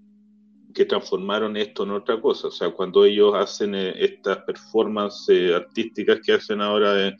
que 0.72 0.84
transformaron 0.84 1.56
esto 1.56 1.82
en 1.82 1.90
otra 1.90 2.20
cosa. 2.20 2.48
O 2.48 2.52
sea, 2.52 2.70
cuando 2.70 3.04
ellos 3.04 3.34
hacen 3.34 3.74
eh, 3.74 3.92
estas 3.98 4.38
performances 4.44 5.52
artísticas 5.52 6.20
que 6.24 6.32
hacen 6.34 6.60
ahora 6.60 6.94
de 6.94 7.16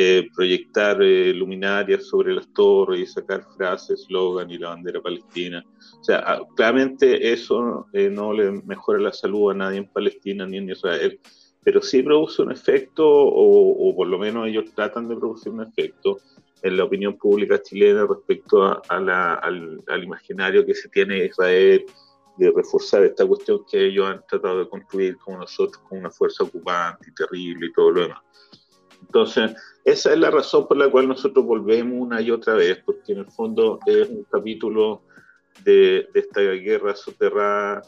eh, 0.00 0.28
proyectar 0.32 0.98
luminarias 1.00 2.06
sobre 2.06 2.32
las 2.32 2.46
torres 2.52 3.00
y 3.00 3.06
sacar 3.06 3.44
frases, 3.56 4.02
eslogan 4.02 4.48
y 4.48 4.56
la 4.56 4.68
bandera 4.68 5.00
palestina. 5.02 5.64
O 6.00 6.04
sea, 6.04 6.22
ah, 6.24 6.40
claramente 6.54 7.32
eso 7.32 7.88
no 7.92 8.32
le 8.32 8.52
mejora 8.62 9.00
la 9.00 9.12
salud 9.12 9.50
a 9.50 9.54
nadie 9.54 9.78
en 9.78 9.88
Palestina 9.88 10.46
ni 10.46 10.58
en 10.58 10.70
Israel, 10.70 11.18
pero 11.64 11.82
sí 11.82 12.04
produce 12.04 12.42
un 12.42 12.52
efecto, 12.52 13.04
o, 13.08 13.92
por 13.96 14.06
lo 14.06 14.20
menos 14.20 14.46
ellos 14.46 14.72
tratan 14.72 15.08
de 15.08 15.16
producir 15.16 15.50
un 15.50 15.62
efecto 15.62 16.18
en 16.62 16.76
la 16.76 16.84
opinión 16.84 17.18
pública 17.18 17.60
chilena 17.60 18.06
respecto 18.06 18.62
a, 18.62 18.80
al, 18.88 19.82
al 19.88 20.04
imaginario 20.04 20.64
que 20.64 20.76
se 20.76 20.88
tiene 20.90 21.16
de 21.16 21.26
Israel 21.26 21.84
de 22.36 22.52
reforzar 22.54 23.02
esta 23.02 23.26
cuestión 23.26 23.64
que 23.68 23.86
ellos 23.86 24.06
han 24.06 24.24
tratado 24.28 24.60
de 24.60 24.68
construir 24.68 25.16
como 25.16 25.38
nosotros, 25.38 25.82
con 25.88 25.98
una 25.98 26.10
fuerza 26.10 26.44
ocupante 26.44 27.10
y 27.10 27.14
terrible 27.14 27.66
y 27.66 27.72
todo 27.72 27.90
lo 27.90 28.02
demás. 28.02 28.20
Entonces, 29.08 29.56
esa 29.84 30.12
es 30.12 30.18
la 30.18 30.30
razón 30.30 30.68
por 30.68 30.76
la 30.76 30.90
cual 30.90 31.08
nosotros 31.08 31.44
volvemos 31.44 31.94
una 31.98 32.20
y 32.20 32.30
otra 32.30 32.54
vez, 32.54 32.78
porque 32.84 33.12
en 33.12 33.20
el 33.20 33.30
fondo 33.30 33.78
es 33.86 34.08
un 34.08 34.24
capítulo 34.24 35.02
de, 35.64 36.06
esta 36.12 36.42
guerra 36.42 36.94
soterrada 36.94 37.80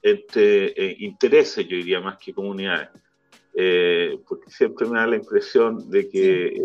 entre 0.00 0.66
eh, 0.68 0.96
intereses, 1.00 1.66
yo 1.66 1.76
diría, 1.76 2.00
más 2.00 2.16
que 2.18 2.32
comunidades. 2.32 2.90
Eh, 3.54 4.20
porque 4.28 4.50
siempre 4.50 4.86
me 4.86 5.00
da 5.00 5.08
la 5.08 5.16
impresión 5.16 5.90
de 5.90 6.08
que 6.08 6.62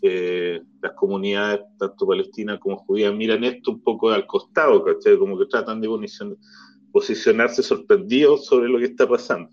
eh, 0.00 0.62
las 0.80 0.92
comunidades, 0.92 1.60
tanto 1.78 2.06
palestinas 2.06 2.58
como 2.60 2.78
judías, 2.78 3.14
miran 3.14 3.44
esto 3.44 3.72
un 3.72 3.82
poco 3.82 4.08
al 4.10 4.26
costado, 4.26 4.82
¿cachai? 4.82 5.18
Como 5.18 5.38
que 5.38 5.44
tratan 5.44 5.82
de 5.82 5.88
posicionarse 6.90 7.62
sorprendidos 7.62 8.46
sobre 8.46 8.70
lo 8.70 8.78
que 8.78 8.86
está 8.86 9.06
pasando. 9.06 9.50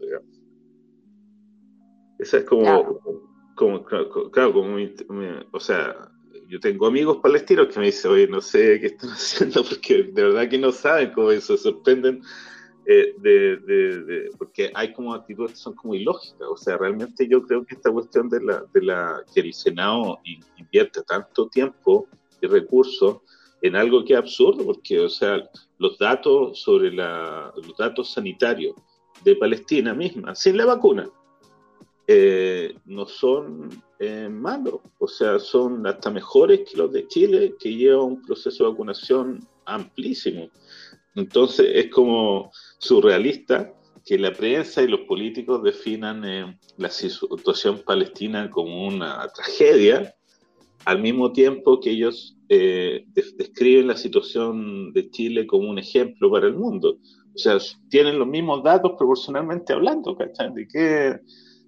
Esa 2.18 2.38
es 2.38 2.44
como, 2.46 3.27
como, 3.58 3.84
claro, 3.84 4.54
como, 4.54 4.78
o 5.52 5.60
sea, 5.60 6.10
yo 6.48 6.60
tengo 6.60 6.86
amigos 6.88 7.18
palestinos 7.18 7.68
que 7.68 7.80
me 7.80 7.88
dicen, 7.88 8.12
oye, 8.12 8.28
no 8.28 8.40
sé 8.40 8.80
qué 8.80 8.88
están 8.88 9.10
haciendo, 9.12 9.64
porque 9.64 10.04
de 10.04 10.24
verdad 10.24 10.48
que 10.48 10.58
no 10.58 10.72
saben 10.72 11.12
cómo 11.12 11.32
eso, 11.32 11.58
se 11.58 11.64
sorprenden 11.64 12.22
eh, 12.86 13.16
de, 13.18 13.58
de, 13.58 14.30
porque 14.38 14.72
hay 14.74 14.94
como 14.94 15.14
actitudes 15.14 15.52
que 15.52 15.58
son 15.58 15.74
como 15.74 15.96
ilógicas. 15.96 16.48
O 16.48 16.56
sea, 16.56 16.78
realmente 16.78 17.28
yo 17.28 17.44
creo 17.44 17.66
que 17.66 17.76
esta 17.76 17.92
cuestión 17.92 18.30
de 18.30 18.42
la, 18.42 18.64
de 18.74 18.82
la 18.82 19.24
que 19.34 19.42
el 19.42 19.54
Senado 19.54 20.20
invierte 20.58 21.02
tanto 21.04 21.50
tiempo 21.50 22.08
y 22.40 22.48
recursos 22.48 23.18
en 23.62 23.76
algo 23.76 24.06
que 24.06 24.14
es 24.14 24.20
absurdo, 24.20 24.66
porque, 24.66 25.00
o 25.00 25.10
sea, 25.10 25.50
los 25.80 25.98
datos 25.98 26.62
sobre 26.62 26.94
la, 26.94 27.52
los 27.56 27.76
datos 27.76 28.14
sanitarios 28.14 28.76
de 29.26 29.36
Palestina 29.36 29.96
misma, 29.96 30.36
sin 30.36 30.58
la 30.58 30.66
vacuna, 30.66 31.10
eh, 32.08 32.74
no 32.86 33.06
son 33.06 33.70
eh, 34.00 34.30
malos, 34.30 34.80
o 34.98 35.08
sea, 35.08 35.40
son 35.40 35.86
hasta 35.86 36.10
mejores 36.10 36.62
que 36.62 36.78
los 36.78 36.92
de 36.94 37.06
Chile, 37.08 37.56
que 37.60 37.76
lleva 37.76 38.04
un 38.04 38.22
proceso 38.22 38.64
de 38.64 38.70
vacunación 38.72 39.46
amplísimo. 39.66 40.50
Entonces 41.16 41.68
es 41.74 41.92
como 41.92 42.52
surrealista 42.78 43.74
que 44.06 44.18
la 44.18 44.32
prensa 44.32 44.82
y 44.82 44.88
los 44.88 45.02
políticos 45.02 45.62
definan 45.62 46.24
eh, 46.24 46.58
la 46.78 46.90
situación 46.90 47.82
palestina 47.86 48.50
como 48.50 48.88
una 48.88 49.28
tragedia, 49.36 50.16
al 50.86 51.02
mismo 51.02 51.34
tiempo 51.34 51.82
que 51.82 51.90
ellos 51.90 52.38
eh, 52.48 53.06
describen 53.14 53.88
la 53.88 53.98
situación 53.98 54.94
de 54.94 55.10
Chile 55.10 55.46
como 55.46 55.70
un 55.70 55.80
ejemplo 55.80 56.32
para 56.32 56.48
el 56.48 56.56
mundo. 56.56 57.00
O 57.36 57.38
sea, 57.38 57.58
tienen 57.90 58.18
los 58.18 58.28
mismos 58.28 58.64
datos 58.64 58.94
proporcionalmente 58.98 59.74
hablando, 59.74 60.16
¿cachai? 60.16 60.54
¿De, 60.54 60.68
qué, 60.70 61.20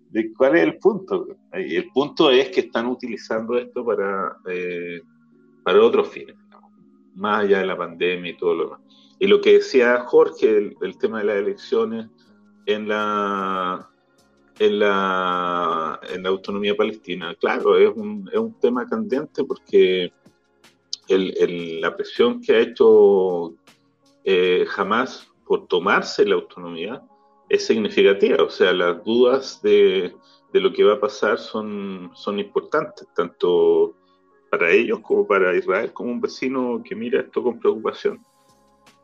de 0.09 0.33
cuál 0.33 0.55
es 0.57 0.63
el 0.63 0.77
punto? 0.77 1.27
El 1.51 1.89
punto 1.91 2.29
es 2.31 2.49
que 2.49 2.61
están 2.61 2.87
utilizando 2.87 3.57
esto 3.57 3.85
para, 3.85 4.37
eh, 4.47 5.01
para 5.63 5.81
otros 5.81 6.09
fines, 6.09 6.35
más 7.15 7.43
allá 7.43 7.59
de 7.59 7.65
la 7.65 7.77
pandemia 7.77 8.31
y 8.31 8.37
todo 8.37 8.53
lo 8.53 8.63
demás. 8.65 8.79
Y 9.19 9.27
lo 9.27 9.41
que 9.41 9.53
decía 9.53 9.99
Jorge, 10.01 10.75
el 10.81 10.97
tema 10.97 11.19
de 11.19 11.25
las 11.25 11.35
elecciones 11.37 12.07
en 12.65 12.87
la 12.87 13.89
en 14.59 14.77
la, 14.79 15.99
en 16.13 16.23
la 16.23 16.29
autonomía 16.29 16.75
palestina. 16.75 17.33
Claro, 17.35 17.77
es 17.77 17.89
un, 17.95 18.29
es 18.31 18.37
un 18.37 18.53
tema 18.59 18.85
candente 18.85 19.43
porque 19.45 20.11
el, 21.07 21.81
la 21.81 21.95
presión 21.95 22.41
que 22.41 22.53
ha 22.53 22.59
hecho 22.59 23.55
eh, 24.25 24.65
jamás 24.67 25.27
por 25.47 25.67
tomarse 25.67 26.25
la 26.25 26.35
autonomía 26.35 27.01
es 27.49 27.65
significativa. 27.65 28.43
O 28.43 28.49
sea, 28.49 28.71
las 28.73 29.03
dudas 29.03 29.61
de, 29.61 30.15
de 30.53 30.59
lo 30.59 30.71
que 30.71 30.83
va 30.83 30.93
a 30.93 30.99
pasar 30.99 31.37
son, 31.37 32.11
son 32.13 32.39
importantes, 32.39 33.07
tanto 33.15 33.95
para 34.49 34.71
ellos 34.71 34.99
como 34.99 35.27
para 35.27 35.55
Israel, 35.55 35.91
como 35.93 36.11
un 36.11 36.21
vecino 36.21 36.81
que 36.83 36.95
mira 36.95 37.21
esto 37.21 37.43
con 37.43 37.59
preocupación. 37.59 38.23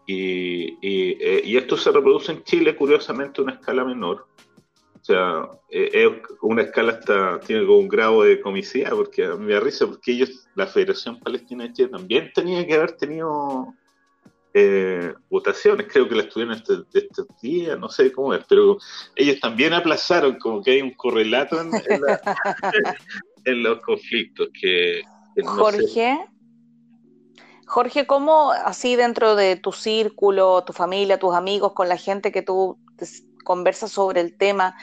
Y, 0.08 0.78
y, 0.82 1.18
eh, 1.20 1.42
y 1.44 1.58
esto 1.58 1.78
se 1.78 1.92
reproduce 1.92 2.32
en 2.32 2.44
Chile, 2.44 2.76
curiosamente, 2.76 3.42
a 3.42 3.44
una 3.44 3.54
escala 3.54 3.84
menor, 3.84 4.28
o 5.02 5.08
sea, 5.08 5.48
eh, 5.70 5.92
es 5.94 6.12
una 6.42 6.64
escala 6.64 6.94
hasta, 6.94 7.40
tiene 7.42 7.64
como 7.64 7.78
un 7.78 7.88
grado 7.88 8.24
de 8.24 8.42
comicidad, 8.42 8.90
porque 8.90 9.28
me 9.28 9.54
da 9.54 9.60
risa, 9.60 9.86
porque 9.86 10.14
ellos, 10.14 10.48
la 10.56 10.66
Federación 10.66 11.20
Palestina 11.20 11.66
de 11.66 11.74
Chile 11.74 11.90
también 11.90 12.32
tenía 12.34 12.66
que 12.66 12.74
haber 12.74 12.94
tenido 12.94 13.72
eh, 14.58 15.14
votaciones, 15.30 15.88
creo 15.92 16.08
que 16.08 16.16
la 16.16 16.24
estuvieron 16.24 16.56
este, 16.56 16.76
este 16.94 17.24
día, 17.42 17.76
no 17.76 17.90
sé 17.90 18.12
cómo 18.12 18.34
es, 18.34 18.44
pero 18.48 18.78
ellos 19.16 19.40
también 19.42 19.74
aplazaron, 19.74 20.38
como 20.40 20.64
que 20.64 20.72
hay 20.72 20.82
un 20.82 20.94
correlato 20.96 21.60
en, 21.60 21.72
los 23.64 23.82
conflictos 23.82 24.48
que... 24.60 25.02
Jorge. 25.44 26.18
Jorge, 27.68 28.08
¿cómo 28.08 28.52
así 28.52 28.96
dentro 28.96 29.36
de 29.36 29.58
tu 29.58 29.72
círculo, 29.72 30.64
tu 30.64 30.72
familia, 30.72 31.20
tus 31.20 31.36
amigos, 31.36 31.74
con 31.74 31.90
la 31.90 31.98
gente 31.98 32.32
que 32.32 32.42
tú 32.42 32.78
conversa 33.46 33.88
sobre 33.88 34.20
el 34.20 34.38
tema. 34.38 34.76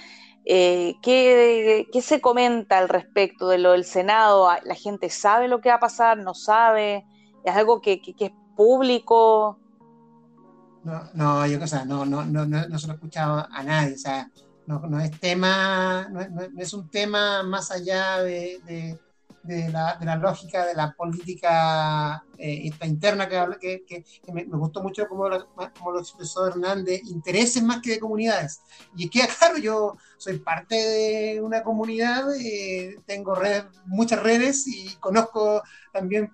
Eh, 0.44 0.94
¿qué, 1.02 1.86
se 2.00 2.20
comenta 2.22 2.78
al 2.78 2.88
respecto 2.88 3.48
de 3.48 3.58
lo 3.58 3.72
del 3.72 3.84
Senado? 3.84 4.48
¿La 4.64 4.74
gente 4.74 5.10
sabe 5.10 5.48
lo 5.48 5.60
que 5.60 5.68
va 5.68 5.76
a 5.76 5.80
pasar? 5.80 6.16
¿No 6.18 6.32
sabe? 6.32 7.04
¿Es 7.44 7.54
algo 7.54 7.82
que, 7.82 8.00
es 8.18 8.32
público? 8.56 9.58
No, 10.84 11.10
no, 11.14 11.46
yo 11.46 11.58
no, 11.86 12.04
no, 12.04 12.24
no, 12.24 12.44
no, 12.46 12.78
se 12.78 12.86
lo 12.86 12.92
he 12.92 12.96
escuchado 12.96 13.46
a 13.50 13.62
nadie, 13.62 13.94
o 13.94 13.98
sea, 13.98 14.30
no, 14.66 15.00
es 15.00 15.18
tema, 15.20 16.08
no, 16.10 16.20
es 16.58 16.72
un 16.72 16.90
tema 16.90 17.42
más 17.44 17.70
allá 17.70 18.22
de 18.22 18.98
de 19.42 19.70
la, 19.70 19.96
de 19.96 20.06
la 20.06 20.16
lógica 20.16 20.64
de 20.64 20.74
la 20.74 20.92
política 20.92 22.24
eh, 22.38 22.70
interna 22.82 23.28
que, 23.28 23.84
que, 23.86 24.04
que 24.04 24.32
me, 24.32 24.44
gustó 24.44 24.82
mucho 24.82 25.08
como 25.08 25.28
lo, 25.28 25.48
como 25.76 25.92
lo 25.92 26.00
expresó 26.00 26.46
Hernández, 26.46 27.02
intereses 27.04 27.62
más 27.62 27.80
que 27.80 27.92
de 27.92 28.00
comunidades. 28.00 28.60
Y 28.96 29.08
queda 29.08 29.26
claro, 29.26 29.58
yo 29.58 29.96
soy 30.16 30.38
parte 30.38 30.74
de 30.74 31.40
una 31.40 31.62
comunidad, 31.62 32.24
eh, 32.36 32.96
tengo 33.04 33.34
redes, 33.34 33.64
muchas 33.86 34.22
redes 34.22 34.66
y 34.66 34.94
conozco 34.96 35.62
también, 35.92 36.30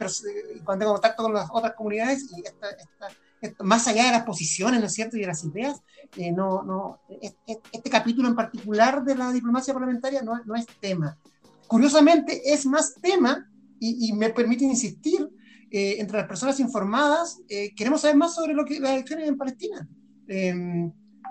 cuando 0.64 0.84
tengo 0.84 0.92
contacto 0.92 1.22
con 1.22 1.34
las 1.34 1.48
otras 1.50 1.74
comunidades 1.74 2.30
y 2.30 2.46
esta, 2.46 2.70
esta, 2.70 3.08
más 3.60 3.86
allá 3.88 4.06
de 4.06 4.12
las 4.12 4.24
posiciones, 4.24 4.80
¿no 4.80 4.86
es 4.86 4.94
cierto?, 4.94 5.16
y 5.16 5.20
de 5.20 5.26
las 5.26 5.44
ideas, 5.44 5.80
eh, 6.16 6.32
no, 6.32 6.62
no, 6.62 7.00
este 7.72 7.90
capítulo 7.90 8.28
en 8.28 8.34
particular 8.34 9.04
de 9.04 9.14
la 9.14 9.32
diplomacia 9.32 9.74
parlamentaria 9.74 10.22
no, 10.22 10.42
no 10.44 10.56
es 10.56 10.66
tema 10.80 11.16
curiosamente 11.68 12.52
es 12.52 12.66
más 12.66 12.94
tema 13.00 13.48
y, 13.78 14.12
me 14.14 14.30
permite 14.30 14.64
insistir 14.64 15.28
eh, 15.70 15.96
entre 16.00 16.18
las 16.18 16.26
personas 16.26 16.58
informadas, 16.58 17.40
eh, 17.48 17.72
queremos 17.76 18.00
saber 18.00 18.16
más 18.16 18.34
sobre 18.34 18.54
lo 18.54 18.64
que 18.64 18.80
las 18.80 18.90
elecciones 18.90 19.28
en 19.28 19.38
Palestina. 19.38 19.88
Em, 20.26 20.86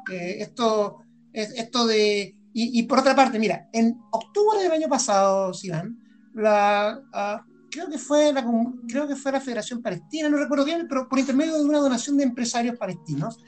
eh, 0.09 0.37
esto, 0.39 0.99
esto 1.33 1.85
de... 1.85 2.33
Y, 2.53 2.81
por 2.83 2.99
otra 2.99 3.15
parte, 3.15 3.37
mira, 3.37 3.69
en 3.71 3.99
octubre 4.11 4.63
del 4.63 4.71
año 4.71 4.87
pasado, 4.87 5.53
Sivan, 5.53 5.99
la, 6.33 7.03
ah, 7.13 7.45
creo, 7.77 7.89
que 7.89 7.97
fue 7.97 8.33
la, 8.33 8.45
creo 8.87 9.07
que 9.07 9.15
fue 9.15 9.31
la 9.31 9.39
Federación 9.39 9.81
Palestina, 9.81 10.29
no 10.29 10.37
recuerdo 10.37 10.65
bien, 10.65 10.87
pero 10.89 11.07
por 11.07 11.19
intermedio 11.19 11.57
de 11.57 11.65
una 11.65 11.79
donación 11.79 12.17
de 12.17 12.23
empresarios 12.23 12.77
palestinos, 12.77 13.43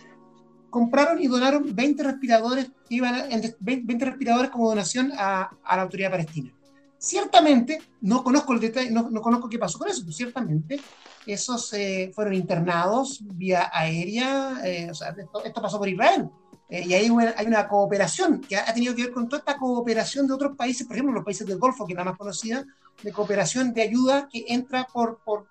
compraron 0.69 1.21
y 1.21 1.27
donaron 1.27 1.75
20 1.75 2.03
respiradores, 2.03 2.71
iban 2.89 3.15
20 3.59 4.05
respiradores 4.05 4.51
como 4.51 4.69
donación 4.69 5.11
a, 5.17 5.49
a 5.63 5.75
la 5.75 5.82
autoridad 5.82 6.11
palestina. 6.11 6.53
Ciertamente, 6.97 7.82
no 8.01 8.23
conozco 8.23 8.53
el 8.53 8.59
detalle, 8.59 8.91
no, 8.91 9.09
no 9.09 9.21
conozco 9.21 9.49
qué 9.49 9.57
pasó 9.57 9.80
con 9.80 9.88
eso, 9.88 10.01
pero 10.01 10.11
ciertamente 10.11 10.80
esos 11.25 11.73
eh, 11.73 12.11
fueron 12.13 12.34
internados 12.34 13.21
vía 13.23 13.69
aérea, 13.73 14.59
eh, 14.63 14.89
o 14.91 14.93
sea, 14.93 15.15
esto, 15.43 15.61
pasó 15.61 15.77
por 15.80 15.89
Israel, 15.89 16.30
Eh, 16.71 16.84
y 16.86 16.93
ahí 16.93 17.09
hay 17.36 17.47
una 17.47 17.67
cooperación 17.67 18.41
que 18.41 18.55
ha 18.55 18.71
tenido 18.71 18.93
que 18.93 19.05
ver 19.05 19.11
con 19.11 19.27
toda 19.27 19.39
esta 19.39 19.57
cooperación 19.57 20.27
de 20.27 20.34
otros 20.34 20.55
países, 20.55 20.86
por 20.86 20.95
ejemplo, 20.95 21.15
los 21.15 21.25
países 21.25 21.47
del 21.47 21.57
Golfo, 21.57 21.84
que 21.84 21.93
es 21.93 21.97
la 21.97 22.03
más 22.03 22.15
conocida, 22.15 22.63
de 23.02 23.12
cooperación 23.12 23.74
de 23.74 23.82
ayuda 23.82 24.28
que 24.32 24.45
entra 24.47 24.88
por, 24.91 25.20
por, 25.24 25.47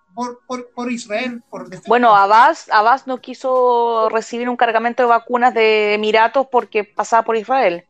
por, 0.46 0.70
por, 0.74 0.92
Israel. 0.92 1.42
Por 1.50 1.68
bueno, 1.86 2.14
Abbas, 2.14 2.68
Abbas 2.70 3.06
no 3.06 3.20
quiso 3.20 4.08
recibir 4.10 4.48
un 4.48 4.56
cargamento 4.56 5.02
de 5.02 5.08
vacunas 5.08 5.54
de 5.54 5.94
Emiratos 5.94 6.46
porque 6.50 6.84
pasaba 6.84 7.24
por 7.24 7.36
Israel. 7.36 7.84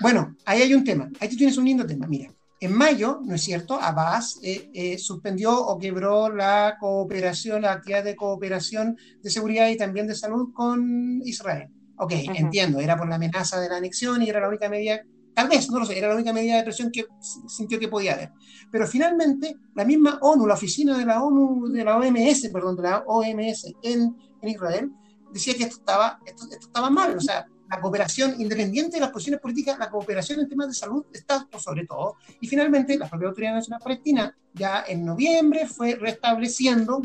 Bueno, 0.00 0.36
ahí 0.44 0.62
hay 0.62 0.74
un 0.74 0.84
tema, 0.84 1.08
ahí 1.20 1.28
tú 1.28 1.36
tienes 1.36 1.56
un 1.56 1.64
lindo 1.64 1.86
tema, 1.86 2.06
mira. 2.06 2.30
En 2.62 2.74
mayo, 2.74 3.20
¿no 3.24 3.34
es 3.34 3.42
cierto? 3.42 3.80
Abbas 3.80 4.38
eh, 4.42 4.70
eh, 4.74 4.98
suspendió 4.98 5.58
o 5.58 5.78
quebró 5.78 6.28
la 6.28 6.76
cooperación, 6.78 7.62
la 7.62 7.72
actividad 7.72 8.04
de 8.04 8.14
cooperación 8.14 8.98
de 9.22 9.30
seguridad 9.30 9.68
y 9.68 9.78
también 9.78 10.06
de 10.06 10.14
salud 10.14 10.52
con 10.52 11.22
Israel. 11.24 11.70
Ok, 11.96 12.12
entiendo, 12.12 12.80
era 12.80 12.98
por 12.98 13.08
la 13.08 13.14
amenaza 13.14 13.58
de 13.60 13.70
la 13.70 13.76
anexión 13.76 14.22
y 14.22 14.28
era 14.28 14.40
la 14.40 14.48
única 14.48 14.68
medida 14.68 15.02
Tal 15.40 15.48
vez, 15.48 15.70
no 15.70 15.78
lo 15.78 15.86
sé, 15.86 15.96
era 15.96 16.08
la 16.08 16.16
única 16.16 16.34
medida 16.34 16.56
de 16.56 16.64
presión 16.64 16.90
que 16.90 17.06
sintió 17.48 17.78
que 17.78 17.88
podía 17.88 18.12
haber. 18.12 18.30
Pero 18.70 18.86
finalmente, 18.86 19.56
la 19.74 19.86
misma 19.86 20.18
ONU, 20.20 20.46
la 20.46 20.52
oficina 20.52 20.98
de 20.98 21.06
la 21.06 21.22
ONU, 21.22 21.68
de 21.68 21.82
la 21.82 21.96
OMS, 21.96 22.50
perdón, 22.52 22.76
de 22.76 22.82
la 22.82 22.98
OMS 23.06 23.72
en, 23.82 24.14
en 24.42 24.48
Israel, 24.50 24.92
decía 25.32 25.54
que 25.54 25.62
esto 25.62 25.76
estaba, 25.76 26.18
esto, 26.26 26.44
estaba 26.50 26.90
mal. 26.90 27.16
O 27.16 27.20
sea, 27.20 27.46
la 27.70 27.80
cooperación, 27.80 28.38
independiente 28.38 28.98
de 28.98 29.00
las 29.00 29.08
posiciones 29.08 29.40
políticas, 29.40 29.78
la 29.78 29.88
cooperación 29.88 30.40
en 30.40 30.48
temas 30.50 30.68
de 30.68 30.74
salud 30.74 31.06
está 31.10 31.46
por 31.50 31.62
sobre 31.62 31.86
todo. 31.86 32.16
Y 32.38 32.46
finalmente, 32.46 32.98
la 32.98 33.08
propia 33.08 33.28
Autoridad 33.28 33.54
Nacional 33.54 33.80
Palestina, 33.82 34.36
ya 34.52 34.84
en 34.86 35.06
noviembre, 35.06 35.66
fue 35.66 35.94
restableciendo 35.94 37.00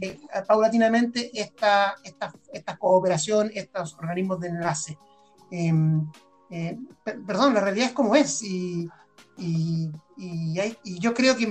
eh, 0.00 0.18
paulatinamente 0.48 1.30
esta, 1.40 1.94
esta, 2.02 2.32
esta 2.52 2.76
cooperación, 2.78 3.48
estos 3.54 3.94
organismos 3.94 4.40
de 4.40 4.48
enlace. 4.48 4.98
Em, 5.52 6.04
eh, 6.50 6.78
perdón, 7.04 7.54
la 7.54 7.60
realidad 7.60 7.88
es 7.88 7.92
como 7.92 8.14
es. 8.14 8.42
Y, 8.42 8.88
y, 9.36 9.90
yo 10.98 11.14
creo 11.14 11.36
que, 11.36 11.46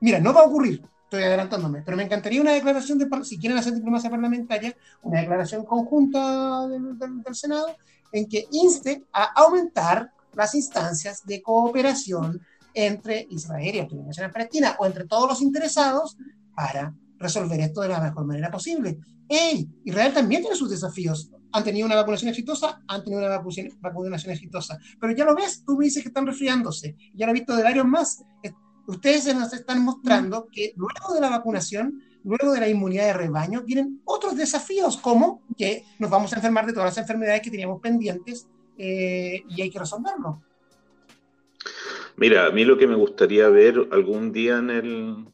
mira, 0.00 0.18
no 0.18 0.32
va 0.32 0.40
a 0.42 0.46
ocurrir, 0.46 0.82
estoy 1.04 1.22
adelantándome, 1.22 1.82
pero 1.82 1.96
me 1.96 2.02
encantaría 2.04 2.40
una 2.40 2.52
declaración, 2.52 2.98
de, 2.98 3.06
si 3.24 3.38
quieren 3.38 3.58
hacer 3.58 3.74
diplomacia 3.74 4.10
parlamentaria, 4.10 4.74
una 5.02 5.20
declaración 5.20 5.64
conjunta 5.64 6.66
del, 6.68 7.34
Senado 7.34 7.66
en 8.12 8.28
que 8.28 8.46
inste 8.50 9.04
a 9.12 9.24
aumentar 9.42 10.12
las 10.34 10.54
instancias 10.54 11.24
de 11.24 11.42
cooperación 11.42 12.40
entre 12.74 13.26
Israel 13.30 13.74
y 13.74 13.76
la 13.76 13.82
Autoridad 13.82 14.06
Nacional 14.06 14.32
Palestina 14.32 14.76
o 14.78 14.86
entre 14.86 15.04
todos 15.04 15.28
los 15.28 15.42
interesados 15.42 16.16
para 16.54 16.94
resolver 17.18 17.60
esto 17.60 17.82
de 17.82 17.88
la 17.88 18.00
mejor 18.00 18.24
manera 18.24 18.50
posible. 18.50 18.98
¡Ey! 19.28 19.68
Israel 19.84 20.12
también 20.12 20.42
tiene 20.42 20.56
sus 20.56 20.70
desafíos 20.70 21.30
han 21.52 21.64
tenido 21.64 21.86
una 21.86 21.96
vacunación 21.96 22.30
exitosa, 22.30 22.82
han 22.88 23.04
tenido 23.04 23.20
una 23.20 23.42
vacunación 23.80 24.32
exitosa. 24.32 24.78
Pero 25.00 25.14
ya 25.14 25.24
lo 25.24 25.34
ves, 25.34 25.62
tú 25.64 25.76
me 25.76 25.84
dices 25.84 26.02
que 26.02 26.08
están 26.08 26.26
resfriándose. 26.26 26.96
Ya 27.14 27.26
lo 27.26 27.32
he 27.32 27.34
visto 27.34 27.54
de 27.54 27.62
varios 27.62 27.86
más. 27.86 28.24
Ustedes 28.86 29.34
nos 29.34 29.52
están 29.52 29.84
mostrando 29.84 30.48
que 30.50 30.72
luego 30.76 31.14
de 31.14 31.20
la 31.20 31.30
vacunación, 31.30 32.02
luego 32.24 32.52
de 32.52 32.60
la 32.60 32.68
inmunidad 32.68 33.06
de 33.06 33.12
rebaño, 33.12 33.62
vienen 33.62 34.00
otros 34.04 34.36
desafíos, 34.36 34.96
como 34.96 35.42
que 35.56 35.84
nos 35.98 36.10
vamos 36.10 36.32
a 36.32 36.36
enfermar 36.36 36.66
de 36.66 36.72
todas 36.72 36.90
las 36.90 36.98
enfermedades 36.98 37.42
que 37.42 37.50
teníamos 37.50 37.80
pendientes 37.80 38.48
eh, 38.76 39.42
y 39.48 39.62
hay 39.62 39.70
que 39.70 39.78
resolverlo. 39.78 40.42
Mira, 42.16 42.46
a 42.46 42.50
mí 42.50 42.64
lo 42.64 42.76
que 42.76 42.86
me 42.86 42.96
gustaría 42.96 43.48
ver 43.48 43.88
algún 43.90 44.32
día 44.32 44.58
en 44.58 44.70
el, 44.70 45.26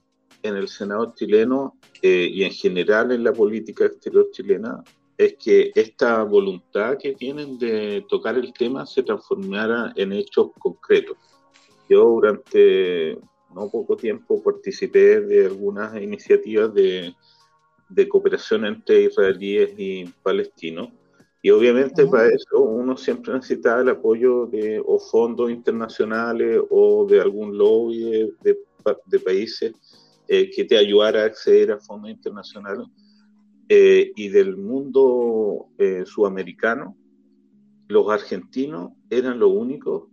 en 0.42 0.56
el 0.56 0.68
Senado 0.68 1.14
chileno 1.14 1.76
eh, 2.02 2.28
y 2.30 2.44
en 2.44 2.52
general 2.52 3.12
en 3.12 3.24
la 3.24 3.32
política 3.32 3.86
exterior 3.86 4.28
chilena 4.30 4.84
es 5.18 5.34
que 5.34 5.72
esta 5.74 6.22
voluntad 6.22 6.96
que 6.96 7.12
tienen 7.12 7.58
de 7.58 8.06
tocar 8.08 8.38
el 8.38 8.52
tema 8.52 8.86
se 8.86 9.02
transformara 9.02 9.92
en 9.96 10.12
hechos 10.12 10.52
concretos. 10.60 11.16
Yo 11.88 12.04
durante 12.04 13.18
no 13.52 13.68
poco 13.68 13.96
tiempo 13.96 14.40
participé 14.40 15.20
de 15.20 15.46
algunas 15.46 16.00
iniciativas 16.00 16.72
de, 16.72 17.12
cooperación 18.08 18.64
entre 18.66 19.02
israelíes 19.02 19.70
y 19.76 20.04
palestinos. 20.22 20.90
Y 21.42 21.50
obviamente 21.50 22.06
para 22.06 22.28
eso 22.28 22.60
uno 22.60 22.96
siempre 22.96 23.32
necesita 23.32 23.80
el 23.80 23.88
apoyo 23.88 24.46
de 24.46 24.80
o 24.84 25.00
fondos 25.00 25.50
internacionales 25.50 26.60
o 26.70 27.06
de 27.06 27.20
algún 27.20 27.58
lobby 27.58 28.30
de, 28.42 29.18
países 29.18 29.72
eh, 30.28 30.48
que 30.50 30.64
te 30.64 30.76
ayudara 30.76 31.22
a 31.22 31.26
acceder 31.26 31.72
a 31.72 31.78
fondos 31.78 32.10
internacionales 32.10 32.86
eh, 33.68 34.12
y 34.16 34.28
del 34.28 34.56
mundo 34.56 35.66
eh, 35.76 36.04
sudamericano, 36.06 36.96
los 37.88 38.08
argentinos 38.10 38.92
eran 39.10 39.38
los 39.38 39.50
únicos 39.50 40.04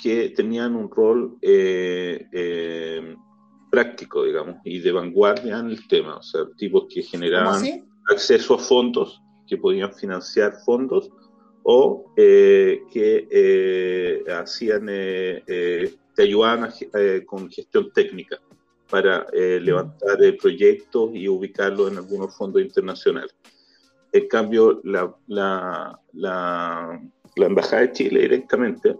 que 0.00 0.30
tenían 0.30 0.76
un 0.76 0.90
rol 0.90 1.36
eh, 1.42 3.16
práctico, 3.70 4.24
digamos, 4.24 4.56
y 4.64 4.78
de 4.80 4.92
vanguardia 4.92 5.58
en 5.58 5.70
el 5.70 5.86
tema, 5.88 6.16
o 6.16 6.22
sea, 6.22 6.42
tipos 6.56 6.86
que 6.92 7.02
generaban 7.02 7.84
acceso 8.10 8.54
a 8.54 8.58
fondos, 8.58 9.20
que 9.46 9.56
podían 9.56 9.92
financiar 9.92 10.54
fondos, 10.64 11.10
o 11.64 12.12
que 12.16 14.24
hacían, 14.28 14.86
te 14.86 16.22
ayudaban 16.22 16.70
con 17.24 17.48
gestión 17.48 17.92
técnica 17.92 18.40
para 18.92 19.26
eh, 19.32 19.58
levantar 19.58 20.22
eh, 20.22 20.34
proyectos 20.34 21.12
y 21.14 21.26
ubicarlos 21.26 21.90
en 21.90 21.96
algunos 21.96 22.36
fondos 22.36 22.60
internacionales. 22.60 23.34
En 24.12 24.28
cambio, 24.28 24.82
la, 24.84 25.16
la, 25.28 25.98
la, 26.12 27.00
Embajada 27.36 27.80
de 27.80 27.92
Chile 27.92 28.20
directamente 28.20 28.94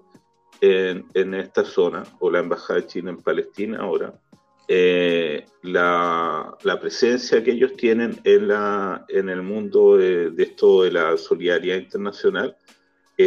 en, 0.62 1.04
en, 1.12 1.34
esta 1.34 1.62
zona, 1.62 2.04
o 2.20 2.30
la 2.30 2.38
Embajada 2.38 2.80
de 2.80 2.86
Chile 2.86 3.10
en 3.10 3.18
Palestina 3.18 3.80
ahora, 3.80 4.18
eh, 4.66 5.44
la, 5.60 6.56
la, 6.62 6.80
presencia 6.80 7.44
que 7.44 7.50
ellos 7.50 7.76
tienen 7.76 8.18
en, 8.24 8.48
la, 8.48 9.04
en 9.08 9.28
el 9.28 9.42
mundo 9.42 9.98
de, 9.98 10.32
esto 10.38 10.84
de 10.84 10.92
la 10.92 11.18
solidaridad 11.18 11.76
internacional 11.76 12.56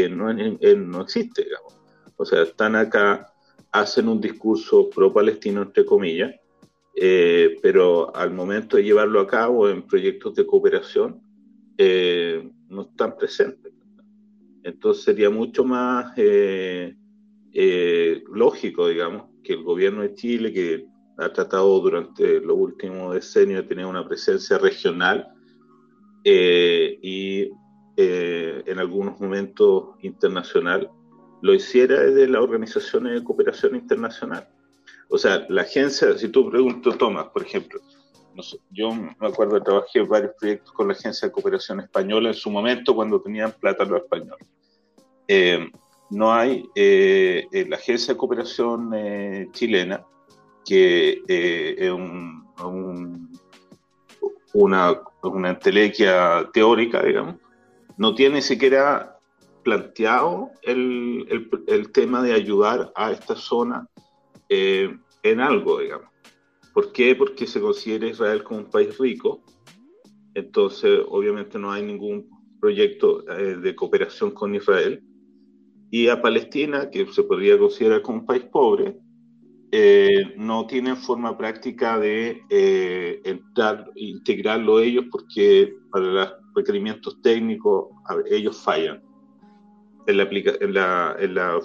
no, 0.10 0.34
no 0.34 1.02
existe, 1.02 1.44
digamos. 1.44 1.78
O 2.18 2.26
sea, 2.26 2.42
están 2.42 2.76
acá, 2.76 3.32
hacen 3.72 4.10
un 4.10 4.20
discurso 4.20 4.90
pro-palestino, 4.90 5.62
entre 5.62 5.86
comillas, 5.86 6.34
eh, 6.98 7.60
pero 7.62 8.16
al 8.16 8.34
momento 8.34 8.78
de 8.78 8.84
llevarlo 8.84 9.20
a 9.20 9.28
cabo 9.28 9.70
en 9.70 9.84
proyectos 9.84 10.34
de 10.36 10.46
cooperación 10.46 11.22
eh, 11.78 12.50
no 12.70 12.84
están 12.84 13.18
presentes. 13.18 13.74
Entonces 14.64 15.04
sería 15.04 15.30
mucho 15.30 15.66
más 15.66 16.14
eh, 16.16 16.96
lógico, 18.34 18.88
digamos, 18.88 19.26
que 19.44 19.54
el 19.54 19.64
gobierno 19.64 20.04
de 20.04 20.16
Chile, 20.16 20.54
que 20.54 20.88
ha 21.18 21.32
tratado 21.34 21.80
durante 21.82 22.40
los 22.40 22.58
últimos 22.58 23.14
decenios 23.14 23.62
de 23.62 23.68
tener 23.68 23.86
una 23.86 24.08
presencia 24.08 24.58
regional 24.58 25.28
y 26.24 27.52
en 27.98 28.80
algunos 28.80 29.20
momentos 29.22 29.96
internacional, 30.02 30.90
lo 31.42 31.54
hiciera 31.54 32.00
desde 32.00 32.28
las 32.28 32.42
organizaciones 32.42 33.14
de 33.14 33.24
cooperación 33.24 33.76
internacional 33.76 34.48
o 35.10 35.18
sea, 35.18 35.46
la 35.50 35.62
agencia, 35.62 36.18
si 36.18 36.30
tú 36.30 36.50
preguntas, 36.50 36.98
Tomás, 36.98 37.28
por 37.28 37.44
ejemplo, 37.44 37.80
yo 38.72 38.94
me 38.94 39.28
acuerdo 39.28 39.62
trabajé 39.62 40.02
varios 40.02 40.34
proyectos 40.40 40.72
con 40.74 40.88
la 40.88 40.94
Agencia 40.94 41.28
de 41.28 41.32
Cooperación 41.32 41.80
Española 41.80 42.30
en 42.30 42.36
su 42.36 42.50
momento 42.50 42.96
cuando 42.96 43.22
tenían 43.22 43.54
plata 43.54 43.86
los 43.86 44.02
españoles. 44.02 44.48
Eh, 45.28 45.70
no 46.10 46.34
hay 46.34 46.66
eh, 46.76 47.48
eh, 47.52 47.66
la 47.68 47.78
Agencia 47.78 48.14
de 48.14 48.18
Cooperación 48.18 48.92
chilena, 49.52 50.06
que 50.66 51.22
es 51.28 51.92
una, 54.54 55.02
una 55.22 55.50
entelequia 55.50 56.50
teórica, 56.54 57.04
digamos, 57.04 57.36
no 57.98 58.14
tiene 58.16 58.42
siquiera 58.42 59.18
planteado 59.64 60.52
el, 60.64 61.50
el 61.68 61.92
tema 61.92 62.22
de 62.22 62.34
ayudar 62.34 62.92
a 62.96 63.12
esta 63.12 63.36
zona 63.36 63.88
eh, 64.50 64.96
en 65.24 65.40
algo, 65.40 65.80
digamos. 65.80 66.10
¿Por 66.74 66.92
qué? 66.92 67.16
Porque 67.16 67.48
se 67.48 67.62
considera 67.62 68.08
Israel 68.08 68.44
como 68.44 68.62
un 68.62 68.70
país 68.70 68.98
rico, 68.98 69.44
entonces 70.34 71.02
obviamente 71.08 71.58
no 71.58 71.72
hay 71.72 71.84
ningún 71.84 72.30
proyecto 72.60 73.28
eh, 73.30 73.56
de 73.56 73.76
cooperación 73.76 74.32
con 74.32 74.56
Israel. 74.56 75.02
Y 75.90 76.10
a 76.10 76.22
Palestina, 76.22 76.90
que 76.90 77.06
se 77.08 77.24
podría 77.24 77.58
considerar 77.58 78.02
como 78.02 78.20
un 78.20 78.26
país 78.26 78.44
pobre, 78.52 78.98
eh, 79.72 80.34
no 80.38 80.68
tienen 80.68 80.98
forma 80.98 81.38
práctica 81.38 81.98
de 81.98 82.42
entrar, 83.24 83.90
integrarlo 83.96 84.80
ellos 84.80 85.06
porque 85.12 85.74
para 85.92 86.06
los 86.06 86.34
requerimientos 86.56 87.22
técnicos 87.22 87.88
ellos 88.30 88.62
fallan. 88.62 89.02
En 90.08 90.18
la, 90.18 90.24
en 90.24 90.74
la, 90.74 91.16
en 91.20 91.36
la, 91.36 91.60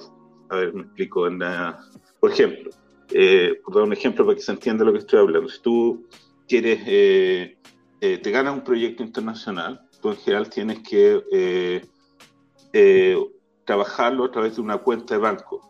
a 0.51 0.57
ver, 0.57 0.72
me 0.72 0.83
explico, 0.83 1.26
en 1.26 1.41
la, 1.41 1.78
por 2.20 2.32
ejemplo, 2.32 2.70
eh, 3.12 3.60
por 3.64 3.74
dar 3.74 3.84
un 3.84 3.92
ejemplo 3.92 4.24
para 4.24 4.36
que 4.36 4.42
se 4.42 4.52
entienda 4.52 4.84
lo 4.84 4.92
que 4.92 4.98
estoy 4.98 5.18
hablando, 5.18 5.48
si 5.48 5.60
tú 5.60 6.06
quieres, 6.48 6.80
eh, 6.86 7.58
eh, 8.00 8.18
te 8.18 8.30
ganas 8.30 8.54
un 8.54 8.62
proyecto 8.62 9.02
internacional, 9.02 9.80
tú 10.00 10.10
en 10.10 10.16
general 10.16 10.48
tienes 10.48 10.80
que 10.80 11.82
trabajarlo 13.64 14.24
a 14.24 14.30
través 14.30 14.56
de 14.56 14.62
una 14.62 14.78
cuenta 14.78 15.14
de 15.14 15.20
banco. 15.20 15.60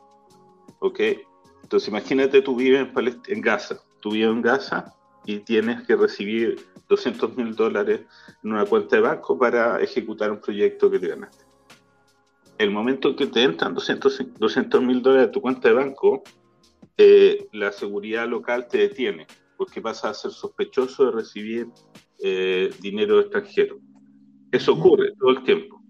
¿Ok? 0.81 1.01
Entonces 1.63 1.89
imagínate 1.89 2.43
tú 2.43 2.57
vives 2.57 2.89
en, 2.95 3.21
en 3.29 3.41
Gaza, 3.41 3.77
tú 4.01 4.11
vives 4.13 4.31
en 4.31 4.43
Gaza 4.43 4.95
y 5.25 5.39
tienes 5.41 5.87
que 5.87 5.97
recibir 5.97 6.67
200 6.89 7.37
mil 7.37 7.55
dólares 7.55 8.01
en 8.43 8.53
una 8.53 8.65
cuenta 8.65 8.97
de 8.97 9.03
banco 9.03 9.39
para 9.39 9.81
ejecutar 9.81 10.31
un 10.31 10.41
proyecto 10.41 10.91
que 10.91 10.99
te 10.99 11.09
ganaste. 11.09 11.45
El 12.59 12.71
momento 12.71 13.17
que 13.17 13.27
te 13.27 13.43
entran 13.43 13.75
200 13.75 14.83
mil 14.83 15.01
dólares 15.01 15.29
a 15.29 15.31
tu 15.31 15.41
cuenta 15.41 15.69
de 15.69 15.75
banco, 15.75 16.23
eh, 16.97 17.49
la 17.53 17.73
seguridad 17.73 18.29
local 18.29 18.69
te 18.69 18.79
detiene, 18.79 19.27
porque 19.57 19.81
vas 19.81 20.05
a 20.05 20.15
ser 20.15 20.31
sospechoso 20.31 21.07
de 21.07 21.13
recibir 21.13 21.69
eh, 22.23 22.71
dinero 22.81 23.21
extranjero. 23.21 23.79
Eso 24.53 24.75
ocurre 24.75 25.13
todo 25.19 25.31
el 25.31 25.43
tiempo. 25.45 25.81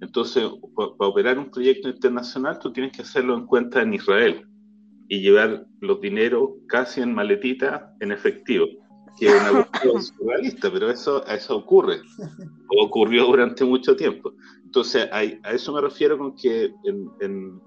Entonces, 0.00 0.44
para 0.74 1.10
operar 1.10 1.38
un 1.38 1.50
proyecto 1.50 1.88
internacional, 1.88 2.58
tú 2.58 2.72
tienes 2.72 2.92
que 2.92 3.02
hacerlo 3.02 3.34
en 3.34 3.46
cuenta 3.46 3.82
en 3.82 3.94
Israel 3.94 4.46
y 5.08 5.20
llevar 5.20 5.66
los 5.80 6.00
dineros 6.00 6.50
casi 6.68 7.00
en 7.00 7.14
maletita 7.14 7.94
en 8.00 8.12
efectivo, 8.12 8.66
que 9.18 9.26
es 9.26 9.34
una 9.40 9.64
cuestión 9.64 10.02
surrealista, 10.02 10.70
pero 10.72 10.90
eso, 10.90 11.24
eso 11.26 11.56
ocurre, 11.56 12.00
o 12.68 12.84
ocurrió 12.84 13.26
durante 13.26 13.64
mucho 13.64 13.96
tiempo. 13.96 14.34
Entonces, 14.64 15.08
a, 15.12 15.22
eso 15.22 15.72
me 15.72 15.80
refiero 15.80 16.18
con 16.18 16.34
que 16.34 16.64
en, 16.84 17.08
en, 17.20 17.60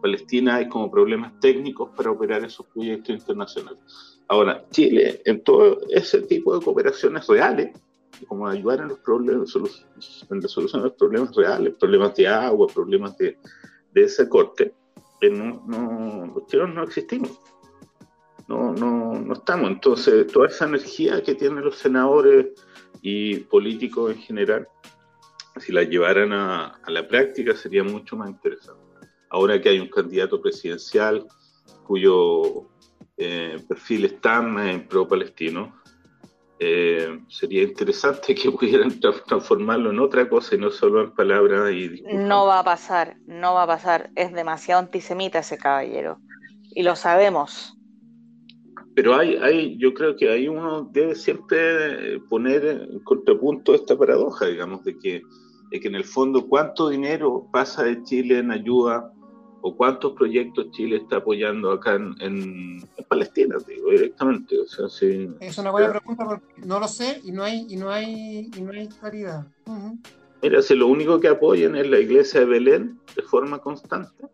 Palestina 0.00 0.56
hay 0.56 0.68
como 0.68 0.90
problemas 0.90 1.38
técnicos 1.40 1.90
para 1.96 2.10
operar 2.10 2.44
esos 2.44 2.66
proyectos 2.66 3.10
internacionales. 3.10 3.80
Ahora, 4.28 4.64
Chile, 4.70 5.20
en 5.24 5.42
todo 5.42 5.80
ese 5.90 6.22
tipo 6.22 6.56
de 6.56 6.64
cooperaciones 6.64 7.26
reales, 7.26 7.72
como 8.28 8.46
ayudar 8.46 8.80
en 8.80 8.88
los 8.88 8.98
problemas, 9.00 9.54
en 10.30 10.40
la 10.40 10.48
solución 10.48 10.82
de 10.82 10.88
los 10.88 10.96
problemas 10.96 11.34
reales, 11.34 11.74
problemas 11.74 12.14
de 12.14 12.28
agua, 12.28 12.68
problemas 12.72 13.16
de, 13.18 13.36
de 13.92 14.04
ese 14.04 14.28
corte, 14.28 14.72
no, 15.30 15.62
no, 15.66 16.32
los 16.34 16.46
chilenos 16.46 16.74
no 16.74 16.82
existimos. 16.84 17.38
No, 18.48 18.72
no, 18.72 19.14
no 19.14 19.34
estamos. 19.34 19.70
Entonces, 19.70 20.26
toda 20.26 20.48
esa 20.48 20.66
energía 20.66 21.22
que 21.22 21.34
tienen 21.34 21.64
los 21.64 21.76
senadores 21.76 22.48
y 23.00 23.36
políticos 23.36 24.12
en 24.12 24.18
general, 24.18 24.68
si 25.58 25.72
la 25.72 25.82
llevaran 25.82 26.32
a, 26.32 26.80
la 26.86 27.06
práctica, 27.06 27.54
sería 27.54 27.84
mucho 27.84 28.16
más 28.16 28.30
interesante. 28.30 28.82
Ahora 29.32 29.58
que 29.60 29.70
hay 29.70 29.78
un 29.78 29.88
candidato 29.88 30.42
presidencial 30.42 31.26
cuyo 31.84 32.68
eh, 33.16 33.56
perfil 33.66 34.04
es 34.04 34.20
tan 34.20 34.58
eh, 34.58 34.86
pro-palestino, 34.86 35.74
eh, 36.58 37.18
sería 37.28 37.62
interesante 37.62 38.34
que 38.36 38.50
pudieran 38.50 39.00
transformarlo 39.00 39.90
en 39.90 40.00
otra 40.00 40.28
cosa 40.28 40.54
y 40.54 40.58
no 40.58 40.70
solo 40.70 41.02
en 41.02 41.14
palabras 41.14 41.72
y 41.72 42.02
No 42.12 42.44
va 42.44 42.58
a 42.58 42.64
pasar, 42.64 43.16
no 43.26 43.54
va 43.54 43.62
a 43.62 43.66
pasar. 43.66 44.10
Es 44.16 44.34
demasiado 44.34 44.80
antisemita 44.80 45.38
ese 45.38 45.56
caballero. 45.56 46.18
Y 46.74 46.82
lo 46.82 46.94
sabemos. 46.94 47.74
Pero 48.94 49.16
hay, 49.16 49.36
hay, 49.36 49.78
yo 49.78 49.94
creo 49.94 50.14
que 50.14 50.28
ahí 50.28 50.46
uno 50.46 50.90
debe 50.92 51.14
siempre 51.14 52.20
poner 52.28 52.66
en 52.66 53.00
contrapunto 53.00 53.74
esta 53.74 53.96
paradoja, 53.96 54.44
digamos, 54.44 54.84
de 54.84 54.98
que, 54.98 55.22
de 55.70 55.80
que 55.80 55.88
en 55.88 55.94
el 55.94 56.04
fondo 56.04 56.46
cuánto 56.46 56.90
dinero 56.90 57.48
pasa 57.50 57.84
de 57.84 58.02
Chile 58.02 58.38
en 58.38 58.50
ayuda 58.50 59.10
o 59.62 59.76
cuántos 59.76 60.12
proyectos 60.12 60.70
Chile 60.72 60.96
está 60.96 61.16
apoyando 61.18 61.70
acá 61.70 61.94
en, 61.94 62.82
Palestina, 63.08 63.56
digo, 63.66 63.90
directamente. 63.90 64.58
O 64.58 64.66
sea, 64.66 64.86
es 65.40 65.58
una 65.58 65.70
buena 65.70 65.90
pregunta 65.90 66.24
porque 66.26 66.62
no 66.66 66.80
lo 66.80 66.88
sé 66.88 67.20
y 67.24 67.30
no 67.30 67.44
hay, 67.44 67.66
y 67.68 67.76
no 67.76 67.90
hay, 67.90 68.50
y 68.54 68.60
no 68.60 68.72
hay 68.72 68.88
claridad. 68.88 69.46
Mira, 70.42 70.60
si 70.60 70.74
lo 70.74 70.88
único 70.88 71.20
que 71.20 71.28
apoyan 71.28 71.76
es 71.76 71.88
la 71.88 72.00
iglesia 72.00 72.40
de 72.40 72.46
Belén 72.46 73.00
de 73.14 73.22
forma 73.22 73.60
constante, 73.60 74.26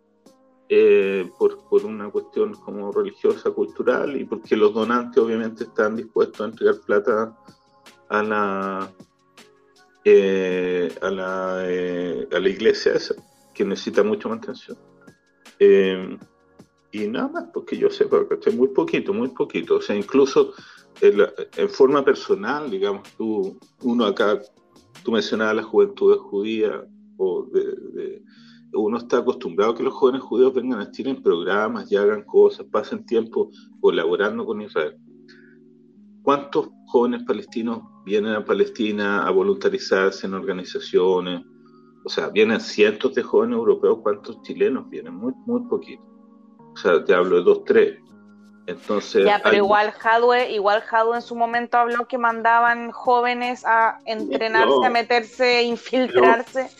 eh, 0.70 1.30
por, 1.38 1.68
por, 1.68 1.84
una 1.84 2.10
cuestión 2.10 2.54
como 2.54 2.90
religiosa, 2.90 3.50
cultural, 3.50 4.18
y 4.18 4.24
porque 4.24 4.56
los 4.56 4.72
donantes 4.72 5.22
obviamente 5.22 5.64
están 5.64 5.96
dispuestos 5.96 6.40
a 6.40 6.44
entregar 6.44 6.76
plata 6.86 7.36
a 8.08 8.22
la, 8.22 8.90
eh, 10.04 10.94
a, 11.02 11.10
la 11.10 11.62
eh, 11.66 12.28
a 12.32 12.38
la 12.38 12.48
iglesia 12.48 12.92
esa, 12.92 13.14
que 13.54 13.64
necesita 13.64 14.02
mucha 14.02 14.28
mantención. 14.28 14.78
Eh, 15.58 16.18
y 16.92 17.06
nada 17.06 17.28
más, 17.28 17.44
porque 17.52 17.76
yo 17.76 17.90
sepa, 17.90 18.26
que 18.40 18.50
Muy 18.50 18.68
poquito, 18.68 19.12
muy 19.12 19.28
poquito. 19.28 19.76
O 19.76 19.82
sea, 19.82 19.96
incluso 19.96 20.54
en, 21.00 21.68
forma 21.68 22.04
personal, 22.04 22.70
digamos, 22.70 23.02
tú, 23.16 23.58
uno 23.82 24.04
acá, 24.04 24.40
tú 25.04 25.12
mencionabas 25.12 25.56
la 25.56 25.62
juventud 25.62 26.16
judía, 26.18 26.84
o 27.18 27.44
de, 27.52 28.22
uno 28.72 28.98
está 28.98 29.18
acostumbrado 29.18 29.72
a 29.72 29.76
que 29.76 29.82
los 29.82 29.94
jóvenes 29.94 30.22
judíos 30.22 30.54
vengan 30.54 30.80
a 30.80 30.90
Chile 30.90 31.10
en 31.10 31.22
programas 31.22 31.90
y 31.90 31.96
hagan 31.96 32.24
cosas, 32.24 32.66
pasen 32.70 33.04
tiempo 33.06 33.50
colaborando 33.80 34.44
con 34.44 34.60
Israel. 34.60 34.96
¿Cuántos 36.22 36.68
jóvenes 36.86 37.22
palestinos 37.24 37.80
vienen 38.04 38.34
a 38.34 38.44
Palestina 38.44 39.26
a 39.26 39.30
voluntarizarse 39.30 40.26
en 40.26 40.34
organizaciones? 40.34 41.42
O 42.08 42.10
sea, 42.10 42.28
vienen 42.30 42.58
cientos 42.58 43.14
de 43.14 43.22
jóvenes 43.22 43.58
europeos, 43.58 43.98
¿cuántos 44.02 44.40
chilenos 44.40 44.88
vienen? 44.88 45.14
Muy, 45.14 45.34
muy 45.44 45.60
poquitos. 45.68 46.06
O 46.72 46.76
sea, 46.78 47.04
te 47.04 47.12
hablo 47.12 47.36
de 47.36 47.42
dos, 47.42 47.64
tres. 47.66 47.98
Entonces, 48.66 49.26
ya, 49.26 49.42
pero 49.44 49.56
igual 49.56 49.90
Jadwe, 49.90 50.50
igual 50.52 50.80
Jadwe 50.80 51.16
en 51.16 51.22
su 51.22 51.36
momento 51.36 51.76
habló 51.76 52.08
que 52.08 52.16
mandaban 52.16 52.92
jóvenes 52.92 53.62
a 53.66 53.98
entrenarse, 54.06 54.86
a 54.86 54.88
meterse, 54.88 55.62
infiltrarse. 55.64 56.70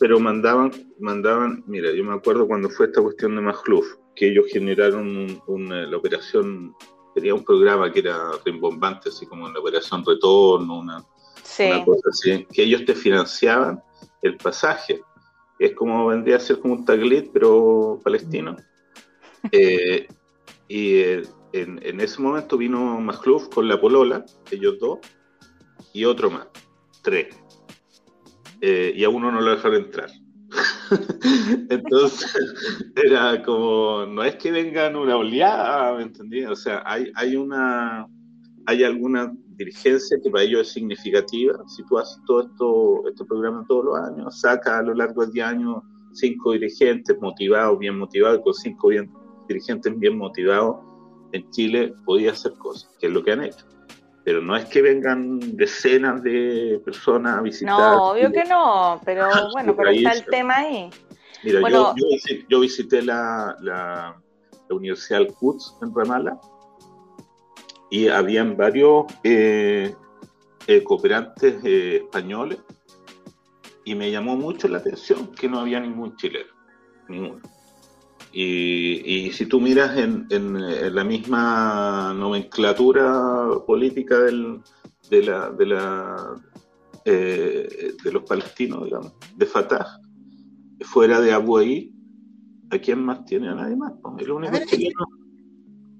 Pero, 0.00 0.18
mandaban, 0.18 0.72
mandaban, 0.98 1.62
mira, 1.68 1.92
yo 1.92 2.02
me 2.02 2.14
acuerdo 2.14 2.48
cuando 2.48 2.68
fue 2.68 2.86
esta 2.86 3.00
cuestión 3.00 3.36
de 3.36 3.40
Magluf, 3.40 3.86
que 4.16 4.30
ellos 4.30 4.46
generaron 4.50 5.40
la 5.46 5.96
operación, 5.96 6.74
tenía 7.14 7.34
un 7.34 7.44
programa 7.44 7.92
que 7.92 8.00
era 8.00 8.32
rimbombante, 8.44 9.10
así 9.10 9.26
como 9.26 9.48
la 9.48 9.60
operación 9.60 10.04
retorno, 10.04 10.80
una, 10.80 11.04
una 11.60 11.84
cosa 11.84 12.08
así, 12.10 12.44
que 12.52 12.64
ellos 12.64 12.84
te 12.84 12.96
financiaban 12.96 13.80
el 14.22 14.36
pasaje. 14.36 15.02
Es 15.58 15.74
como 15.74 16.06
vendría 16.06 16.36
a 16.36 16.40
ser 16.40 16.58
como 16.58 16.74
un 16.74 16.84
taglit, 16.84 17.30
pero 17.32 18.00
palestino. 18.02 18.56
Eh, 19.50 20.08
y 20.68 20.94
eh, 20.96 21.22
en, 21.52 22.00
ese 22.00 22.22
momento 22.22 22.56
vino 22.56 23.00
Masluf 23.00 23.48
con 23.48 23.68
la 23.68 23.80
polola, 23.80 24.24
ellos 24.50 24.78
dos, 24.80 25.00
y 25.92 26.04
otro 26.04 26.30
más, 26.30 26.46
tres. 27.02 27.36
Eh, 28.60 28.92
y 28.94 29.04
a 29.04 29.08
uno 29.08 29.30
no 29.30 29.40
lo 29.40 29.50
dejaron 29.50 29.84
entrar. 29.84 30.10
Entonces, 31.70 32.34
era 32.96 33.42
como, 33.42 34.06
no 34.06 34.22
es 34.22 34.36
que 34.36 34.52
vengan 34.52 34.96
una 34.96 35.16
oleada, 35.16 35.96
¿me 35.96 36.04
entendí? 36.04 36.44
O 36.44 36.56
sea, 36.56 36.82
hay, 36.86 37.10
hay 37.14 37.36
una, 37.36 38.06
hay 38.66 38.84
alguna 38.84 39.32
dirigencia 39.56 40.18
que 40.22 40.30
para 40.30 40.44
ellos 40.44 40.62
es 40.62 40.72
significativa. 40.72 41.58
Si 41.66 41.84
tú 41.84 41.98
haces 41.98 42.18
todo 42.26 42.42
esto, 42.42 43.08
este 43.08 43.24
programa 43.24 43.64
todos 43.68 43.84
los 43.84 43.98
años, 43.98 44.40
saca 44.40 44.78
a 44.78 44.82
lo 44.82 44.94
largo 44.94 45.26
del 45.26 45.42
año 45.42 45.82
cinco 46.12 46.52
dirigentes 46.52 47.16
motivados, 47.20 47.78
bien 47.78 47.98
motivados, 47.98 48.40
con 48.42 48.54
cinco 48.54 48.88
bien, 48.88 49.10
dirigentes 49.48 49.98
bien 49.98 50.16
motivados, 50.18 50.76
en 51.32 51.48
Chile 51.50 51.94
podía 52.04 52.32
hacer 52.32 52.52
cosas, 52.54 52.90
que 53.00 53.06
es 53.06 53.12
lo 53.12 53.22
que 53.22 53.32
han 53.32 53.44
hecho. 53.44 53.64
Pero 54.24 54.40
no 54.40 54.56
es 54.56 54.66
que 54.66 54.82
vengan 54.82 55.40
decenas 55.56 56.22
de 56.22 56.80
personas 56.84 57.38
a 57.38 57.42
visitar. 57.42 57.74
No, 57.74 58.10
obvio 58.10 58.30
que 58.30 58.44
no, 58.44 59.00
pero 59.04 59.26
bueno, 59.52 59.74
pero 59.74 59.90
está 59.90 60.12
el 60.12 60.24
tema 60.26 60.58
ahí. 60.58 60.90
Mira, 61.42 61.60
yo, 61.68 61.94
yo, 62.48 62.60
visité, 62.60 63.02
la, 63.02 63.56
la, 63.60 64.16
la 64.68 64.76
Universidad 64.76 65.22
Al-Quds 65.22 65.78
en 65.82 65.92
Ramallah 65.92 66.38
y 67.92 68.08
habían 68.08 68.56
varios 68.56 69.04
eh, 69.22 69.94
eh, 70.66 70.82
cooperantes 70.82 71.62
eh, 71.62 71.96
españoles 71.96 72.58
y 73.84 73.94
me 73.94 74.10
llamó 74.10 74.34
mucho 74.34 74.66
la 74.66 74.78
atención 74.78 75.26
que 75.26 75.46
no 75.46 75.60
había 75.60 75.78
ningún 75.78 76.16
chileno, 76.16 76.50
ninguno. 77.10 77.42
Y, 78.32 79.30
si 79.32 79.44
tú 79.44 79.60
miras 79.60 79.94
en, 79.98 80.26
la 80.94 81.04
misma 81.04 82.14
nomenclatura 82.16 83.62
política 83.66 84.20
del, 84.20 84.62
de, 85.10 85.22
la, 85.22 85.50
de, 85.50 85.66
la, 85.66 86.42
de 87.04 88.10
los 88.10 88.22
palestinos, 88.22 88.84
digamos, 88.84 89.12
de 89.36 89.44
Fatah, 89.44 90.00
fuera 90.80 91.20
de 91.20 91.34
Abu 91.34 91.58
Ayi, 91.58 91.92
¿a 92.70 92.78
quién 92.78 93.04
más 93.04 93.26
tiene? 93.26 93.50
A 93.50 93.54
nadie 93.54 93.76
más. 93.76 93.92
El 94.18 94.30
único 94.30 94.56
chileno 94.66 95.21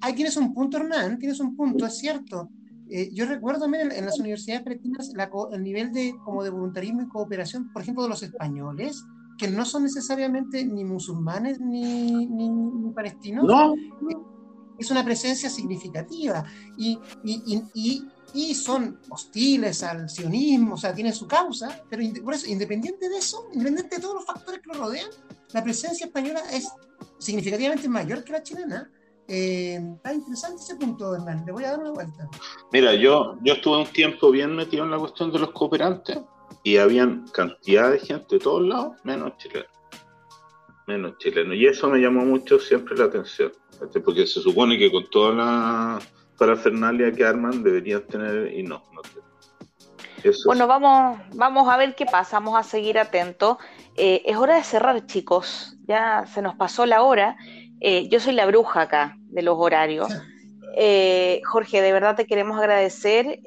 ahí 0.03 0.15
tienes 0.15 0.37
un 0.37 0.53
punto, 0.53 0.77
Hernán, 0.77 1.19
tienes 1.19 1.41
un 1.41 1.57
punto, 1.57 1.87
es 1.87 1.97
cierto. 1.97 2.51
Eh, 2.91 3.11
yo 3.15 3.25
recuerdo 3.25 3.61
también 3.61 3.91
en, 3.91 4.05
las 4.05 4.19
universidades 4.19 4.63
palestinas 4.63 5.11
el 5.53 5.63
nivel 5.63 5.93
de, 5.93 6.15
como 6.25 6.45
de 6.45 6.51
voluntarismo 6.51 7.03
y 7.03 7.09
cooperación, 7.09 7.73
por 7.73 7.81
ejemplo, 7.81 8.03
de 8.03 8.11
los 8.11 8.23
españoles, 8.23 9.03
que 9.39 9.49
no 9.49 9.65
son 9.65 9.85
necesariamente 9.85 10.65
ni 10.65 10.85
musulmanes 10.85 11.59
ni, 11.59 12.27
ni, 12.27 12.91
palestinos. 12.93 13.45
No. 13.45 13.75
es 14.79 14.91
una 14.91 15.05
presencia 15.05 15.49
significativa 15.49 16.45
y, 16.77 16.99
y, 17.25 17.63
y, 17.73 18.05
y, 18.35 18.55
son 18.55 18.99
hostiles 19.09 19.83
al 19.85 20.11
sionismo, 20.11 20.75
o 20.75 20.77
sea, 20.77 20.93
tienen 20.93 21.15
su 21.15 21.27
causa, 21.27 21.83
pero 21.89 22.03
por 22.23 22.35
eso, 22.35 22.47
independiente 22.47 23.09
de 23.09 23.17
eso, 23.17 23.49
independiente 23.53 23.97
de 23.97 24.03
todos 24.03 24.17
los 24.17 24.27
factores 24.27 24.61
que 24.61 24.69
lo 24.69 24.85
rodean, 24.85 25.09
la 25.53 25.63
presencia 25.63 26.07
española 26.07 26.43
es 26.53 26.69
significativamente 27.19 27.89
mayor 27.89 28.23
que 28.25 28.33
la 28.33 28.43
chilena. 28.43 28.91
Eh, 29.29 29.81
está 29.97 30.13
interesante 30.13 30.63
ese 30.63 30.77
punto, 30.77 31.15
Hernán. 31.15 31.45
Le 31.47 31.53
voy 31.53 31.65
a 31.65 31.71
dar 31.71 31.81
una 31.81 31.91
vuelta. 31.91 32.29
Mira, 32.73 32.95
yo, 32.95 33.37
yo 33.43 33.55
estuve 33.55 33.79
un 33.79 33.87
tiempo 33.87 34.31
bien 34.31 34.55
metido 34.55 34.85
en 34.85 34.91
la 34.91 34.99
cuestión 34.99 35.33
de 35.33 35.39
los 35.39 35.51
cooperantes 35.51 36.19
y 36.63 36.77
habían 36.77 37.27
cantidad 37.29 37.91
de 37.91 37.99
gente 37.99 38.37
de 38.37 38.39
todos 38.41 38.63
lados, 38.63 38.97
menos 39.05 39.37
chilenos. 39.39 39.71
Menos 40.87 41.17
chilenos. 41.19 41.57
Y 41.57 41.67
eso 41.67 41.89
me 41.89 42.01
llamó 42.01 42.25
mucho 42.25 42.59
siempre 42.59 42.97
la 42.97 43.05
atención. 43.05 43.53
Porque 44.05 44.27
se 44.27 44.41
supone 44.41 44.79
que 44.79 44.91
con 44.91 45.09
toda 45.11 45.35
la 45.35 45.99
parafernalia 46.39 47.13
que 47.13 47.25
arman 47.25 47.63
deberían 47.63 48.07
tener 48.07 48.53
y 48.53 48.63
no, 48.63 48.83
no 48.93 49.03
bueno, 50.45 50.67
vamos, 50.67 51.19
vamos 51.35 51.69
a 51.69 51.77
ver 51.77 51.95
qué 51.95 52.07
pasa, 52.07 52.39
vamos 52.39 52.59
a 52.59 52.63
seguir 52.63 52.99
atentos. 52.99 53.57
Eh, 53.97 54.23
es 54.25 54.37
hora 54.37 54.57
de 54.57 54.65
cerrar, 54.65 55.07
chicos. 55.07 55.77
Ya 55.87 56.27
se 56.27 56.43
nos 56.43 56.55
pasó 56.55 56.87
la 56.87 57.03
hora. 57.03 57.37
Eh, 57.85 58.09
yo 58.09 58.21
soy 58.21 58.35
la 58.35 58.47
bruja 58.47 58.83
acá 58.83 59.17
de 59.29 59.43
los 59.43 59.57
horarios. 59.59 60.09
Eh, 60.75 61.43
Jorge, 61.45 61.83
de 61.83 61.93
verdad 61.93 62.17
te 62.17 62.27
queremos 62.27 62.59
agradecer. 62.59 63.41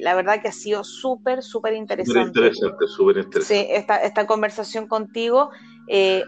la 0.00 0.14
verdad 0.14 0.40
que 0.40 0.46
ha 0.46 0.52
sido 0.52 0.84
súper, 0.84 1.42
súper 1.42 1.74
interesante. 1.74 2.20
Súper 2.20 2.28
interesante, 2.28 2.86
súper 2.86 3.16
interesante. 3.16 3.64
Sí, 3.64 3.66
esta, 3.68 3.96
esta 3.96 4.28
conversación 4.28 4.86
contigo. 4.86 5.50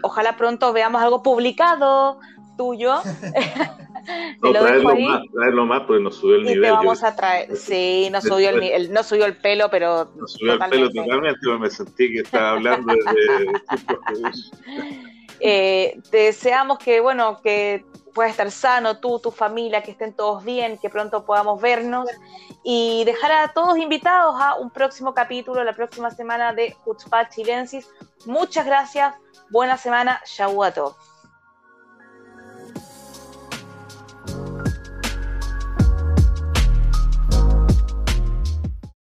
ojalá 0.03 0.35
pronto 0.35 0.73
veamos 0.73 1.01
algo 1.01 1.23
publicado 1.23 2.19
tuyo. 2.57 2.95
no, 4.41 4.51
traerlo 4.51 4.95
más, 4.95 5.21
traerlo 5.33 5.65
más 5.65 5.81
porque 5.81 6.03
nos 6.03 6.15
subió 6.15 6.35
el 6.37 6.43
nivel. 6.43 6.61
Te 6.63 6.71
vamos 6.71 7.03
a 7.03 7.15
traer, 7.15 7.55
sí, 7.55 8.09
nos 8.11 8.23
subió 8.23 8.49
el, 8.49 8.91
no 8.91 9.03
subió 9.03 9.25
el 9.25 9.37
pelo, 9.37 9.69
pero. 9.69 10.11
Nos 10.15 10.33
subió 10.33 10.53
el 10.53 10.59
pelo 10.59 10.89
totalmente, 10.91 11.39
me 11.59 11.69
sentí 11.69 12.11
que 12.11 12.19
estaba 12.19 12.51
hablando 12.51 12.93
de. 12.93 13.51
Eh, 15.41 15.99
deseamos 16.11 16.77
que, 16.77 16.99
bueno, 16.99 17.41
que 17.41 17.83
puedas 18.13 18.31
estar 18.31 18.51
sano, 18.51 18.99
tú, 18.99 19.19
tu 19.19 19.31
familia, 19.31 19.81
que 19.81 19.91
estén 19.91 20.13
todos 20.13 20.43
bien, 20.43 20.77
que 20.77 20.89
pronto 20.89 21.25
podamos 21.25 21.61
vernos. 21.61 22.07
Y 22.63 23.03
dejar 23.05 23.31
a 23.31 23.53
todos 23.53 23.77
invitados 23.77 24.35
a 24.39 24.55
un 24.55 24.69
próximo 24.69 25.13
capítulo 25.13 25.63
la 25.63 25.73
próxima 25.73 26.11
semana 26.11 26.53
de 26.53 26.75
Hutzpah 26.85 27.29
Chilensis. 27.29 27.89
Muchas 28.25 28.65
gracias, 28.65 29.15
buena 29.49 29.77
semana, 29.77 30.21
todos 30.25 30.95